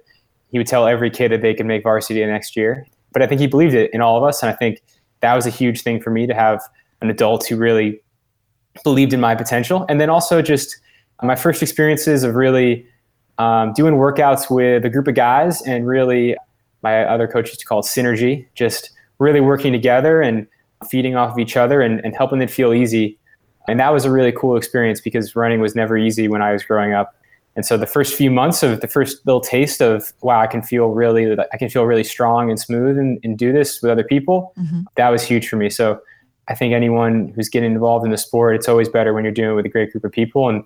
he 0.51 0.57
would 0.57 0.67
tell 0.67 0.87
every 0.87 1.09
kid 1.09 1.31
that 1.31 1.41
they 1.41 1.53
could 1.53 1.65
make 1.65 1.83
varsity 1.83 2.19
the 2.19 2.27
next 2.27 2.57
year. 2.57 2.85
But 3.13 3.21
I 3.21 3.27
think 3.27 3.39
he 3.39 3.47
believed 3.47 3.73
it 3.73 3.91
in 3.93 4.01
all 4.01 4.17
of 4.17 4.23
us. 4.23 4.43
And 4.43 4.51
I 4.51 4.53
think 4.53 4.81
that 5.21 5.33
was 5.33 5.45
a 5.45 5.49
huge 5.49 5.81
thing 5.81 6.01
for 6.01 6.09
me 6.09 6.27
to 6.27 6.33
have 6.33 6.61
an 7.01 7.09
adult 7.09 7.47
who 7.47 7.55
really 7.57 8.01
believed 8.83 9.13
in 9.13 9.19
my 9.19 9.35
potential. 9.35 9.85
And 9.89 9.99
then 9.99 10.09
also 10.09 10.41
just 10.41 10.77
my 11.23 11.35
first 11.35 11.61
experiences 11.61 12.23
of 12.23 12.35
really 12.35 12.85
um, 13.37 13.73
doing 13.73 13.95
workouts 13.95 14.49
with 14.49 14.85
a 14.85 14.89
group 14.89 15.07
of 15.07 15.15
guys 15.15 15.61
and 15.63 15.87
really 15.87 16.35
my 16.83 17.03
other 17.03 17.27
coaches 17.27 17.57
call 17.63 17.79
it 17.79 17.85
synergy, 17.85 18.45
just 18.55 18.91
really 19.19 19.41
working 19.41 19.71
together 19.71 20.21
and 20.21 20.47
feeding 20.89 21.15
off 21.15 21.31
of 21.31 21.39
each 21.39 21.57
other 21.57 21.81
and, 21.81 22.03
and 22.05 22.15
helping 22.15 22.41
it 22.41 22.51
feel 22.51 22.73
easy. 22.73 23.17
And 23.67 23.79
that 23.79 23.91
was 23.91 24.05
a 24.05 24.11
really 24.11 24.31
cool 24.31 24.55
experience 24.55 25.01
because 25.01 25.35
running 25.35 25.59
was 25.59 25.75
never 25.75 25.97
easy 25.97 26.27
when 26.27 26.41
I 26.41 26.53
was 26.53 26.63
growing 26.63 26.93
up. 26.93 27.15
And 27.57 27.65
so 27.65 27.75
the 27.75 27.87
first 27.87 28.13
few 28.13 28.29
months 28.29 28.61
of 28.61 28.81
the 28.81 28.87
first 28.87 29.25
little 29.25 29.41
taste 29.41 29.81
of 29.81 30.13
wow, 30.21 30.39
I 30.39 30.47
can 30.47 30.61
feel 30.61 30.89
really 30.89 31.35
I 31.51 31.57
can 31.57 31.69
feel 31.69 31.85
really 31.85 32.03
strong 32.03 32.49
and 32.51 32.59
smooth 32.59 32.97
and, 32.99 33.19
and 33.23 33.37
do 33.37 33.51
this 33.51 33.81
with 33.81 33.91
other 33.91 34.03
people. 34.03 34.53
Mm-hmm. 34.59 34.81
That 34.95 35.09
was 35.09 35.23
huge 35.23 35.49
for 35.49 35.55
me. 35.57 35.69
So 35.71 35.99
I 36.47 36.55
think 36.55 36.73
anyone 36.73 37.33
who's 37.35 37.49
getting 37.49 37.71
involved 37.71 38.05
in 38.05 38.11
the 38.11 38.17
sport, 38.17 38.55
it's 38.55 38.69
always 38.69 38.87
better 38.87 39.11
when 39.11 39.23
you're 39.23 39.33
doing 39.33 39.49
it 39.49 39.53
with 39.55 39.65
a 39.65 39.69
great 39.69 39.91
group 39.91 40.05
of 40.05 40.11
people. 40.11 40.47
And 40.47 40.63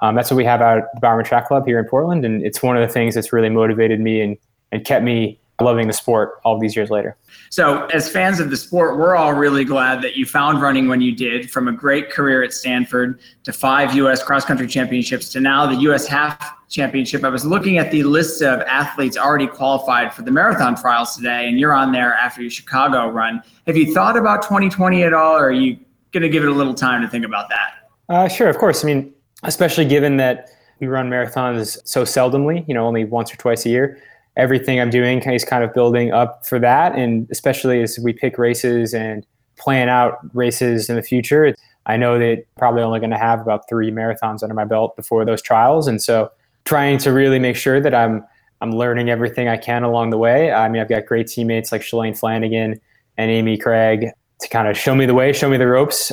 um, 0.00 0.14
that's 0.14 0.30
what 0.30 0.36
we 0.36 0.44
have 0.44 0.60
out 0.60 0.78
at 0.78 0.84
the 0.94 1.00
Bowerman 1.00 1.24
Track 1.24 1.48
Club 1.48 1.66
here 1.66 1.78
in 1.78 1.86
Portland. 1.86 2.26
And 2.26 2.44
it's 2.44 2.62
one 2.62 2.76
of 2.76 2.86
the 2.86 2.92
things 2.92 3.14
that's 3.14 3.32
really 3.32 3.48
motivated 3.48 3.98
me 3.98 4.20
and, 4.20 4.36
and 4.70 4.84
kept 4.84 5.02
me 5.02 5.40
loving 5.60 5.86
the 5.86 5.92
sport 5.92 6.40
all 6.44 6.58
these 6.58 6.74
years 6.74 6.90
later. 6.90 7.16
So, 7.50 7.86
as 7.86 8.08
fans 8.08 8.40
of 8.40 8.50
the 8.50 8.56
sport, 8.56 8.98
we're 8.98 9.14
all 9.14 9.32
really 9.32 9.64
glad 9.64 10.02
that 10.02 10.16
you 10.16 10.26
found 10.26 10.60
running 10.60 10.88
when 10.88 11.00
you 11.00 11.14
did, 11.14 11.50
from 11.50 11.68
a 11.68 11.72
great 11.72 12.10
career 12.10 12.42
at 12.42 12.52
Stanford 12.52 13.20
to 13.44 13.52
five 13.52 13.94
U.S. 13.94 14.22
cross 14.22 14.44
country 14.44 14.66
championships 14.66 15.28
to 15.30 15.40
now 15.40 15.66
the 15.66 15.76
U.S. 15.82 16.06
half 16.06 16.54
championship. 16.68 17.22
I 17.22 17.28
was 17.28 17.44
looking 17.44 17.78
at 17.78 17.92
the 17.92 18.02
list 18.02 18.42
of 18.42 18.60
athletes 18.62 19.16
already 19.16 19.46
qualified 19.46 20.12
for 20.12 20.22
the 20.22 20.32
marathon 20.32 20.74
trials 20.74 21.14
today, 21.16 21.48
and 21.48 21.58
you're 21.58 21.74
on 21.74 21.92
there 21.92 22.14
after 22.14 22.42
your 22.42 22.50
Chicago 22.50 23.08
run. 23.08 23.40
Have 23.66 23.76
you 23.76 23.94
thought 23.94 24.16
about 24.16 24.42
2020 24.42 25.04
at 25.04 25.12
all, 25.12 25.36
or 25.36 25.46
are 25.46 25.52
you 25.52 25.78
going 26.12 26.22
to 26.22 26.28
give 26.28 26.42
it 26.42 26.48
a 26.48 26.54
little 26.54 26.74
time 26.74 27.02
to 27.02 27.08
think 27.08 27.24
about 27.24 27.48
that? 27.50 27.88
Uh, 28.08 28.28
sure, 28.28 28.48
of 28.48 28.58
course. 28.58 28.84
I 28.84 28.86
mean, 28.86 29.14
especially 29.44 29.84
given 29.84 30.16
that 30.16 30.50
we 30.80 30.86
run 30.86 31.08
marathons 31.08 31.78
so 31.84 32.02
seldomly, 32.02 32.66
you 32.66 32.74
know, 32.74 32.86
only 32.86 33.04
once 33.04 33.32
or 33.32 33.36
twice 33.36 33.64
a 33.66 33.68
year. 33.68 34.00
Everything 34.36 34.80
I'm 34.80 34.90
doing 34.90 35.20
is 35.20 35.44
kind 35.44 35.62
of 35.62 35.72
building 35.72 36.12
up 36.12 36.46
for 36.46 36.58
that. 36.58 36.94
And 36.96 37.28
especially 37.30 37.82
as 37.82 37.98
we 37.98 38.12
pick 38.12 38.36
races 38.38 38.92
and 38.92 39.26
plan 39.56 39.88
out 39.88 40.18
races 40.34 40.88
in 40.88 40.96
the 40.96 41.02
future, 41.02 41.54
I 41.86 41.96
know 41.96 42.18
that 42.18 42.44
probably 42.56 42.82
only 42.82 42.98
going 42.98 43.10
to 43.10 43.18
have 43.18 43.40
about 43.40 43.68
three 43.68 43.90
marathons 43.90 44.42
under 44.42 44.54
my 44.54 44.64
belt 44.64 44.96
before 44.96 45.24
those 45.24 45.42
trials. 45.42 45.86
And 45.86 46.02
so 46.02 46.30
trying 46.64 46.98
to 46.98 47.12
really 47.12 47.38
make 47.38 47.56
sure 47.56 47.80
that 47.80 47.94
I'm 47.94 48.24
I'm 48.60 48.72
learning 48.72 49.10
everything 49.10 49.48
I 49.48 49.58
can 49.58 49.82
along 49.82 50.10
the 50.10 50.16
way. 50.16 50.50
I 50.50 50.68
mean, 50.68 50.80
I've 50.80 50.88
got 50.88 51.04
great 51.04 51.26
teammates 51.26 51.70
like 51.70 51.82
Shalane 51.82 52.16
Flanagan 52.16 52.80
and 53.18 53.30
Amy 53.30 53.58
Cragg 53.58 54.10
to 54.40 54.48
kind 54.48 54.68
of 54.68 54.76
show 54.78 54.94
me 54.94 55.04
the 55.04 55.12
way, 55.12 55.32
show 55.32 55.50
me 55.50 55.58
the 55.58 55.66
ropes. 55.66 56.12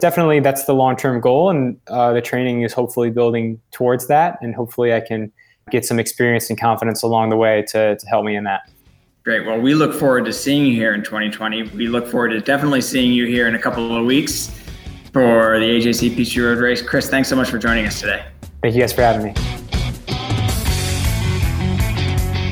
Definitely, 0.00 0.40
that's 0.40 0.64
the 0.64 0.74
long 0.74 0.96
term 0.96 1.20
goal, 1.20 1.50
and 1.50 1.78
uh, 1.86 2.12
the 2.12 2.20
training 2.20 2.62
is 2.62 2.72
hopefully 2.72 3.10
building 3.10 3.60
towards 3.70 4.08
that. 4.08 4.38
And 4.42 4.54
hopefully, 4.54 4.92
I 4.92 5.00
can 5.00 5.30
get 5.70 5.84
some 5.84 5.98
experience 5.98 6.50
and 6.50 6.58
confidence 6.58 7.02
along 7.02 7.30
the 7.30 7.36
way 7.36 7.62
to, 7.68 7.96
to 7.96 8.06
help 8.06 8.24
me 8.24 8.36
in 8.36 8.44
that. 8.44 8.70
Great. 9.24 9.46
Well, 9.46 9.58
we 9.58 9.74
look 9.74 9.94
forward 9.94 10.26
to 10.26 10.32
seeing 10.32 10.66
you 10.66 10.74
here 10.74 10.92
in 10.92 11.02
2020. 11.02 11.62
We 11.70 11.88
look 11.88 12.06
forward 12.06 12.28
to 12.28 12.40
definitely 12.40 12.82
seeing 12.82 13.12
you 13.12 13.26
here 13.26 13.48
in 13.48 13.54
a 13.54 13.58
couple 13.58 13.96
of 13.96 14.04
weeks 14.04 14.50
for 15.12 15.58
the 15.58 15.64
AJC 15.64 16.14
Peachtree 16.14 16.44
Road 16.44 16.58
Race. 16.58 16.82
Chris, 16.82 17.08
thanks 17.08 17.28
so 17.28 17.36
much 17.36 17.48
for 17.48 17.58
joining 17.58 17.86
us 17.86 18.00
today. 18.00 18.26
Thank 18.60 18.74
you 18.74 18.82
guys 18.82 18.92
for 18.92 19.02
having 19.02 19.32
me. 19.32 19.63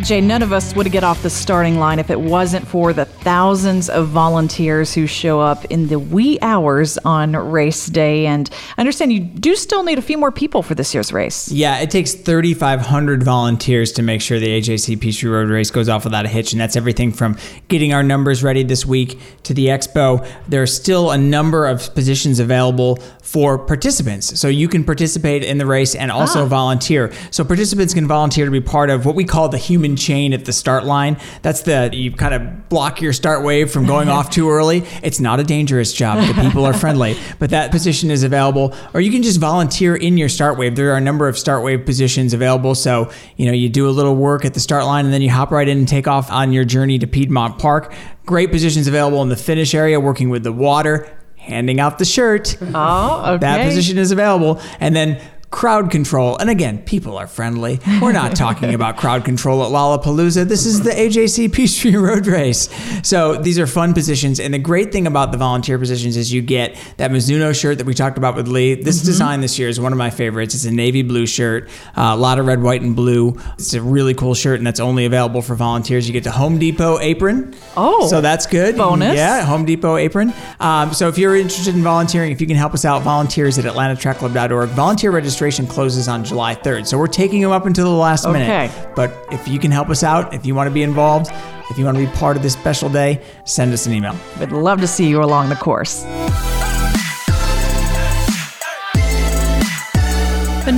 Jay, 0.02 0.20
none 0.20 0.42
of 0.42 0.52
us 0.52 0.74
would 0.74 0.90
get 0.90 1.04
off 1.04 1.22
the 1.22 1.30
starting 1.30 1.78
line 1.78 2.00
if 2.00 2.10
it 2.10 2.20
wasn't 2.20 2.66
for 2.66 2.92
the 2.92 3.04
thousands 3.04 3.88
of 3.88 4.08
volunteers 4.08 4.92
who 4.92 5.06
show 5.06 5.40
up 5.40 5.64
in 5.66 5.86
the 5.86 5.98
wee 5.98 6.40
hours 6.42 6.98
on 6.98 7.36
race 7.36 7.86
day. 7.86 8.26
And 8.26 8.50
I 8.76 8.80
understand 8.80 9.12
you 9.12 9.20
do 9.20 9.54
still 9.54 9.84
need 9.84 9.98
a 9.98 10.02
few 10.02 10.18
more 10.18 10.32
people 10.32 10.64
for 10.64 10.74
this 10.74 10.92
year's 10.92 11.12
race. 11.12 11.52
Yeah, 11.52 11.78
it 11.78 11.90
takes 11.90 12.14
3,500 12.14 13.22
volunteers 13.22 13.92
to 13.92 14.02
make 14.02 14.20
sure 14.20 14.40
the 14.40 14.48
AJC 14.60 15.00
Peachtree 15.00 15.30
Road 15.30 15.48
Race 15.48 15.70
goes 15.70 15.88
off 15.88 16.02
without 16.02 16.24
a 16.24 16.28
hitch. 16.28 16.52
And 16.52 16.60
that's 16.60 16.74
everything 16.74 17.12
from 17.12 17.36
getting 17.68 17.92
our 17.92 18.02
numbers 18.02 18.42
ready 18.42 18.64
this 18.64 18.84
week 18.84 19.20
to 19.44 19.54
the 19.54 19.66
expo. 19.66 20.26
There 20.48 20.62
are 20.62 20.66
still 20.66 21.12
a 21.12 21.18
number 21.18 21.66
of 21.66 21.94
positions 21.94 22.40
available 22.40 22.96
for 23.22 23.56
participants. 23.56 24.38
So 24.38 24.48
you 24.48 24.66
can 24.68 24.82
participate 24.82 25.44
in 25.44 25.58
the 25.58 25.66
race 25.66 25.94
and 25.94 26.10
also 26.10 26.42
ah. 26.42 26.48
volunteer. 26.48 27.12
So 27.30 27.44
participants 27.44 27.94
can 27.94 28.08
volunteer 28.08 28.44
to 28.44 28.50
be 28.50 28.60
part 28.60 28.90
of 28.90 29.06
what 29.06 29.14
we 29.14 29.24
call 29.24 29.48
the 29.48 29.58
human 29.58 29.91
chain 29.96 30.32
at 30.32 30.44
the 30.44 30.52
start 30.52 30.84
line. 30.84 31.18
That's 31.42 31.62
the, 31.62 31.90
you 31.92 32.12
kind 32.12 32.34
of 32.34 32.68
block 32.68 33.00
your 33.00 33.12
start 33.12 33.44
wave 33.44 33.70
from 33.70 33.86
going 33.86 34.08
off 34.08 34.30
too 34.30 34.50
early. 34.50 34.84
It's 35.02 35.20
not 35.20 35.40
a 35.40 35.44
dangerous 35.44 35.92
job. 35.92 36.26
The 36.26 36.40
people 36.40 36.64
are 36.64 36.72
friendly, 36.72 37.16
but 37.38 37.50
that 37.50 37.70
position 37.70 38.10
is 38.10 38.22
available. 38.22 38.74
Or 38.94 39.00
you 39.00 39.10
can 39.10 39.22
just 39.22 39.40
volunteer 39.40 39.94
in 39.94 40.16
your 40.16 40.28
start 40.28 40.58
wave. 40.58 40.76
There 40.76 40.92
are 40.92 40.96
a 40.96 41.00
number 41.00 41.28
of 41.28 41.38
start 41.38 41.64
wave 41.64 41.84
positions 41.84 42.34
available. 42.34 42.74
So, 42.74 43.10
you 43.36 43.46
know, 43.46 43.52
you 43.52 43.68
do 43.68 43.88
a 43.88 43.90
little 43.90 44.16
work 44.16 44.44
at 44.44 44.54
the 44.54 44.60
start 44.60 44.84
line 44.84 45.04
and 45.04 45.14
then 45.14 45.22
you 45.22 45.30
hop 45.30 45.50
right 45.50 45.68
in 45.68 45.78
and 45.78 45.88
take 45.88 46.06
off 46.06 46.30
on 46.30 46.52
your 46.52 46.64
journey 46.64 46.98
to 46.98 47.06
Piedmont 47.06 47.58
Park. 47.58 47.94
Great 48.26 48.50
positions 48.50 48.86
available 48.86 49.22
in 49.22 49.28
the 49.28 49.36
finish 49.36 49.74
area, 49.74 49.98
working 49.98 50.30
with 50.30 50.44
the 50.44 50.52
water, 50.52 51.10
handing 51.36 51.80
out 51.80 51.98
the 51.98 52.04
shirt. 52.04 52.56
Oh, 52.60 53.32
okay. 53.34 53.38
That 53.38 53.66
position 53.66 53.98
is 53.98 54.12
available. 54.12 54.60
And 54.78 54.94
then 54.94 55.20
crowd 55.52 55.90
control. 55.90 56.36
And 56.38 56.50
again, 56.50 56.78
people 56.78 57.16
are 57.16 57.28
friendly. 57.28 57.78
We're 58.00 58.12
not 58.12 58.34
talking 58.34 58.74
about 58.80 58.96
crowd 58.96 59.24
control 59.24 59.62
at 59.62 59.70
Lollapalooza. 59.70 60.48
This 60.48 60.66
is 60.66 60.82
the 60.82 60.90
AJC 60.90 61.52
Peachtree 61.52 61.94
Road 61.94 62.26
Race. 62.26 62.68
So 63.06 63.36
these 63.36 63.58
are 63.58 63.66
fun 63.66 63.92
positions. 63.94 64.40
And 64.40 64.52
the 64.52 64.58
great 64.58 64.90
thing 64.90 65.06
about 65.06 65.30
the 65.30 65.38
volunteer 65.38 65.78
positions 65.78 66.16
is 66.16 66.32
you 66.32 66.42
get 66.42 66.76
that 66.96 67.10
Mizuno 67.10 67.54
shirt 67.54 67.78
that 67.78 67.86
we 67.86 67.94
talked 67.94 68.18
about 68.18 68.34
with 68.34 68.48
Leigh. 68.48 68.74
This 68.74 68.98
mm-hmm. 68.98 69.06
design 69.06 69.40
this 69.42 69.58
year 69.58 69.68
is 69.68 69.78
one 69.78 69.92
of 69.92 69.98
my 69.98 70.10
favorites. 70.10 70.54
It's 70.54 70.64
a 70.64 70.72
navy 70.72 71.02
blue 71.02 71.26
shirt, 71.26 71.68
uh, 71.96 72.12
a 72.12 72.16
lot 72.16 72.38
of 72.38 72.46
red, 72.46 72.62
white, 72.62 72.80
and 72.80 72.96
blue. 72.96 73.38
It's 73.54 73.74
a 73.74 73.82
really 73.82 74.14
cool 74.14 74.34
shirt, 74.34 74.58
and 74.58 74.66
that's 74.66 74.80
only 74.80 75.04
available 75.04 75.42
for 75.42 75.54
volunteers. 75.54 76.08
You 76.08 76.14
get 76.14 76.24
the 76.24 76.32
Home 76.32 76.58
Depot 76.58 76.98
apron. 76.98 77.54
Oh, 77.76 78.08
so 78.08 78.22
that's 78.22 78.46
good. 78.46 78.76
Bonus. 78.76 79.16
Yeah, 79.16 79.42
Home 79.44 79.66
Depot 79.66 79.96
apron. 79.96 80.32
Um, 80.60 80.94
so 80.94 81.08
if 81.08 81.18
you're 81.18 81.36
interested 81.36 81.74
in 81.74 81.82
volunteering, 81.82 82.32
if 82.32 82.40
you 82.40 82.46
can 82.46 82.56
help 82.56 82.72
us 82.72 82.86
out, 82.86 83.02
volunteers 83.02 83.58
at 83.58 83.66
atlantatrackclub.org. 83.66 84.70
Volunteer 84.70 85.10
registration 85.10 85.41
registration 85.42 85.66
closes 85.66 86.08
on 86.08 86.24
July 86.24 86.54
3rd. 86.54 86.86
So 86.86 86.96
we're 86.96 87.08
taking 87.08 87.42
them 87.42 87.50
up 87.50 87.66
until 87.66 87.86
the 87.86 87.96
last 87.96 88.24
okay. 88.24 88.32
minute. 88.32 88.94
But 88.94 89.12
if 89.32 89.48
you 89.48 89.58
can 89.58 89.70
help 89.70 89.88
us 89.90 90.02
out, 90.02 90.32
if 90.32 90.46
you 90.46 90.54
want 90.54 90.68
to 90.68 90.74
be 90.74 90.82
involved, 90.82 91.30
if 91.68 91.78
you 91.78 91.84
want 91.84 91.96
to 91.96 92.06
be 92.06 92.12
part 92.12 92.36
of 92.36 92.42
this 92.42 92.52
special 92.52 92.88
day, 92.88 93.20
send 93.44 93.72
us 93.72 93.86
an 93.86 93.92
email. 93.92 94.14
We'd 94.38 94.52
love 94.52 94.80
to 94.80 94.86
see 94.86 95.08
you 95.08 95.22
along 95.22 95.48
the 95.48 95.56
course. 95.56 96.04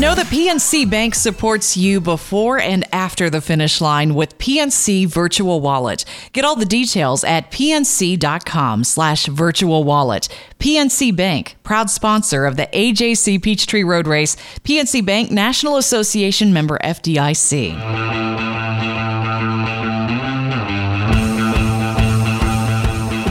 Know 0.04 0.14
that 0.14 0.26
PNC 0.26 0.90
Bank 0.90 1.14
supports 1.14 1.78
you 1.78 1.98
before 1.98 2.58
and 2.58 2.84
after 2.92 3.30
the 3.30 3.40
finish 3.40 3.80
line 3.80 4.14
with 4.14 4.36
PNC 4.36 5.06
Virtual 5.06 5.62
Wallet. 5.62 6.04
Get 6.34 6.44
all 6.44 6.56
the 6.56 6.66
details 6.66 7.24
at 7.24 7.50
pnc.com 7.50 8.84
slash 8.84 9.24
virtual 9.24 9.82
wallet. 9.82 10.28
PNC 10.58 11.16
Bank, 11.16 11.56
proud 11.62 11.88
sponsor 11.88 12.44
of 12.44 12.58
the 12.58 12.66
AJC 12.74 13.42
Peachtree 13.42 13.82
Road 13.82 14.06
Race. 14.06 14.36
PNC 14.62 15.06
Bank, 15.06 15.30
National 15.30 15.78
Association 15.78 16.52
member 16.52 16.76
FDIC. 16.84 18.34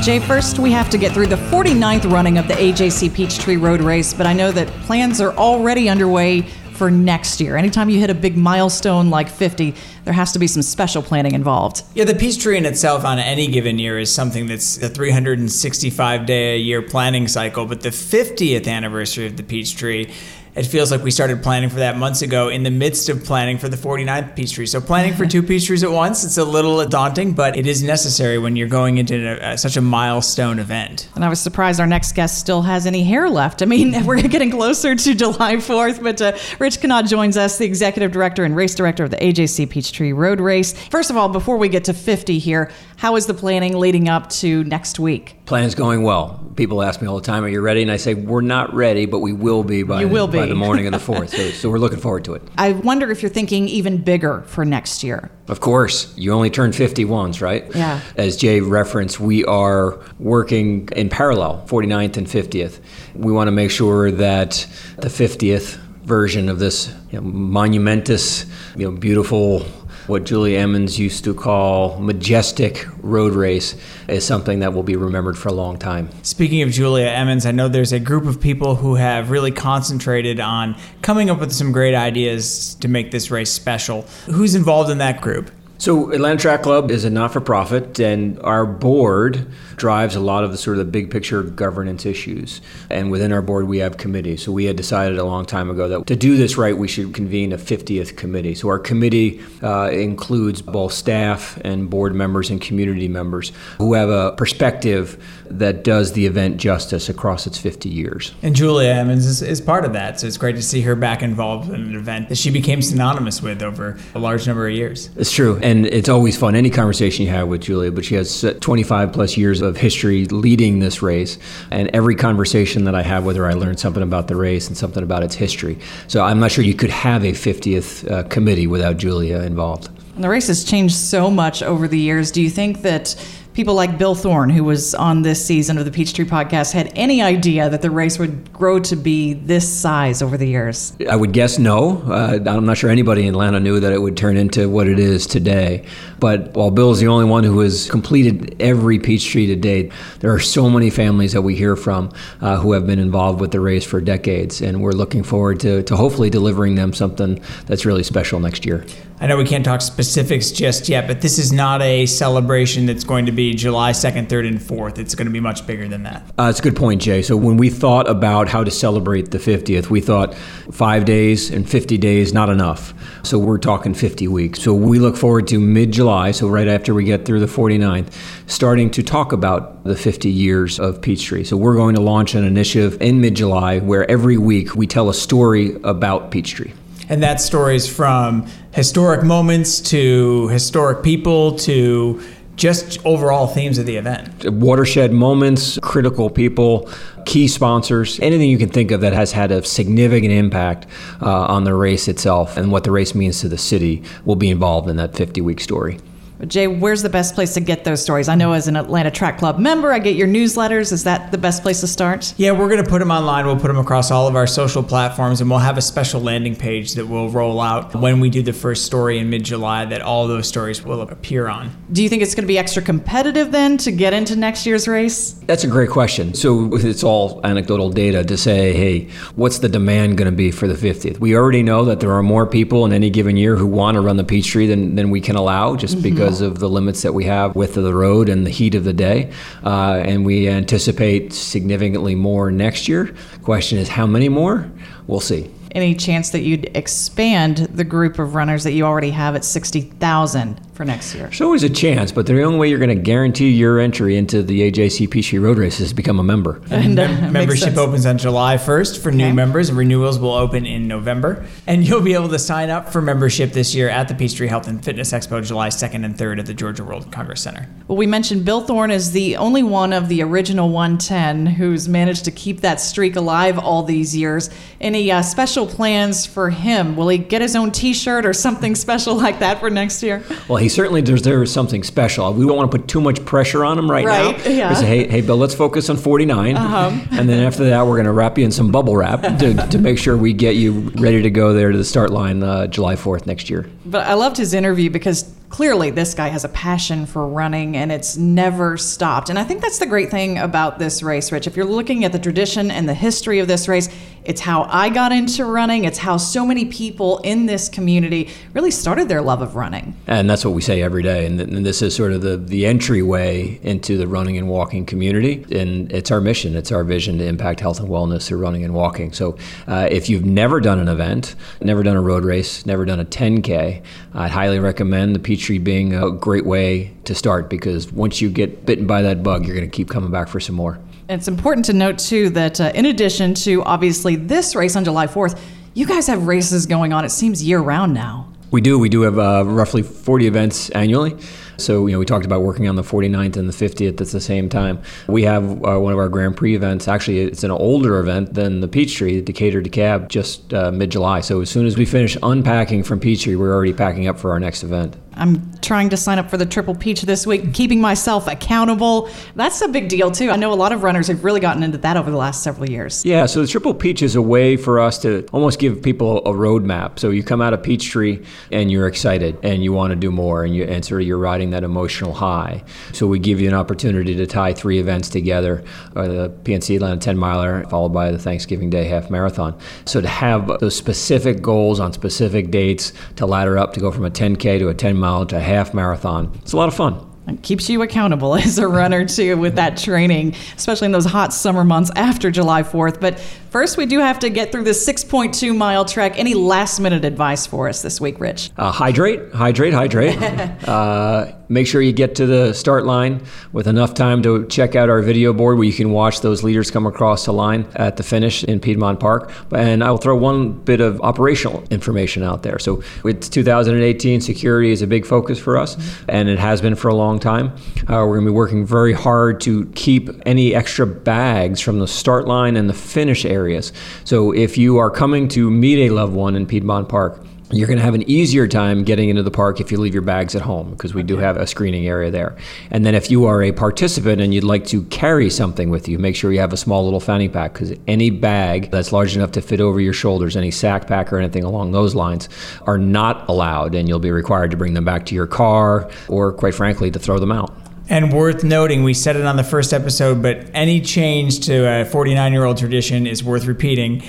Jay, 0.04 0.20
first 0.20 0.60
we 0.60 0.70
have 0.70 0.90
to 0.90 0.98
get 0.98 1.14
through 1.14 1.28
the 1.28 1.38
49th 1.38 2.12
running 2.12 2.38
of 2.38 2.46
the 2.50 2.56
AJC 2.56 3.14
Peachtree 3.14 3.56
Road 3.56 3.80
Race, 3.80 4.14
but 4.14 4.26
I 4.26 4.34
know 4.34 4.52
that 4.52 4.68
plans 4.82 5.22
are 5.22 5.32
already 5.38 5.88
underway 5.88 6.46
for 6.74 6.92
next 6.92 7.40
year. 7.40 7.58
Anytime 7.58 7.90
you 7.90 8.00
hit 8.00 8.10
a 8.10 8.14
big 8.16 8.36
milestone 8.36 9.10
like 9.10 9.30
50, 9.30 9.76
there 10.04 10.14
has 10.14 10.32
to 10.34 10.40
be 10.40 10.48
some 10.48 10.62
special 10.62 11.02
planning 11.02 11.34
involved. 11.34 11.84
Yeah, 11.94 12.06
the 12.06 12.16
Peachtree 12.16 12.58
in 12.58 12.66
itself 12.66 13.06
on 13.06 13.20
any 13.20 13.48
given 13.48 13.80
year 13.80 14.00
is 14.00 14.14
something 14.14 14.48
that's 14.48 14.78
a 14.82 14.90
365 14.90 16.26
day 16.26 16.56
a 16.56 16.58
year 16.58 16.82
planning 16.82 17.28
cycle, 17.28 17.66
but 17.66 17.82
the 17.82 17.90
50th 17.90 18.68
anniversary 18.68 19.26
of 19.26 19.38
the 19.38 19.44
Peachtree 19.44 20.12
it 20.56 20.64
feels 20.64 20.92
like 20.92 21.04
we 21.04 21.10
started 21.10 21.42
planning 21.42 21.70
for 21.70 21.78
that 21.78 21.98
months 21.98 22.22
ago 22.22 22.50
in 22.50 22.64
the 22.64 22.70
midst 22.70 23.10
of 23.10 23.24
planning 23.24 23.58
for 23.58 23.70
the 23.70 23.78
49th 23.78 24.36
Peachtree. 24.36 24.68
So 24.68 24.80
planning 24.80 25.14
for 25.14 25.26
two 25.26 25.42
Peachtrees 25.42 25.84
at 25.84 25.92
once, 25.92 26.24
it's 26.24 26.38
a 26.38 26.46
little 26.46 26.86
daunting, 26.86 27.34
but 27.34 27.58
it 27.58 27.66
is 27.66 27.82
necessary 27.82 28.38
when 28.38 28.56
you're 28.56 28.68
going 28.68 28.98
into 28.98 29.40
a, 29.42 29.58
such 29.58 29.78
a 29.78 29.82
milestone 29.82 30.60
event. 30.60 31.10
And 31.16 31.26
I 31.26 31.30
was 31.30 31.40
surprised 31.40 31.80
our 31.80 31.88
next 31.88 32.12
guest 32.14 32.38
still 32.38 32.62
has 32.62 32.86
any 32.86 33.04
hair 33.04 33.30
left. 33.30 33.62
I 33.62 33.66
mean, 33.66 34.06
we're 34.06 34.22
getting 34.22 34.52
closer 34.52 34.96
to 34.96 35.16
July 35.16 35.56
4th, 35.56 36.04
but 36.04 36.22
uh, 36.22 36.38
Rich 36.60 36.80
Kenah 36.80 37.08
joins 37.08 37.36
us, 37.36 37.58
the 37.58 37.66
executive 37.66 38.12
director 38.12 38.44
and 38.44 38.56
race 38.56 38.76
director 38.76 39.04
of 39.04 39.10
the 39.10 39.18
AJC 39.18 39.70
Peachtree 39.70 40.14
Road 40.14 40.40
Race. 40.40 40.74
First 40.90 41.10
of 41.10 41.18
all, 41.18 41.30
before 41.30 41.58
we 41.58 41.68
get 41.68 41.86
to 41.86 41.94
50 41.94 42.38
here, 42.38 42.72
how 43.04 43.18
is 43.18 43.26
the 43.26 43.34
planning 43.34 43.78
leading 43.78 44.08
up 44.08 44.30
to 44.30 44.64
next 44.64 44.98
week? 44.98 45.36
Plan's 45.46 45.76
going 45.76 46.04
well. 46.04 46.40
People 46.56 46.82
ask 46.82 47.02
me 47.02 47.08
all 47.10 47.18
the 47.18 47.26
time, 47.26 47.44
"Are 47.44 47.50
you 47.50 47.60
ready?" 47.60 47.82
And 47.82 47.92
I 47.92 47.98
say, 47.98 48.14
"We're 48.14 48.40
not 48.40 48.74
ready, 48.74 49.06
but 49.06 49.20
we 49.20 49.34
will 49.34 49.62
be 49.62 49.84
by, 49.84 50.00
you 50.00 50.08
will 50.08 50.26
by 50.26 50.46
the 50.46 50.56
morning 50.56 50.86
of 50.86 50.94
the 50.94 51.00
fourth. 51.00 51.32
so, 51.36 51.50
so 51.50 51.70
we're 51.70 51.80
looking 51.80 52.00
forward 52.00 52.24
to 52.24 52.36
it. 52.36 52.44
I 52.58 52.72
wonder 52.72 53.12
if 53.12 53.22
you're 53.22 53.30
thinking 53.30 53.68
even 53.68 53.98
bigger 53.98 54.44
for 54.48 54.64
next 54.64 55.04
year. 55.04 55.30
Of 55.50 55.60
course, 55.60 56.14
you 56.16 56.32
only 56.32 56.50
turn 56.50 56.72
50 56.72 57.04
once, 57.04 57.42
right? 57.42 57.66
Yeah. 57.76 58.00
As 58.16 58.38
Jay 58.38 58.62
referenced, 58.62 59.20
we 59.20 59.44
are 59.44 60.00
working 60.18 60.88
in 60.96 61.10
parallel, 61.10 61.66
49th 61.68 62.16
and 62.16 62.26
50th. 62.26 62.80
We 63.16 63.34
want 63.34 63.50
to 63.50 63.52
make 63.52 63.70
sure 63.70 64.12
that 64.12 64.66
the 64.98 65.10
50th 65.10 65.76
version 66.06 66.48
of 66.48 66.60
this 66.60 66.94
you 67.12 67.20
know, 67.20 67.28
monumentous, 67.28 68.46
you 68.78 68.90
know, 68.90 68.98
beautiful 68.98 69.66
what 70.08 70.26
Julia 70.26 70.60
Emmons 70.60 71.00
used 71.00 71.24
to 71.24 71.34
call 71.34 72.00
majestic 72.00 72.86
road 73.02 73.34
race 73.34 73.76
is 74.08 74.26
something 74.26 74.60
that 74.60 74.74
will 74.74 74.84
be 74.84 74.96
remembered 74.96 75.38
for 75.38 75.50
a 75.50 75.54
long 75.54 75.78
time. 75.78 76.10
Speaking 76.24 76.62
of 76.62 76.72
Julia 76.72 77.08
Emmons, 77.08 77.46
I 77.46 77.52
know 77.52 77.68
there's 77.68 77.94
a 77.94 78.00
group 78.00 78.26
of 78.26 78.42
people 78.42 78.76
who 78.76 78.96
have 78.96 79.32
really 79.32 79.52
concentrated 79.52 80.40
on 80.40 80.76
coming 81.02 81.30
up 81.30 81.40
with 81.40 81.52
some 81.52 81.72
great 81.72 81.96
ideas 81.96 82.76
to 82.76 82.88
make 82.88 83.12
this 83.12 83.32
race 83.32 83.52
special. 83.52 84.04
Who's 84.26 84.56
involved 84.56 84.90
in 84.90 84.98
that 84.98 85.22
group? 85.22 85.52
So, 85.80 86.12
Atlanta 86.12 86.40
Track 86.40 86.64
Club 86.64 86.92
is 86.92 87.04
a 87.04 87.10
not 87.10 87.34
for 87.34 87.42
profit, 87.42 88.00
and 88.00 88.40
our 88.40 88.66
board 88.66 89.52
drives 89.76 90.16
a 90.16 90.20
lot 90.20 90.44
of 90.44 90.52
the 90.52 90.58
sort 90.58 90.78
of 90.78 90.86
the 90.86 90.92
big 90.92 91.12
picture 91.12 91.44
governance 91.44 92.06
issues. 92.06 92.62
And 92.90 93.12
within 93.12 93.32
our 93.32 93.42
board, 93.42 93.68
we 93.68 93.80
have 93.80 93.98
committees. 93.98 94.44
So, 94.44 94.52
we 94.52 94.66
had 94.66 94.76
decided 94.76 95.18
a 95.18 95.26
long 95.26 95.46
time 95.46 95.70
ago 95.70 95.88
that 95.88 96.08
to 96.08 96.16
do 96.16 96.38
this 96.38 96.58
right, 96.58 96.78
we 96.78 96.88
should 96.88 97.14
convene 97.14 97.52
a 97.52 97.58
50th 97.58 98.16
committee. 98.16 98.56
So, 98.56 98.70
our 98.70 98.80
committee 98.80 99.42
uh, 99.62 99.90
includes 99.92 100.62
both 100.62 100.94
staff 100.94 101.58
and 101.64 101.90
board 101.90 102.16
members 102.16 102.50
and 102.50 102.62
community 102.62 103.08
members 103.08 103.52
who 103.78 103.94
have 103.94 104.10
a 104.10 104.32
perspective 104.32 105.22
that 105.50 105.84
does 105.84 106.14
the 106.14 106.26
event 106.26 106.58
justice 106.58 107.10
across 107.10 107.46
its 107.46 107.58
50 107.58 107.90
years. 107.90 108.34
And 108.42 108.56
Julia 108.56 108.90
Emmons 108.90 109.26
is, 109.26 109.42
is 109.42 109.62
part 109.62 109.86
of 109.86 109.94
that. 109.94 110.20
So, 110.20 110.28
it's 110.28 110.38
great 110.38 110.56
to 110.56 110.64
see 110.64 110.82
her 110.82 110.96
back 110.96 111.22
involved 111.22 111.70
in 111.70 111.76
an 111.76 111.96
event 111.96 112.30
that 112.30 112.38
she 112.38 112.50
became 112.50 112.82
synonymous 112.82 113.42
with 113.42 113.62
over 113.62 113.98
a 114.16 114.20
large 114.20 114.48
number 114.48 114.68
of 114.68 114.74
years. 114.74 115.10
It's 115.18 115.32
true. 115.32 115.60
And 115.62 115.74
And 115.74 115.88
it's 115.88 116.08
always 116.08 116.38
fun, 116.38 116.56
any 116.56 116.70
conversation 116.70 117.26
you 117.26 117.32
have 117.32 117.48
with 117.48 117.62
Julia, 117.62 117.92
but 117.92 118.06
she 118.06 118.14
has 118.14 118.46
25 118.62 119.12
plus 119.12 119.36
years 119.36 119.60
of 119.64 119.78
history 119.78 120.26
leading 120.26 120.80
this 120.80 121.02
race. 121.02 121.38
And 121.72 121.90
every 121.94 122.16
conversation 122.16 122.84
that 122.86 122.96
I 122.96 123.02
have 123.02 123.26
with 123.26 123.38
her, 123.38 123.48
I 123.48 123.54
learn 123.54 123.78
something 123.78 124.04
about 124.04 124.28
the 124.28 124.36
race 124.36 124.68
and 124.68 124.78
something 124.78 125.04
about 125.04 125.24
its 125.24 125.36
history. 125.36 125.80
So 126.08 126.24
I'm 126.24 126.40
not 126.40 126.52
sure 126.52 126.64
you 126.64 126.74
could 126.74 126.90
have 126.90 127.24
a 127.24 127.32
50th 127.32 128.10
uh, 128.12 128.24
committee 128.24 128.68
without 128.68 128.98
Julia 128.98 129.40
involved. 129.40 129.90
And 130.16 130.24
the 130.24 130.30
race 130.30 130.48
has 130.48 130.64
changed 130.64 130.96
so 130.96 131.32
much 131.32 131.64
over 131.64 131.88
the 131.88 131.98
years. 131.98 132.32
Do 132.32 132.42
you 132.42 132.50
think 132.50 132.84
that 132.84 133.16
people 133.54 133.76
like 133.76 133.98
Bill 133.98 134.16
Thorne, 134.16 134.50
who 134.50 134.64
was 134.64 134.96
on 134.96 135.22
this 135.22 135.44
season 135.44 135.78
of 135.78 135.86
the 135.86 135.92
Peachtree 135.92 136.26
podcast, 136.26 136.74
had 136.74 136.92
any 136.96 137.22
idea 137.22 137.70
that 137.70 137.82
the 137.82 137.92
race 137.92 138.18
would 138.18 138.52
grow 138.52 138.80
to 138.80 138.96
be 138.96 139.34
this 139.34 139.68
size 139.68 140.22
over 140.22 140.38
the 140.38 140.48
years? 140.48 140.94
I 141.10 141.16
would 141.16 141.34
guess 141.34 141.60
no. 141.60 142.02
Uh, 142.02 142.40
I'm 142.46 142.66
not 142.66 142.78
sure 142.78 142.90
anybody 142.90 143.24
in 143.24 143.30
Atlanta 143.30 143.60
knew 143.60 143.80
that 143.80 143.94
it 143.94 144.02
would 144.02 144.18
turn 144.18 144.38
into 144.38 144.70
what 144.70 144.88
it 144.88 145.00
is 145.00 145.28
today. 145.28 145.86
But 146.20 146.54
while 146.54 146.72
Bill's 146.72 147.00
the 147.00 147.08
only 147.08 147.26
one 147.26 147.44
who 147.44 147.60
has 147.60 147.90
completed 147.90 148.56
every 148.60 148.98
Peachtree 148.98 149.48
to 149.48 149.56
date, 149.56 149.92
there 150.20 150.34
are 150.34 150.40
so 150.40 150.70
many 150.70 150.90
families 150.90 151.34
that 151.34 151.42
we 151.42 151.56
hear 151.56 151.76
from 151.76 152.12
uh, 152.42 152.58
who 152.58 152.72
have 152.72 152.88
been 152.88 153.00
involved 153.00 153.40
with 153.40 153.52
the 153.52 153.60
race 153.60 153.86
for 153.86 154.02
decades. 154.02 154.62
And 154.62 154.82
we're 154.82 154.94
looking 154.94 155.24
forward 155.24 155.60
to, 155.62 155.84
to 155.84 155.96
hopefully 155.96 156.30
delivering 156.30 156.76
them 156.76 156.94
something 156.94 157.42
that's 157.66 157.86
really 157.86 158.04
special 158.04 158.40
next 158.40 158.66
year. 158.66 158.86
I 159.20 159.28
know 159.28 159.38
we 159.38 159.46
can't 159.46 159.64
talk 159.64 159.82
specifics 159.82 160.52
just 160.52 160.90
yet, 160.90 161.08
but 161.08 161.22
this 161.22 161.38
is 161.38 161.54
not 161.54 161.82
a 161.82 162.06
celebration 162.06 162.86
that's 162.86 163.04
going 163.04 163.26
to 163.28 163.32
be 163.32 163.54
July 163.54 163.92
2nd, 163.92 164.28
3rd, 164.28 164.48
and 164.48 164.60
4th. 164.60 164.98
It's 164.98 165.16
going 165.16 165.28
to 165.28 165.32
be 165.32 165.40
much 165.40 165.66
bigger 165.66 165.88
than 165.88 166.04
that. 166.04 166.24
Uh, 166.38 166.48
it's 166.50 166.60
a 166.60 166.64
good 166.64 166.76
point, 166.76 167.02
Jay. 167.02 167.22
So 167.22 167.38
when 167.38 167.56
we 167.56 167.70
thought 167.70 168.10
about 168.10 168.50
how 168.50 168.64
to 168.64 168.72
celebrate 168.72 169.32
the 169.32 169.38
50th, 169.38 169.90
we 169.90 170.02
thought 170.02 170.34
five 170.72 171.06
days 171.06 171.52
and 171.52 171.70
50 171.70 171.98
days, 171.98 172.34
not 172.34 172.50
enough. 172.50 172.94
So 173.24 173.40
we're 173.40 173.60
talking 173.60 173.94
50 173.94 174.28
weeks. 174.28 174.62
So 174.62 174.74
we 174.74 175.00
look 175.00 175.16
forward 175.16 175.48
to 175.50 175.60
mid 175.60 175.92
July, 175.92 176.32
so 176.32 176.50
right 176.50 176.68
after 176.68 176.94
we 176.94 177.06
get 177.06 177.24
through 177.24 177.40
the 177.40 177.46
49th, 177.46 178.12
starting 178.48 178.92
to 178.92 179.04
talk 179.04 179.32
about 179.32 179.84
the 179.84 179.96
50 179.96 180.30
years 180.30 180.80
of 180.80 181.02
Peachtree. 181.02 181.44
So 181.44 181.56
we're 181.56 181.76
going 181.76 181.96
to 181.96 182.02
launch 182.02 182.36
an 182.36 182.44
initiative 182.44 183.02
in 183.02 183.22
mid 183.22 183.36
July 183.36 183.80
where 183.80 184.10
every 184.10 184.38
week 184.38 184.76
we 184.76 184.88
tell 184.88 185.10
a 185.10 185.14
story 185.14 185.76
about 185.84 186.32
Peachtree. 186.32 186.74
And 187.10 187.22
that 187.22 187.42
story 187.42 187.76
is 187.76 187.88
from 187.88 188.48
historic 188.74 189.24
moments 189.24 189.80
to 189.80 190.48
historic 190.50 191.04
people 191.04 191.56
to 191.60 192.22
just 192.56 193.04
overall 193.06 193.48
themes 193.48 193.78
of 193.78 193.86
the 193.86 193.96
event. 193.96 194.50
Watershed 194.52 195.12
moments, 195.12 195.80
critical 195.82 196.30
people, 196.30 196.90
key 197.26 197.48
sponsors, 197.48 198.20
anything 198.20 198.50
you 198.50 198.58
can 198.58 198.70
think 198.70 198.92
of 198.92 199.02
that 199.02 199.14
has 199.14 199.32
had 199.32 199.52
a 199.52 199.64
significant 199.64 200.32
impact 200.32 200.86
uh, 201.22 201.46
on 201.46 201.64
the 201.64 201.74
race 201.74 202.08
itself 202.08 202.58
and 202.58 202.72
what 202.72 202.84
the 202.84 202.92
race 202.92 203.16
means 203.16 203.42
to 203.42 203.50
the 203.50 203.58
city 203.58 204.04
will 204.26 204.36
be 204.36 204.50
involved 204.50 204.90
in 204.90 204.98
that 204.98 205.16
50 205.16 205.42
week 205.42 205.60
story. 205.60 206.00
Jay, 206.48 206.68
where's 206.68 207.02
the 207.02 207.10
best 207.10 207.36
place 207.36 207.54
to 207.54 207.62
get 207.62 207.84
those 207.84 208.02
stories? 208.02 208.28
I 208.28 208.36
know 208.36 208.54
as 208.54 208.68
an 208.68 208.76
Atlanta 208.76 209.10
Track 209.10 209.38
Club 209.38 209.60
member, 209.60 209.94
I 209.94 210.00
get 210.00 210.16
your 210.16 210.28
newsletters. 210.28 210.92
Is 210.92 211.04
that 211.06 211.32
the 211.32 211.38
best 211.38 211.62
place 211.62 211.80
to 211.82 211.88
start? 211.88 212.34
Yeah, 212.38 212.52
we're 212.52 212.70
going 212.70 212.84
to 212.84 212.90
put 212.90 213.00
them 213.00 213.12
online. 213.12 213.46
We'll 213.46 213.60
put 213.60 213.68
them 213.68 213.78
across 213.78 214.12
all 214.12 214.28
of 214.28 214.36
our 214.36 214.48
social 214.48 214.84
platforms, 214.84 215.42
and 215.42 215.50
we'll 215.50 215.60
have 215.60 215.78
a 215.78 215.82
special 215.82 216.22
landing 216.22 216.56
page 216.56 216.94
that 216.96 217.08
we'll 217.08 217.30
roll 217.30 217.62
out 217.62 217.96
when 217.96 218.20
we 218.20 218.30
do 218.30 218.42
the 218.42 218.54
first 218.54 218.86
story 218.86 219.20
in 219.20 219.30
mid 219.30 219.44
July 219.44 219.86
that 219.86 220.02
all 220.02 220.28
those 220.28 220.48
stories 220.48 220.84
will 220.84 221.02
appear 221.02 221.48
on. 221.48 221.72
Do 221.92 222.04
you 222.04 222.10
think 222.10 222.22
it's 222.22 222.36
going 222.36 222.44
to 222.44 222.48
be 222.48 222.58
extra 222.58 222.82
competitive 222.82 223.52
then 223.52 223.78
to 223.78 223.92
get 223.92 224.14
into 224.14 224.36
next 224.36 224.66
year's 224.66 224.88
race? 224.88 225.34
That's 225.46 225.64
a 225.64 225.68
great 225.68 225.90
question. 225.90 226.34
So 226.34 226.76
it's 226.76 227.04
all 227.04 227.40
anecdotal 227.44 227.90
data 227.90 228.24
to 228.24 228.38
say, 228.38 228.74
hey, 228.74 229.10
what's 229.36 229.60
the 229.60 229.70
demand 229.70 230.18
going 230.18 230.30
to 230.30 230.36
be 230.36 230.52
for 230.52 230.68
the 230.68 230.74
50th? 230.74 231.20
We 231.20 231.36
already 231.36 231.64
know 231.64 231.86
that 231.86 232.00
there 232.00 232.12
are 232.12 232.24
more 232.24 232.46
people 232.46 232.86
in 232.86 232.92
any 232.92 233.10
given 233.10 233.38
year 233.38 233.56
who 233.56 233.68
want 233.68 233.96
to 233.96 234.02
run 234.02 234.18
the 234.18 234.24
Peachtree 234.24 234.68
than, 234.68 234.96
than 234.96 235.10
we 235.10 235.22
can 235.22 235.36
allow 235.36 235.76
just 235.76 235.96
mm-hmm. 235.96 236.04
Because 236.34 236.42
of 236.42 236.58
the 236.58 236.70
limits 236.70 237.04
that 237.04 237.14
we 237.14 237.26
have 237.26 237.56
with 237.56 237.76
the 237.76 237.94
road 237.94 238.28
and 238.28 238.44
the 238.44 238.50
heat 238.50 238.74
of 238.74 238.84
the 238.84 238.94
day. 238.94 239.32
Uh, 239.64 240.02
and 240.04 240.26
we 240.26 240.50
anticipate 240.50 241.32
significantly 241.32 242.16
more 242.16 242.50
next 242.50 242.88
year. 242.88 243.14
Question 243.44 243.78
is, 243.78 243.88
how 243.88 244.08
many 244.08 244.30
more? 244.30 244.72
We'll 245.06 245.20
see 245.20 245.52
any 245.74 245.96
chance 245.96 246.30
that 246.32 246.42
you'd 246.42 246.76
expand 246.76 247.58
the 247.58 247.84
group 247.84 248.20
of 248.20 248.36
runners 248.36 248.64
that 248.64 248.74
you 248.74 248.86
already 248.86 249.10
have 249.10 249.36
at 249.36 249.44
60,000 249.44 250.60
for 250.74 250.86
next 250.86 251.14
year? 251.16 251.24
There's 251.26 251.42
always 251.42 251.64
a 251.64 251.70
chance, 251.70 252.12
but 252.12 252.26
the 252.26 252.42
only 252.44 252.60
way 252.60 252.70
you're 252.70 252.80
going 252.80 252.96
to 252.96 253.02
guarantee 253.02 253.50
your 253.50 253.80
entry 253.80 254.18
into 254.18 254.44
the 254.44 254.72
AJC 254.72 255.10
Peachtree 255.10 255.40
Road 255.40 255.58
Race 255.58 255.80
is 255.80 255.90
to 255.90 255.96
become 255.96 256.20
a 256.20 256.24
member. 256.24 256.62
And, 256.74 257.00
uh, 257.00 257.30
membership 257.32 257.78
opens 257.78 258.06
on 258.06 258.18
July 258.18 258.58
1st 258.58 259.02
for 259.02 259.10
okay. 259.10 259.18
new 259.18 259.34
members. 259.34 259.72
Renewals 259.72 260.20
will 260.20 260.34
open 260.34 260.66
in 260.66 260.88
November. 260.88 261.46
And 261.66 261.88
you'll 261.88 262.02
be 262.02 262.14
able 262.14 262.30
to 262.30 262.40
sign 262.40 262.70
up 262.70 262.90
for 262.90 263.02
membership 263.02 263.54
this 263.54 263.74
year 263.74 263.90
at 263.90 264.08
the 264.08 264.16
Peachtree 264.16 264.48
Health 264.48 264.68
and 264.68 264.84
Fitness 264.84 265.12
Expo 265.14 265.44
July 265.44 265.70
2nd 265.70 266.04
and 266.04 266.16
3rd 266.16 266.40
at 266.40 266.46
the 266.46 266.54
Georgia 266.54 266.84
World 266.84 267.12
Congress 267.12 267.42
Center. 267.42 267.68
Well, 267.88 267.98
we 267.98 268.08
mentioned 268.08 268.44
Bill 268.44 268.62
Thorne 268.62 268.92
is 268.92 269.12
the 269.12 269.38
only 269.38 269.64
one 269.64 269.94
of 269.94 270.10
the 270.10 270.22
original 270.24 270.70
110 270.70 271.46
who's 271.46 271.88
managed 271.88 272.26
to 272.26 272.32
keep 272.32 272.62
that 272.62 272.82
streak 272.82 273.16
alive 273.16 273.58
all 273.58 273.84
these 273.84 274.16
years. 274.16 274.50
Any 274.82 275.12
uh, 275.12 275.22
special 275.22 275.63
plans 275.66 276.26
for 276.26 276.50
him? 276.50 276.96
Will 276.96 277.10
he 277.10 277.18
get 277.18 277.42
his 277.42 277.56
own 277.56 277.72
T-shirt 277.72 278.26
or 278.26 278.34
something 278.34 278.76
special 278.84 279.16
like 279.16 279.40
that 279.40 279.60
for 279.60 279.70
next 279.70 280.02
year? 280.04 280.24
Well, 280.48 280.58
he 280.58 280.70
certainly 280.70 281.02
deserves 281.02 281.52
something 281.52 281.84
special. 281.84 282.32
We 282.34 282.46
don't 282.46 282.56
want 282.56 282.72
to 282.72 282.78
put 282.78 282.88
too 282.88 283.02
much 283.02 283.24
pressure 283.26 283.64
on 283.66 283.78
him 283.78 283.90
right, 283.90 284.06
right 284.06 284.38
now. 284.38 284.50
Yeah. 284.50 284.74
Say, 284.74 284.86
hey, 284.86 285.08
hey, 285.08 285.22
Bill, 285.22 285.38
let's 285.38 285.56
focus 285.56 285.90
on 285.90 285.98
49, 285.98 286.56
uh-huh. 286.56 287.08
and 287.12 287.30
then 287.30 287.44
after 287.44 287.66
that, 287.66 287.86
we're 287.86 287.96
going 287.96 288.06
to 288.06 288.12
wrap 288.12 288.38
you 288.38 288.46
in 288.46 288.52
some 288.52 288.72
bubble 288.72 288.96
wrap 288.96 289.22
to, 289.40 289.54
to 289.68 289.78
make 289.78 289.98
sure 289.98 290.18
we 290.18 290.34
get 290.34 290.56
you 290.56 290.92
ready 290.96 291.22
to 291.22 291.30
go 291.30 291.54
there 291.54 291.72
to 291.72 291.78
the 291.78 291.86
start 291.86 292.12
line 292.12 292.44
uh, 292.44 292.68
July 292.68 292.96
4th 292.96 293.26
next 293.26 293.50
year. 293.50 293.70
But 293.86 294.08
I 294.08 294.14
loved 294.14 294.38
his 294.38 294.54
interview 294.54 294.90
because 294.90 295.34
clearly 295.54 295.92
this 295.92 296.16
guy 296.16 296.30
has 296.30 296.44
a 296.44 296.50
passion 296.50 297.06
for 297.06 297.28
running 297.28 297.78
and 297.78 297.92
it's 297.92 298.18
never 298.18 298.76
stopped. 298.76 299.30
And 299.30 299.38
I 299.38 299.44
think 299.44 299.62
that's 299.62 299.78
the 299.78 299.86
great 299.86 300.10
thing 300.10 300.40
about 300.40 300.80
this 300.80 301.04
race, 301.04 301.32
Rich. 301.32 301.46
If 301.46 301.56
you're 301.56 301.68
looking 301.68 302.06
at 302.06 302.12
the 302.12 302.18
tradition 302.18 302.72
and 302.72 302.90
the 302.90 302.96
history 302.96 303.38
of 303.38 303.48
this 303.48 303.68
race, 303.68 303.88
it's 304.26 304.42
how 304.42 304.64
I 304.64 304.90
got 304.90 305.12
into 305.12 305.46
running. 305.46 305.86
It's 305.86 305.98
how 305.98 306.18
so 306.18 306.46
many 306.46 306.66
people 306.66 307.20
in 307.20 307.46
this 307.46 307.70
community 307.70 308.30
really 308.54 308.72
started 308.72 309.10
their 309.10 309.22
love 309.22 309.42
of 309.42 309.56
running. 309.56 309.96
And 310.08 310.30
that's 310.30 310.46
what 310.46 310.54
we 310.54 310.62
say 310.62 310.82
every 310.82 311.04
day. 311.04 311.26
And, 311.26 311.40
and 311.40 311.66
this 311.66 311.82
is 311.82 311.96
sort 311.96 312.12
of 312.12 312.22
the, 312.22 312.38
the 312.38 312.66
entryway 312.66 313.60
into 313.64 313.98
the 313.98 314.08
running 314.08 314.38
and 314.38 314.48
walking 314.48 314.86
community. 314.86 315.46
And 315.52 315.92
it's 315.92 316.12
our 316.12 316.22
mission, 316.22 316.56
it's 316.56 316.72
our 316.72 316.84
vision 316.84 317.18
to 317.18 317.26
impact 317.26 317.60
health 317.60 317.80
and 317.80 317.90
wellness 317.90 318.28
through 318.28 318.40
running 318.40 318.64
and 318.64 318.74
walking. 318.74 319.14
So 319.14 319.38
uh, 319.68 319.88
if 319.92 320.10
you've 320.10 320.26
never 320.26 320.60
done 320.60 320.80
an 320.80 320.88
event, 320.88 321.36
never 321.62 321.84
done 321.84 321.98
a 321.98 322.02
road 322.02 322.24
race, 322.24 322.66
never 322.66 322.86
done 322.86 323.00
a 323.00 323.06
10K, 323.06 323.84
I'd 324.14 324.32
highly 324.32 324.60
recommend 324.60 325.16
the 325.16 325.20
Peachtree 325.20 325.60
being 325.60 325.94
a 325.94 326.12
great 326.12 326.46
way 326.46 326.94
to 327.06 327.16
start 327.16 327.50
because 327.50 327.92
once 327.92 328.22
you 328.22 328.30
get 328.30 328.66
bitten 328.66 328.88
by 328.88 329.02
that 329.02 329.24
bug, 329.24 329.46
you're 329.46 329.56
going 329.56 329.70
to 329.70 329.76
keep 329.76 329.90
coming 329.90 330.12
back 330.12 330.28
for 330.28 330.40
some 330.40 330.56
more. 330.56 330.80
It's 331.14 331.28
important 331.28 331.66
to 331.68 331.74
note, 331.74 332.00
too, 332.00 332.30
that 332.32 332.60
uh, 332.60 332.72
in 332.74 332.88
addition 332.88 333.34
to 333.36 333.64
obviously 333.64 334.16
this 334.16 334.56
race 334.56 334.76
on 334.76 334.84
July 334.84 335.08
4th, 335.08 335.40
you 335.76 335.86
guys 335.86 336.08
have 336.08 336.28
races 336.28 336.66
going 336.66 336.92
on, 336.92 337.06
it 337.06 337.10
seems, 337.10 337.44
year 337.44 337.60
round 337.60 337.94
now. 337.94 338.28
We 338.52 338.62
do. 338.62 338.78
We 338.78 338.90
do 338.90 339.02
have 339.02 339.18
uh, 339.18 339.44
roughly 339.46 339.82
40 339.82 340.28
events 340.28 340.70
annually. 340.72 341.18
So, 341.58 341.88
you 341.88 341.94
know, 341.94 342.00
we 342.00 342.06
talked 342.06 342.26
about 342.26 342.42
working 342.42 342.68
on 342.68 342.76
the 342.76 342.84
49th 342.84 343.38
and 343.38 343.48
the 343.48 343.54
50th 343.54 344.02
at 344.02 344.08
the 344.10 344.22
same 344.22 344.50
time. 344.50 344.82
We 345.08 345.24
have 345.24 345.44
uh, 345.44 345.80
one 345.80 345.94
of 345.94 346.00
our 346.00 346.10
Grand 346.10 346.36
Prix 346.36 346.56
events. 346.56 346.88
Actually, 346.88 347.20
it's 347.22 347.44
an 347.44 347.52
older 347.52 348.00
event 348.00 348.34
than 348.34 348.60
the 348.60 348.68
Peachtree, 348.68 349.16
the 349.16 349.22
Decatur 349.22 349.62
DeKalb, 349.62 350.08
just 350.08 350.54
uh, 350.54 350.72
mid 350.72 350.92
July. 350.92 351.22
So, 351.22 351.42
as 351.42 351.50
soon 351.50 351.66
as 351.66 351.78
we 351.78 351.86
finish 351.86 352.18
unpacking 352.22 352.84
from 352.84 353.00
Peachtree, 353.00 353.36
we're 353.36 353.54
already 353.54 353.74
packing 353.74 354.08
up 354.08 354.20
for 354.20 354.32
our 354.32 354.40
next 354.40 354.64
event. 354.64 354.96
I'm 355.16 355.52
trying 355.60 355.90
to 355.90 355.98
sign 355.98 356.20
up 356.20 356.30
for 356.30 356.38
the 356.38 356.46
Triple 356.46 356.76
Peach 356.76 357.04
this 357.04 357.26
week, 357.28 357.54
keeping 357.54 357.80
myself 357.80 358.28
accountable. 358.28 359.10
That's 359.36 359.62
a 359.62 359.68
big 359.68 359.90
deal, 359.90 360.12
too. 360.12 360.32
I 360.32 360.36
know 360.36 360.52
a 360.52 360.56
lot 360.56 360.72
of 360.72 360.84
runners 360.84 361.08
have 361.08 361.24
really 361.24 361.40
gotten 361.40 361.64
into 361.64 361.78
that 361.80 361.98
over 361.98 362.10
the 362.12 362.18
last 362.18 362.44
several 362.44 362.70
years. 362.70 363.06
Yeah, 363.06 363.26
so 363.26 363.42
the 363.42 363.48
Triple 363.48 363.74
Peach 363.74 364.02
is 364.02 364.16
a 364.16 364.22
way 364.22 364.58
for 364.58 364.80
us 364.80 365.00
to 365.00 365.28
almost 365.32 365.60
give 365.60 365.82
people 365.82 366.20
a 366.20 366.32
roadmap. 366.32 367.00
So 367.00 367.10
you 367.10 367.24
come 367.24 367.42
out 367.42 367.54
of 367.54 367.64
Peachtree 367.64 368.24
and 368.52 368.72
you're 368.72 368.88
excited 368.88 369.38
and 369.44 369.64
you 369.64 369.74
want 369.74 369.92
to 369.92 369.96
do 369.96 370.12
more 370.12 370.44
and, 370.44 370.56
you, 370.56 370.64
and 370.64 370.84
sort 370.84 371.02
of 371.02 371.08
you're 371.08 371.18
riding 371.18 371.52
that 371.52 371.64
emotional 371.64 372.14
high. 372.14 372.64
So 372.92 373.08
we 373.08 373.20
give 373.20 373.40
you 373.40 373.48
an 373.48 373.54
opportunity 373.54 374.16
to 374.16 374.26
tie 374.26 374.54
three 374.54 374.80
events 374.80 375.10
together 375.10 375.64
uh, 375.96 376.08
the 376.08 376.30
PNC 376.44 376.76
Atlanta 376.76 377.00
10 377.00 377.18
miler, 377.18 377.64
followed 377.70 377.90
by 377.90 378.12
the 378.12 378.20
Thanksgiving 378.20 378.70
Day 378.70 378.86
half 378.86 379.10
marathon. 379.10 379.58
So 379.86 380.02
to 380.02 380.08
have 380.08 380.48
those 380.60 380.76
specific 380.76 381.42
goals 381.42 381.80
on 381.80 381.94
specific 381.94 382.52
dates 382.52 382.94
to 383.16 383.26
ladder 383.26 383.58
up 383.58 383.74
to 383.74 383.80
go 383.80 383.92
from 383.92 384.06
a 384.06 384.12
10K 384.12 384.60
to 384.60 384.70
a 384.70 384.74
10 384.74 384.98
mile 385.04 385.26
to 385.26 385.38
half 385.38 385.74
marathon. 385.74 386.32
It's 386.36 386.54
a 386.54 386.58
lot 386.58 386.70
of 386.70 386.76
fun. 386.76 387.06
It 387.28 387.44
keeps 387.44 387.70
you 387.70 387.82
accountable 387.82 388.36
as 388.48 388.58
a 388.58 388.68
runner 388.68 389.06
too 389.06 389.38
with 389.38 389.56
that 389.56 389.76
training, 389.78 390.34
especially 390.56 390.86
in 390.86 390.94
those 390.94 391.06
hot 391.06 391.34
summer 391.34 391.66
months 391.66 391.92
after 391.98 392.32
July 392.32 392.64
4th. 392.64 393.02
But 393.02 393.20
First, 393.54 393.78
we 393.78 393.86
do 393.86 394.00
have 394.00 394.18
to 394.18 394.32
get 394.32 394.52
through 394.52 394.64
this 394.64 394.84
6.2 394.84 395.56
mile 395.56 395.86
trek. 395.86 396.18
Any 396.18 396.34
last 396.34 396.80
minute 396.80 397.06
advice 397.06 397.46
for 397.46 397.70
us 397.70 397.84
this 397.84 398.02
week, 398.02 398.20
Rich? 398.20 398.50
Uh, 398.58 398.72
hydrate, 398.72 399.32
hydrate, 399.32 399.76
hydrate. 399.76 400.18
uh, 400.68 401.34
make 401.50 401.68
sure 401.68 401.80
you 401.80 401.92
get 401.92 402.16
to 402.16 402.26
the 402.26 402.52
start 402.54 402.84
line 402.84 403.22
with 403.52 403.68
enough 403.68 403.94
time 403.94 404.24
to 404.24 404.48
check 404.48 404.76
out 404.76 404.90
our 404.90 405.04
video 405.04 405.34
board 405.34 405.58
where 405.58 405.68
you 405.68 405.74
can 405.74 405.92
watch 405.92 406.22
those 406.22 406.44
leaders 406.44 406.72
come 406.72 406.88
across 406.88 407.26
the 407.26 407.32
line 407.32 407.68
at 407.76 407.96
the 407.96 408.02
finish 408.02 408.44
in 408.44 408.60
Piedmont 408.60 409.00
Park. 409.00 409.32
And 409.56 409.84
I'll 409.84 409.98
throw 409.98 410.18
one 410.18 410.54
bit 410.54 410.82
of 410.82 411.00
operational 411.02 411.64
information 411.70 412.24
out 412.24 412.42
there. 412.42 412.58
So 412.58 412.82
it's 413.06 413.30
2018, 413.30 414.22
security 414.22 414.72
is 414.72 414.82
a 414.82 414.88
big 414.88 415.06
focus 415.06 415.38
for 415.38 415.60
us, 415.60 415.78
and 416.10 416.28
it 416.28 416.40
has 416.40 416.60
been 416.60 416.74
for 416.74 416.88
a 416.88 416.96
long 416.96 417.20
time. 417.20 417.50
Uh, 417.82 418.02
we're 418.02 418.16
going 418.16 418.26
to 418.26 418.32
be 418.32 418.36
working 418.36 418.66
very 418.66 418.94
hard 418.94 419.40
to 419.42 419.68
keep 419.76 420.10
any 420.26 420.56
extra 420.56 420.88
bags 420.88 421.60
from 421.60 421.78
the 421.78 421.88
start 421.88 422.28
line 422.28 422.58
and 422.58 422.68
the 422.68 422.74
finish 422.74 423.26
areas. 423.44 423.74
So 424.06 424.32
if 424.32 424.58
you 424.58 424.78
are 424.78 424.90
coming 424.90 425.28
to 425.30 425.52
meet 425.52 425.88
a 425.88 425.90
loved 425.94 426.14
one 426.14 426.36
in 426.36 426.46
Piedmont 426.46 426.90
Park, 426.90 427.24
you're 427.52 427.68
going 427.68 427.78
to 427.78 427.84
have 427.84 427.94
an 427.94 428.10
easier 428.10 428.48
time 428.48 428.84
getting 428.84 429.10
into 429.10 429.22
the 429.22 429.30
park 429.30 429.60
if 429.60 429.72
you 429.72 429.78
leave 429.78 429.94
your 429.94 430.02
bags 430.02 430.34
at 430.34 430.42
home 430.42 430.72
because 430.72 430.96
we 430.96 431.04
do 431.04 431.18
have 431.18 431.38
a 431.38 431.46
screening 431.46 431.86
area 431.86 432.10
there. 432.10 432.36
And 432.72 432.84
then 432.84 432.96
if 432.96 433.12
you 433.12 433.26
are 433.26 433.44
a 433.44 433.52
participant 433.52 434.22
and 434.22 434.34
you'd 434.34 434.44
like 434.44 434.66
to 434.68 434.84
carry 434.86 435.30
something 435.30 435.70
with 435.70 435.88
you, 435.88 436.00
make 436.00 436.16
sure 436.16 436.32
you 436.32 436.40
have 436.40 436.54
a 436.54 436.58
small 436.58 436.84
little 436.84 437.00
fanny 437.00 437.30
pack 437.30 437.54
because 437.54 437.74
any 437.86 438.10
bag 438.10 438.72
that's 438.72 438.92
large 438.92 439.16
enough 439.16 439.34
to 439.34 439.42
fit 439.42 439.62
over 439.62 439.80
your 439.80 439.94
shoulders, 439.94 440.36
any 440.36 440.50
sack 440.50 440.88
pack 440.88 441.14
or 441.14 441.20
anything 441.20 441.44
along 441.44 441.74
those 441.74 441.94
lines, 441.94 442.28
are 442.66 442.80
not 442.80 443.30
allowed 443.30 443.76
and 443.76 443.88
you'll 443.88 444.00
be 444.00 444.12
required 444.12 444.50
to 444.50 444.58
bring 444.58 444.74
them 444.74 444.86
back 444.86 445.06
to 445.08 445.14
your 445.14 445.28
car 445.28 445.92
or, 446.08 446.34
quite 446.34 446.56
frankly, 446.56 446.90
to 446.90 446.98
throw 446.98 447.20
them 447.20 447.32
out. 447.32 447.63
And 447.90 448.14
worth 448.14 448.44
noting, 448.44 448.84
we 448.84 448.94
said 448.94 449.16
it 449.16 449.26
on 449.26 449.36
the 449.36 449.44
first 449.44 449.74
episode, 449.74 450.22
but 450.22 450.50
any 450.54 450.80
change 450.80 451.46
to 451.48 451.82
a 451.82 451.86
49 451.86 452.32
year 452.32 452.46
old 452.46 452.58
tradition 452.58 453.06
is 453.06 453.24
worth 453.24 453.46
repeating. 453.46 454.04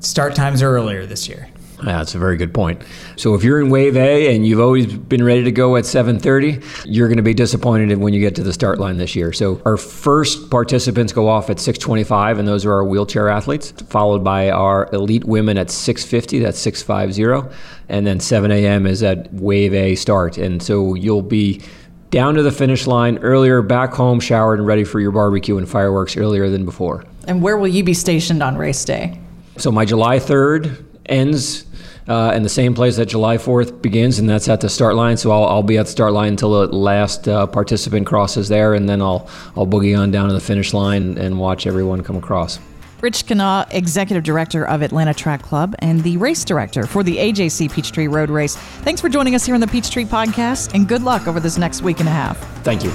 Start 0.00 0.34
times 0.34 0.62
are 0.62 0.70
earlier 0.70 1.04
this 1.04 1.28
year. 1.28 1.48
Yeah, 1.78 1.98
that's 1.98 2.16
a 2.16 2.18
very 2.18 2.36
good 2.36 2.52
point. 2.52 2.82
So 3.14 3.34
if 3.34 3.44
you're 3.44 3.60
in 3.60 3.70
Wave 3.70 3.96
A 3.96 4.34
and 4.34 4.44
you've 4.44 4.58
always 4.58 4.86
been 4.86 5.22
ready 5.22 5.44
to 5.44 5.52
go 5.52 5.76
at 5.76 5.84
7:30, 5.84 6.64
you're 6.84 7.06
going 7.06 7.18
to 7.18 7.22
be 7.22 7.34
disappointed 7.34 7.96
when 7.98 8.12
you 8.12 8.20
get 8.20 8.34
to 8.36 8.42
the 8.42 8.52
start 8.52 8.80
line 8.80 8.96
this 8.96 9.14
year. 9.14 9.32
So 9.32 9.62
our 9.64 9.76
first 9.76 10.50
participants 10.50 11.12
go 11.12 11.28
off 11.28 11.50
at 11.50 11.58
6:25, 11.58 12.40
and 12.40 12.48
those 12.48 12.64
are 12.64 12.72
our 12.72 12.84
wheelchair 12.84 13.28
athletes, 13.28 13.70
followed 13.88 14.24
by 14.24 14.50
our 14.50 14.88
elite 14.92 15.24
women 15.24 15.56
at 15.56 15.68
6:50. 15.68 16.40
That's 16.42 16.58
650, 16.58 17.48
and 17.88 18.06
then 18.06 18.18
7 18.18 18.50
a.m. 18.50 18.84
is 18.84 19.04
at 19.04 19.32
Wave 19.32 19.72
A 19.72 19.94
start. 19.94 20.36
And 20.36 20.60
so 20.60 20.94
you'll 20.94 21.22
be 21.22 21.62
down 22.10 22.34
to 22.34 22.42
the 22.42 22.52
finish 22.52 22.86
line 22.86 23.18
earlier, 23.18 23.62
back 23.62 23.92
home, 23.92 24.20
showered, 24.20 24.58
and 24.58 24.66
ready 24.66 24.84
for 24.84 25.00
your 25.00 25.10
barbecue 25.10 25.58
and 25.58 25.68
fireworks 25.68 26.16
earlier 26.16 26.48
than 26.48 26.64
before. 26.64 27.04
And 27.26 27.42
where 27.42 27.56
will 27.56 27.68
you 27.68 27.84
be 27.84 27.94
stationed 27.94 28.42
on 28.42 28.56
race 28.56 28.84
day? 28.84 29.18
So 29.56 29.70
my 29.70 29.84
July 29.84 30.18
3rd 30.18 30.84
ends 31.06 31.66
uh, 32.08 32.32
in 32.34 32.42
the 32.42 32.48
same 32.48 32.74
place 32.74 32.96
that 32.96 33.06
July 33.06 33.36
4th 33.36 33.82
begins, 33.82 34.18
and 34.18 34.28
that's 34.28 34.48
at 34.48 34.60
the 34.60 34.68
start 34.68 34.94
line. 34.94 35.16
So 35.16 35.30
I'll, 35.30 35.44
I'll 35.44 35.62
be 35.62 35.76
at 35.76 35.86
the 35.86 35.92
start 35.92 36.12
line 36.12 36.28
until 36.30 36.66
the 36.66 36.74
last 36.74 37.28
uh, 37.28 37.46
participant 37.46 38.06
crosses 38.06 38.48
there, 38.48 38.74
and 38.74 38.88
then 38.88 39.02
I'll 39.02 39.28
I'll 39.56 39.66
boogie 39.66 39.98
on 39.98 40.10
down 40.10 40.28
to 40.28 40.34
the 40.34 40.40
finish 40.40 40.72
line 40.72 41.18
and 41.18 41.38
watch 41.38 41.66
everyone 41.66 42.02
come 42.02 42.16
across. 42.16 42.58
Rich 43.00 43.26
Kenah, 43.26 43.66
Executive 43.72 44.24
Director 44.24 44.66
of 44.66 44.82
Atlanta 44.82 45.14
Track 45.14 45.42
Club 45.42 45.74
and 45.78 46.02
the 46.02 46.16
Race 46.16 46.44
Director 46.44 46.84
for 46.86 47.02
the 47.02 47.16
AJC 47.16 47.70
Peachtree 47.70 48.08
Road 48.08 48.28
Race. 48.28 48.56
Thanks 48.56 49.00
for 49.00 49.08
joining 49.08 49.36
us 49.36 49.46
here 49.46 49.54
on 49.54 49.60
the 49.60 49.68
Peachtree 49.68 50.04
Podcast, 50.04 50.74
and 50.74 50.88
good 50.88 51.02
luck 51.02 51.28
over 51.28 51.38
this 51.38 51.58
next 51.58 51.82
week 51.82 52.00
and 52.00 52.08
a 52.08 52.12
half. 52.12 52.36
Thank 52.64 52.82
you. 52.82 52.90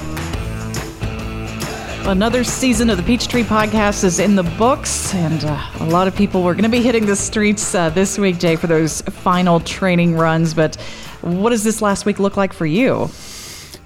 Another 2.06 2.44
season 2.44 2.90
of 2.90 2.98
the 2.98 3.02
Peachtree 3.02 3.44
Podcast 3.44 4.04
is 4.04 4.18
in 4.18 4.36
the 4.36 4.42
books, 4.42 5.14
and 5.14 5.42
uh, 5.42 5.58
a 5.80 5.86
lot 5.86 6.06
of 6.06 6.14
people 6.14 6.42
were 6.42 6.52
going 6.52 6.64
to 6.64 6.68
be 6.68 6.82
hitting 6.82 7.06
the 7.06 7.16
streets 7.16 7.74
uh, 7.74 7.88
this 7.88 8.18
week, 8.18 8.38
Jay, 8.38 8.56
for 8.56 8.66
those 8.66 9.00
final 9.00 9.58
training 9.60 10.14
runs. 10.14 10.52
But 10.52 10.76
what 11.22 11.48
does 11.48 11.64
this 11.64 11.80
last 11.80 12.04
week 12.04 12.18
look 12.18 12.36
like 12.36 12.52
for 12.52 12.66
you? 12.66 13.08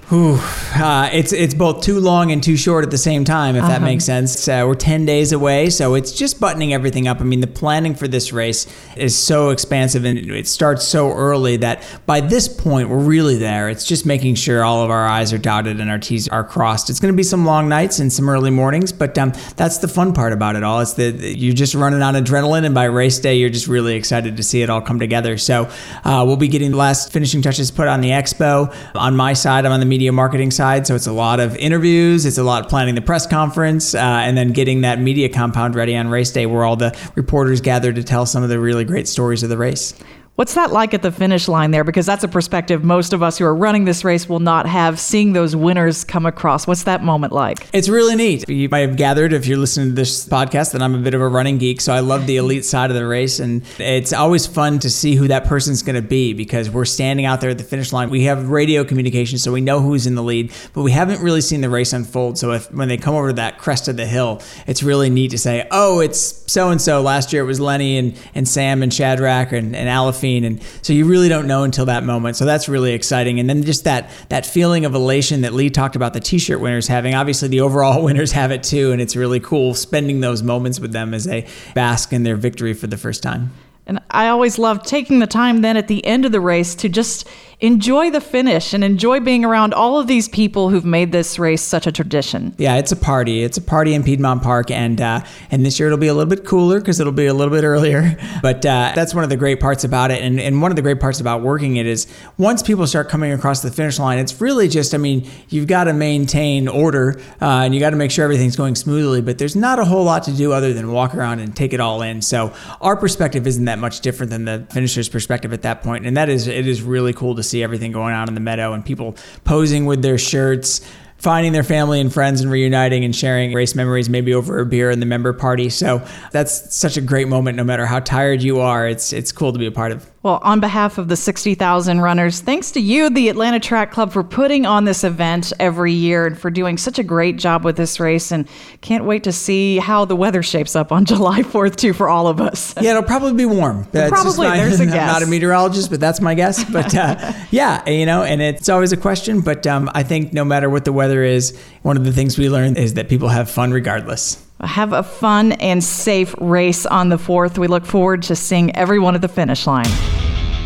Whew, 0.08 0.38
uh, 0.82 1.10
it's 1.12 1.34
it's 1.34 1.52
both 1.52 1.82
too 1.82 2.00
long 2.00 2.32
and 2.32 2.42
too 2.42 2.56
short 2.56 2.82
at 2.82 2.90
the 2.90 2.96
same 2.96 3.26
time, 3.26 3.56
if 3.56 3.62
that 3.62 3.72
Uh-huh. 3.76 3.84
makes 3.84 4.06
sense. 4.06 4.48
Uh, 4.48 4.64
we're 4.66 4.74
ten 4.74 5.04
days 5.04 5.32
away, 5.32 5.68
so 5.68 5.92
it's 5.94 6.12
just 6.12 6.40
buttoning 6.40 6.72
everything 6.72 7.06
up. 7.06 7.20
I 7.20 7.24
mean, 7.24 7.40
the 7.42 7.46
planning 7.46 7.94
for 7.94 8.08
this 8.08 8.32
race 8.32 8.66
is 8.96 9.14
so 9.14 9.50
expansive, 9.50 10.06
and 10.06 10.18
it 10.18 10.48
starts 10.48 10.86
so 10.86 11.12
early 11.12 11.58
that 11.58 11.82
by 12.06 12.20
this 12.22 12.48
point 12.48 12.88
we're 12.88 12.96
really 12.96 13.36
there. 13.36 13.68
It's 13.68 13.84
just 13.84 14.06
making 14.06 14.36
sure 14.36 14.64
all 14.64 14.82
of 14.82 14.88
our 14.88 15.06
I's 15.06 15.34
are 15.34 15.38
dotted 15.38 15.78
and 15.78 15.90
our 15.90 15.98
T's 15.98 16.26
are 16.28 16.42
crossed. 16.42 16.88
It's 16.88 17.00
going 17.00 17.12
to 17.12 17.16
be 17.16 17.22
some 17.22 17.44
long 17.44 17.68
nights 17.68 17.98
and 17.98 18.10
some 18.10 18.30
early 18.30 18.50
mornings, 18.50 18.92
but 18.92 19.18
um, 19.18 19.34
that's 19.56 19.76
the 19.76 19.88
fun 19.88 20.14
part 20.14 20.32
about 20.32 20.56
it 20.56 20.62
all. 20.64 20.80
It's 20.80 20.94
that 20.94 21.16
you're 21.36 21.52
just 21.52 21.74
running 21.74 22.00
on 22.00 22.14
adrenaline, 22.14 22.64
and 22.64 22.74
by 22.74 22.84
race 22.84 23.18
day, 23.18 23.36
you're 23.36 23.50
just 23.50 23.66
really 23.68 23.94
excited 23.94 24.38
to 24.38 24.42
see 24.42 24.62
it 24.62 24.70
all 24.70 24.80
come 24.80 24.98
together. 25.00 25.36
So 25.36 25.68
uh, 26.06 26.24
we'll 26.26 26.38
be 26.38 26.48
getting 26.48 26.70
the 26.70 26.78
last 26.78 27.12
finishing 27.12 27.42
touches 27.42 27.70
put 27.70 27.88
on 27.88 28.00
the 28.00 28.08
expo. 28.08 28.74
On 28.94 29.14
my 29.14 29.34
side, 29.34 29.66
I'm 29.66 29.72
on 29.72 29.80
the 29.80 29.84
media 29.86 29.97
marketing 30.12 30.50
side, 30.50 30.86
so 30.86 30.94
it's 30.94 31.06
a 31.06 31.12
lot 31.12 31.40
of 31.40 31.56
interviews, 31.56 32.24
it's 32.24 32.38
a 32.38 32.42
lot 32.42 32.64
of 32.64 32.70
planning 32.70 32.94
the 32.94 33.00
press 33.00 33.26
conference, 33.26 33.94
uh, 33.94 33.98
and 33.98 34.36
then 34.36 34.52
getting 34.52 34.82
that 34.82 35.00
media 35.00 35.28
compound 35.28 35.74
ready 35.74 35.96
on 35.96 36.08
race 36.08 36.30
day, 36.30 36.46
where 36.46 36.64
all 36.64 36.76
the 36.76 36.96
reporters 37.14 37.60
gather 37.60 37.92
to 37.92 38.02
tell 38.02 38.26
some 38.26 38.42
of 38.42 38.48
the 38.48 38.60
really 38.60 38.84
great 38.84 39.08
stories 39.08 39.42
of 39.42 39.48
the 39.48 39.58
race. 39.58 39.94
What's 40.38 40.54
that 40.54 40.70
like 40.70 40.94
at 40.94 41.02
the 41.02 41.10
finish 41.10 41.48
line 41.48 41.72
there? 41.72 41.82
Because 41.82 42.06
that's 42.06 42.22
a 42.22 42.28
perspective 42.28 42.84
most 42.84 43.12
of 43.12 43.24
us 43.24 43.38
who 43.38 43.44
are 43.44 43.56
running 43.56 43.86
this 43.86 44.04
race 44.04 44.28
will 44.28 44.38
not 44.38 44.66
have 44.66 45.00
seeing 45.00 45.32
those 45.32 45.56
winners 45.56 46.04
come 46.04 46.26
across. 46.26 46.64
What's 46.64 46.84
that 46.84 47.02
moment 47.02 47.32
like? 47.32 47.66
It's 47.72 47.88
really 47.88 48.14
neat. 48.14 48.48
You 48.48 48.68
might 48.68 48.86
have 48.86 48.96
gathered 48.96 49.32
if 49.32 49.48
you're 49.48 49.58
listening 49.58 49.88
to 49.88 49.94
this 49.96 50.28
podcast 50.28 50.74
that 50.74 50.80
I'm 50.80 50.94
a 50.94 50.98
bit 50.98 51.14
of 51.14 51.20
a 51.20 51.26
running 51.26 51.58
geek, 51.58 51.80
so 51.80 51.92
I 51.92 51.98
love 51.98 52.28
the 52.28 52.36
elite 52.36 52.64
side 52.64 52.88
of 52.88 52.96
the 52.96 53.04
race, 53.04 53.40
and 53.40 53.64
it's 53.80 54.12
always 54.12 54.46
fun 54.46 54.78
to 54.78 54.90
see 54.90 55.16
who 55.16 55.26
that 55.26 55.46
person's 55.46 55.82
going 55.82 56.00
to 56.00 56.08
be 56.08 56.34
because 56.34 56.70
we're 56.70 56.84
standing 56.84 57.26
out 57.26 57.40
there 57.40 57.50
at 57.50 57.58
the 57.58 57.64
finish 57.64 57.92
line. 57.92 58.08
We 58.08 58.22
have 58.26 58.48
radio 58.48 58.84
communication, 58.84 59.38
so 59.38 59.50
we 59.50 59.60
know 59.60 59.80
who's 59.80 60.06
in 60.06 60.14
the 60.14 60.22
lead, 60.22 60.52
but 60.72 60.82
we 60.82 60.92
haven't 60.92 61.20
really 61.20 61.40
seen 61.40 61.62
the 61.62 61.68
race 61.68 61.92
unfold. 61.92 62.38
So 62.38 62.52
if 62.52 62.72
when 62.72 62.86
they 62.86 62.96
come 62.96 63.16
over 63.16 63.30
to 63.30 63.32
that 63.32 63.58
crest 63.58 63.88
of 63.88 63.96
the 63.96 64.06
hill, 64.06 64.40
it's 64.68 64.84
really 64.84 65.10
neat 65.10 65.32
to 65.32 65.38
say, 65.38 65.66
"Oh, 65.72 65.98
it's 65.98 66.44
so 66.46 66.70
and 66.70 66.80
so." 66.80 67.02
Last 67.02 67.32
year 67.32 67.42
it 67.42 67.46
was 67.46 67.58
Lenny 67.58 67.98
and 67.98 68.16
and 68.36 68.46
Sam 68.46 68.84
and 68.84 68.94
Shadrack 68.94 69.50
and 69.50 69.74
and 69.74 69.88
Aliphine, 69.88 70.27
and 70.36 70.62
so 70.82 70.92
you 70.92 71.06
really 71.06 71.28
don't 71.28 71.46
know 71.46 71.64
until 71.64 71.86
that 71.86 72.04
moment. 72.04 72.36
So 72.36 72.44
that's 72.44 72.68
really 72.68 72.92
exciting, 72.92 73.40
and 73.40 73.48
then 73.48 73.62
just 73.62 73.84
that 73.84 74.10
that 74.28 74.44
feeling 74.46 74.84
of 74.84 74.94
elation 74.94 75.40
that 75.42 75.54
Leigh 75.54 75.70
talked 75.70 75.96
about 75.96 76.12
the 76.12 76.20
T-shirt 76.20 76.60
winners 76.60 76.86
having. 76.86 77.14
Obviously, 77.14 77.48
the 77.48 77.60
overall 77.60 78.02
winners 78.08 78.32
have 78.32 78.50
it 78.50 78.62
too, 78.62 78.92
and 78.92 79.00
it's 79.00 79.16
really 79.16 79.40
cool 79.40 79.74
spending 79.74 80.20
those 80.20 80.42
moments 80.42 80.80
with 80.80 80.92
them 80.92 81.14
as 81.14 81.24
they 81.24 81.46
bask 81.74 82.12
in 82.12 82.22
their 82.22 82.36
victory 82.36 82.74
for 82.74 82.86
the 82.86 82.98
first 82.98 83.22
time. 83.22 83.50
And 83.86 84.00
I 84.10 84.28
always 84.28 84.58
love 84.58 84.82
taking 84.82 85.18
the 85.18 85.26
time 85.26 85.62
then 85.62 85.78
at 85.78 85.88
the 85.88 86.04
end 86.04 86.26
of 86.26 86.32
the 86.32 86.40
race 86.40 86.74
to 86.76 86.90
just 86.90 87.26
enjoy 87.60 88.08
the 88.10 88.20
finish 88.20 88.72
and 88.72 88.84
enjoy 88.84 89.18
being 89.18 89.44
around 89.44 89.74
all 89.74 89.98
of 89.98 90.06
these 90.06 90.28
people 90.28 90.70
who've 90.70 90.84
made 90.84 91.10
this 91.10 91.38
race 91.38 91.60
such 91.60 91.86
a 91.88 91.92
tradition. 91.92 92.54
Yeah, 92.56 92.76
it's 92.76 92.92
a 92.92 92.96
party. 92.96 93.42
It's 93.42 93.58
a 93.58 93.60
party 93.60 93.94
in 93.94 94.04
Piedmont 94.04 94.42
Park, 94.42 94.70
and 94.70 95.00
uh, 95.00 95.20
and 95.50 95.66
this 95.66 95.78
year 95.78 95.88
it'll 95.88 95.98
be 95.98 96.06
a 96.06 96.14
little 96.14 96.30
bit 96.30 96.44
cooler 96.44 96.78
because 96.78 97.00
it'll 97.00 97.12
be 97.12 97.26
a 97.26 97.34
little 97.34 97.54
bit 97.54 97.64
earlier. 97.64 98.16
But 98.40 98.64
uh, 98.64 98.92
that's 98.94 99.14
one 99.14 99.24
of 99.24 99.30
the 99.30 99.36
great 99.36 99.58
parts 99.58 99.82
about 99.82 100.12
it, 100.12 100.22
and 100.22 100.38
and 100.38 100.62
one 100.62 100.70
of 100.70 100.76
the 100.76 100.82
great 100.82 101.00
parts 101.00 101.18
about 101.18 101.42
working 101.42 101.76
it 101.76 101.86
is 101.86 102.06
once 102.36 102.62
people 102.62 102.86
start 102.86 103.08
coming 103.08 103.32
across 103.32 103.62
the 103.62 103.70
finish 103.70 103.98
line, 103.98 104.18
it's 104.18 104.40
really 104.40 104.68
just. 104.68 104.94
I 104.94 104.98
mean, 104.98 105.28
you've 105.48 105.66
got 105.66 105.84
to 105.84 105.92
maintain 105.92 106.68
order, 106.68 107.20
uh, 107.42 107.62
and 107.64 107.74
you 107.74 107.80
got 107.80 107.90
to 107.90 107.96
make 107.96 108.12
sure 108.12 108.22
everything's 108.24 108.54
going 108.54 108.76
smoothly. 108.76 109.22
But 109.22 109.38
there's 109.38 109.56
not 109.56 109.80
a 109.80 109.84
whole 109.84 110.04
lot 110.04 110.22
to 110.24 110.32
do 110.32 110.52
other 110.52 110.72
than 110.72 110.92
walk 110.92 111.14
around 111.14 111.40
and 111.40 111.54
take 111.54 111.72
it 111.72 111.80
all 111.80 112.00
in. 112.02 112.22
So 112.22 112.54
our 112.80 112.96
perspective 112.96 113.46
isn't 113.46 113.64
that 113.64 113.80
much 113.80 114.00
different 114.00 114.30
than 114.30 114.44
the 114.44 114.66
finisher's 114.70 115.08
perspective 115.08 115.52
at 115.52 115.62
that 115.62 115.82
point, 115.82 116.06
and 116.06 116.16
that 116.16 116.28
is 116.28 116.46
it 116.46 116.68
is 116.68 116.80
really 116.82 117.12
cool 117.12 117.34
to 117.34 117.42
see 117.48 117.62
everything 117.62 117.92
going 117.92 118.14
on 118.14 118.28
in 118.28 118.34
the 118.34 118.40
meadow 118.40 118.72
and 118.72 118.84
people 118.84 119.16
posing 119.44 119.86
with 119.86 120.02
their 120.02 120.18
shirts 120.18 120.80
finding 121.18 121.52
their 121.52 121.64
family 121.64 122.00
and 122.00 122.12
friends 122.12 122.40
and 122.40 122.50
reuniting 122.50 123.04
and 123.04 123.14
sharing 123.14 123.52
race 123.52 123.74
memories 123.74 124.08
maybe 124.08 124.32
over 124.32 124.60
a 124.60 124.66
beer 124.66 124.90
in 124.90 125.00
the 125.00 125.06
member 125.06 125.32
party. 125.32 125.68
So 125.68 126.06
that's 126.30 126.74
such 126.74 126.96
a 126.96 127.00
great 127.00 127.28
moment 127.28 127.56
no 127.56 127.64
matter 127.64 127.86
how 127.86 128.00
tired 128.00 128.42
you 128.42 128.60
are. 128.60 128.86
It's 128.88 129.12
it's 129.12 129.32
cool 129.32 129.52
to 129.52 129.58
be 129.58 129.66
a 129.66 129.72
part 129.72 129.92
of 129.92 130.08
Well, 130.28 130.40
on 130.42 130.60
behalf 130.60 130.98
of 130.98 131.08
the 131.08 131.16
60,000 131.16 132.02
runners, 132.02 132.40
thanks 132.42 132.70
to 132.72 132.80
you, 132.80 133.08
the 133.08 133.30
Atlanta 133.30 133.58
Track 133.58 133.90
Club, 133.92 134.12
for 134.12 134.22
putting 134.22 134.66
on 134.66 134.84
this 134.84 135.02
event 135.02 135.54
every 135.58 135.94
year 135.94 136.26
and 136.26 136.38
for 136.38 136.50
doing 136.50 136.76
such 136.76 136.98
a 136.98 137.02
great 137.02 137.38
job 137.38 137.64
with 137.64 137.78
this 137.78 137.98
race. 137.98 138.30
And 138.30 138.46
can't 138.82 139.04
wait 139.06 139.24
to 139.24 139.32
see 139.32 139.78
how 139.78 140.04
the 140.04 140.14
weather 140.14 140.42
shapes 140.42 140.76
up 140.76 140.92
on 140.92 141.04
July 141.06 141.40
4th, 141.40 141.76
too, 141.76 141.94
for 141.94 142.10
all 142.10 142.26
of 142.28 142.42
us. 142.42 142.74
yeah 142.78 142.90
it'll 142.90 143.04
probably 143.04 143.32
be 143.32 143.46
warm 143.46 143.86
That's 143.90 144.10
just 144.10 144.22
Probably, 144.22 144.48
my- 144.48 144.58
there's 144.58 144.80
a 144.80 144.82
I'm 144.82 144.90
guess. 144.90 145.12
not 145.14 145.22
a 145.22 145.26
meteorologist 145.26 145.88
but 145.88 145.98
that's 145.98 146.20
my 146.20 146.34
guess 146.34 146.62
but 146.70 146.94
uh, 146.94 147.32
yeah 147.50 147.88
you 147.88 148.04
know 148.04 148.22
and 148.22 148.42
it's 148.42 148.68
always 148.68 148.92
a 148.92 148.96
question 148.98 149.40
but 149.40 149.66
um, 149.66 149.90
i 149.94 150.02
think 150.02 150.34
no 150.34 150.44
matter 150.44 150.68
what 150.68 150.84
the 150.84 150.92
weather 150.92 151.22
is 151.22 151.58
one 151.82 151.96
of 151.96 152.04
the 152.04 152.12
things 152.12 152.36
we 152.36 152.50
learn 152.50 152.76
is 152.76 152.94
that 152.94 153.08
people 153.08 153.28
have 153.28 153.50
fun 153.50 153.70
regardless 153.72 154.44
Have 154.62 154.92
a 154.92 155.02
fun 155.02 155.52
and 155.52 155.82
safe 155.82 156.34
race 156.40 156.84
on 156.86 157.08
the 157.10 157.16
4th. 157.16 157.58
We 157.58 157.68
look 157.68 157.86
forward 157.86 158.22
to 158.24 158.34
seeing 158.34 158.74
everyone 158.74 159.14
at 159.14 159.20
the 159.20 159.28
finish 159.28 159.66
line. 159.66 159.86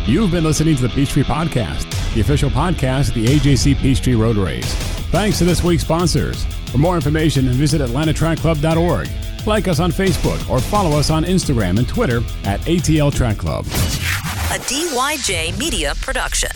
You've 0.05 0.31
been 0.31 0.43
listening 0.43 0.75
to 0.77 0.81
the 0.81 0.89
Peachtree 0.89 1.23
Podcast, 1.23 1.89
the 2.13 2.21
official 2.21 2.49
podcast 2.49 3.09
of 3.09 3.13
the 3.15 3.25
AJC 3.25 3.77
Peachtree 3.77 4.15
Road 4.15 4.37
Race. 4.37 4.73
Thanks 5.11 5.37
to 5.37 5.45
this 5.45 5.63
week's 5.63 5.83
sponsors. 5.83 6.43
For 6.71 6.79
more 6.79 6.95
information, 6.95 7.47
visit 7.49 7.81
atlantatrackclub.org. 7.81 9.07
Like 9.45 9.67
us 9.67 9.79
on 9.79 9.91
Facebook 9.91 10.49
or 10.49 10.59
follow 10.59 10.97
us 10.97 11.09
on 11.09 11.23
Instagram 11.23 11.77
and 11.77 11.87
Twitter 11.87 12.17
at 12.45 12.59
ATL 12.61 13.13
Track 13.13 13.37
Club. 13.37 13.65
A 13.65 14.57
DYJ 14.59 15.57
Media 15.59 15.93
Production. 16.01 16.49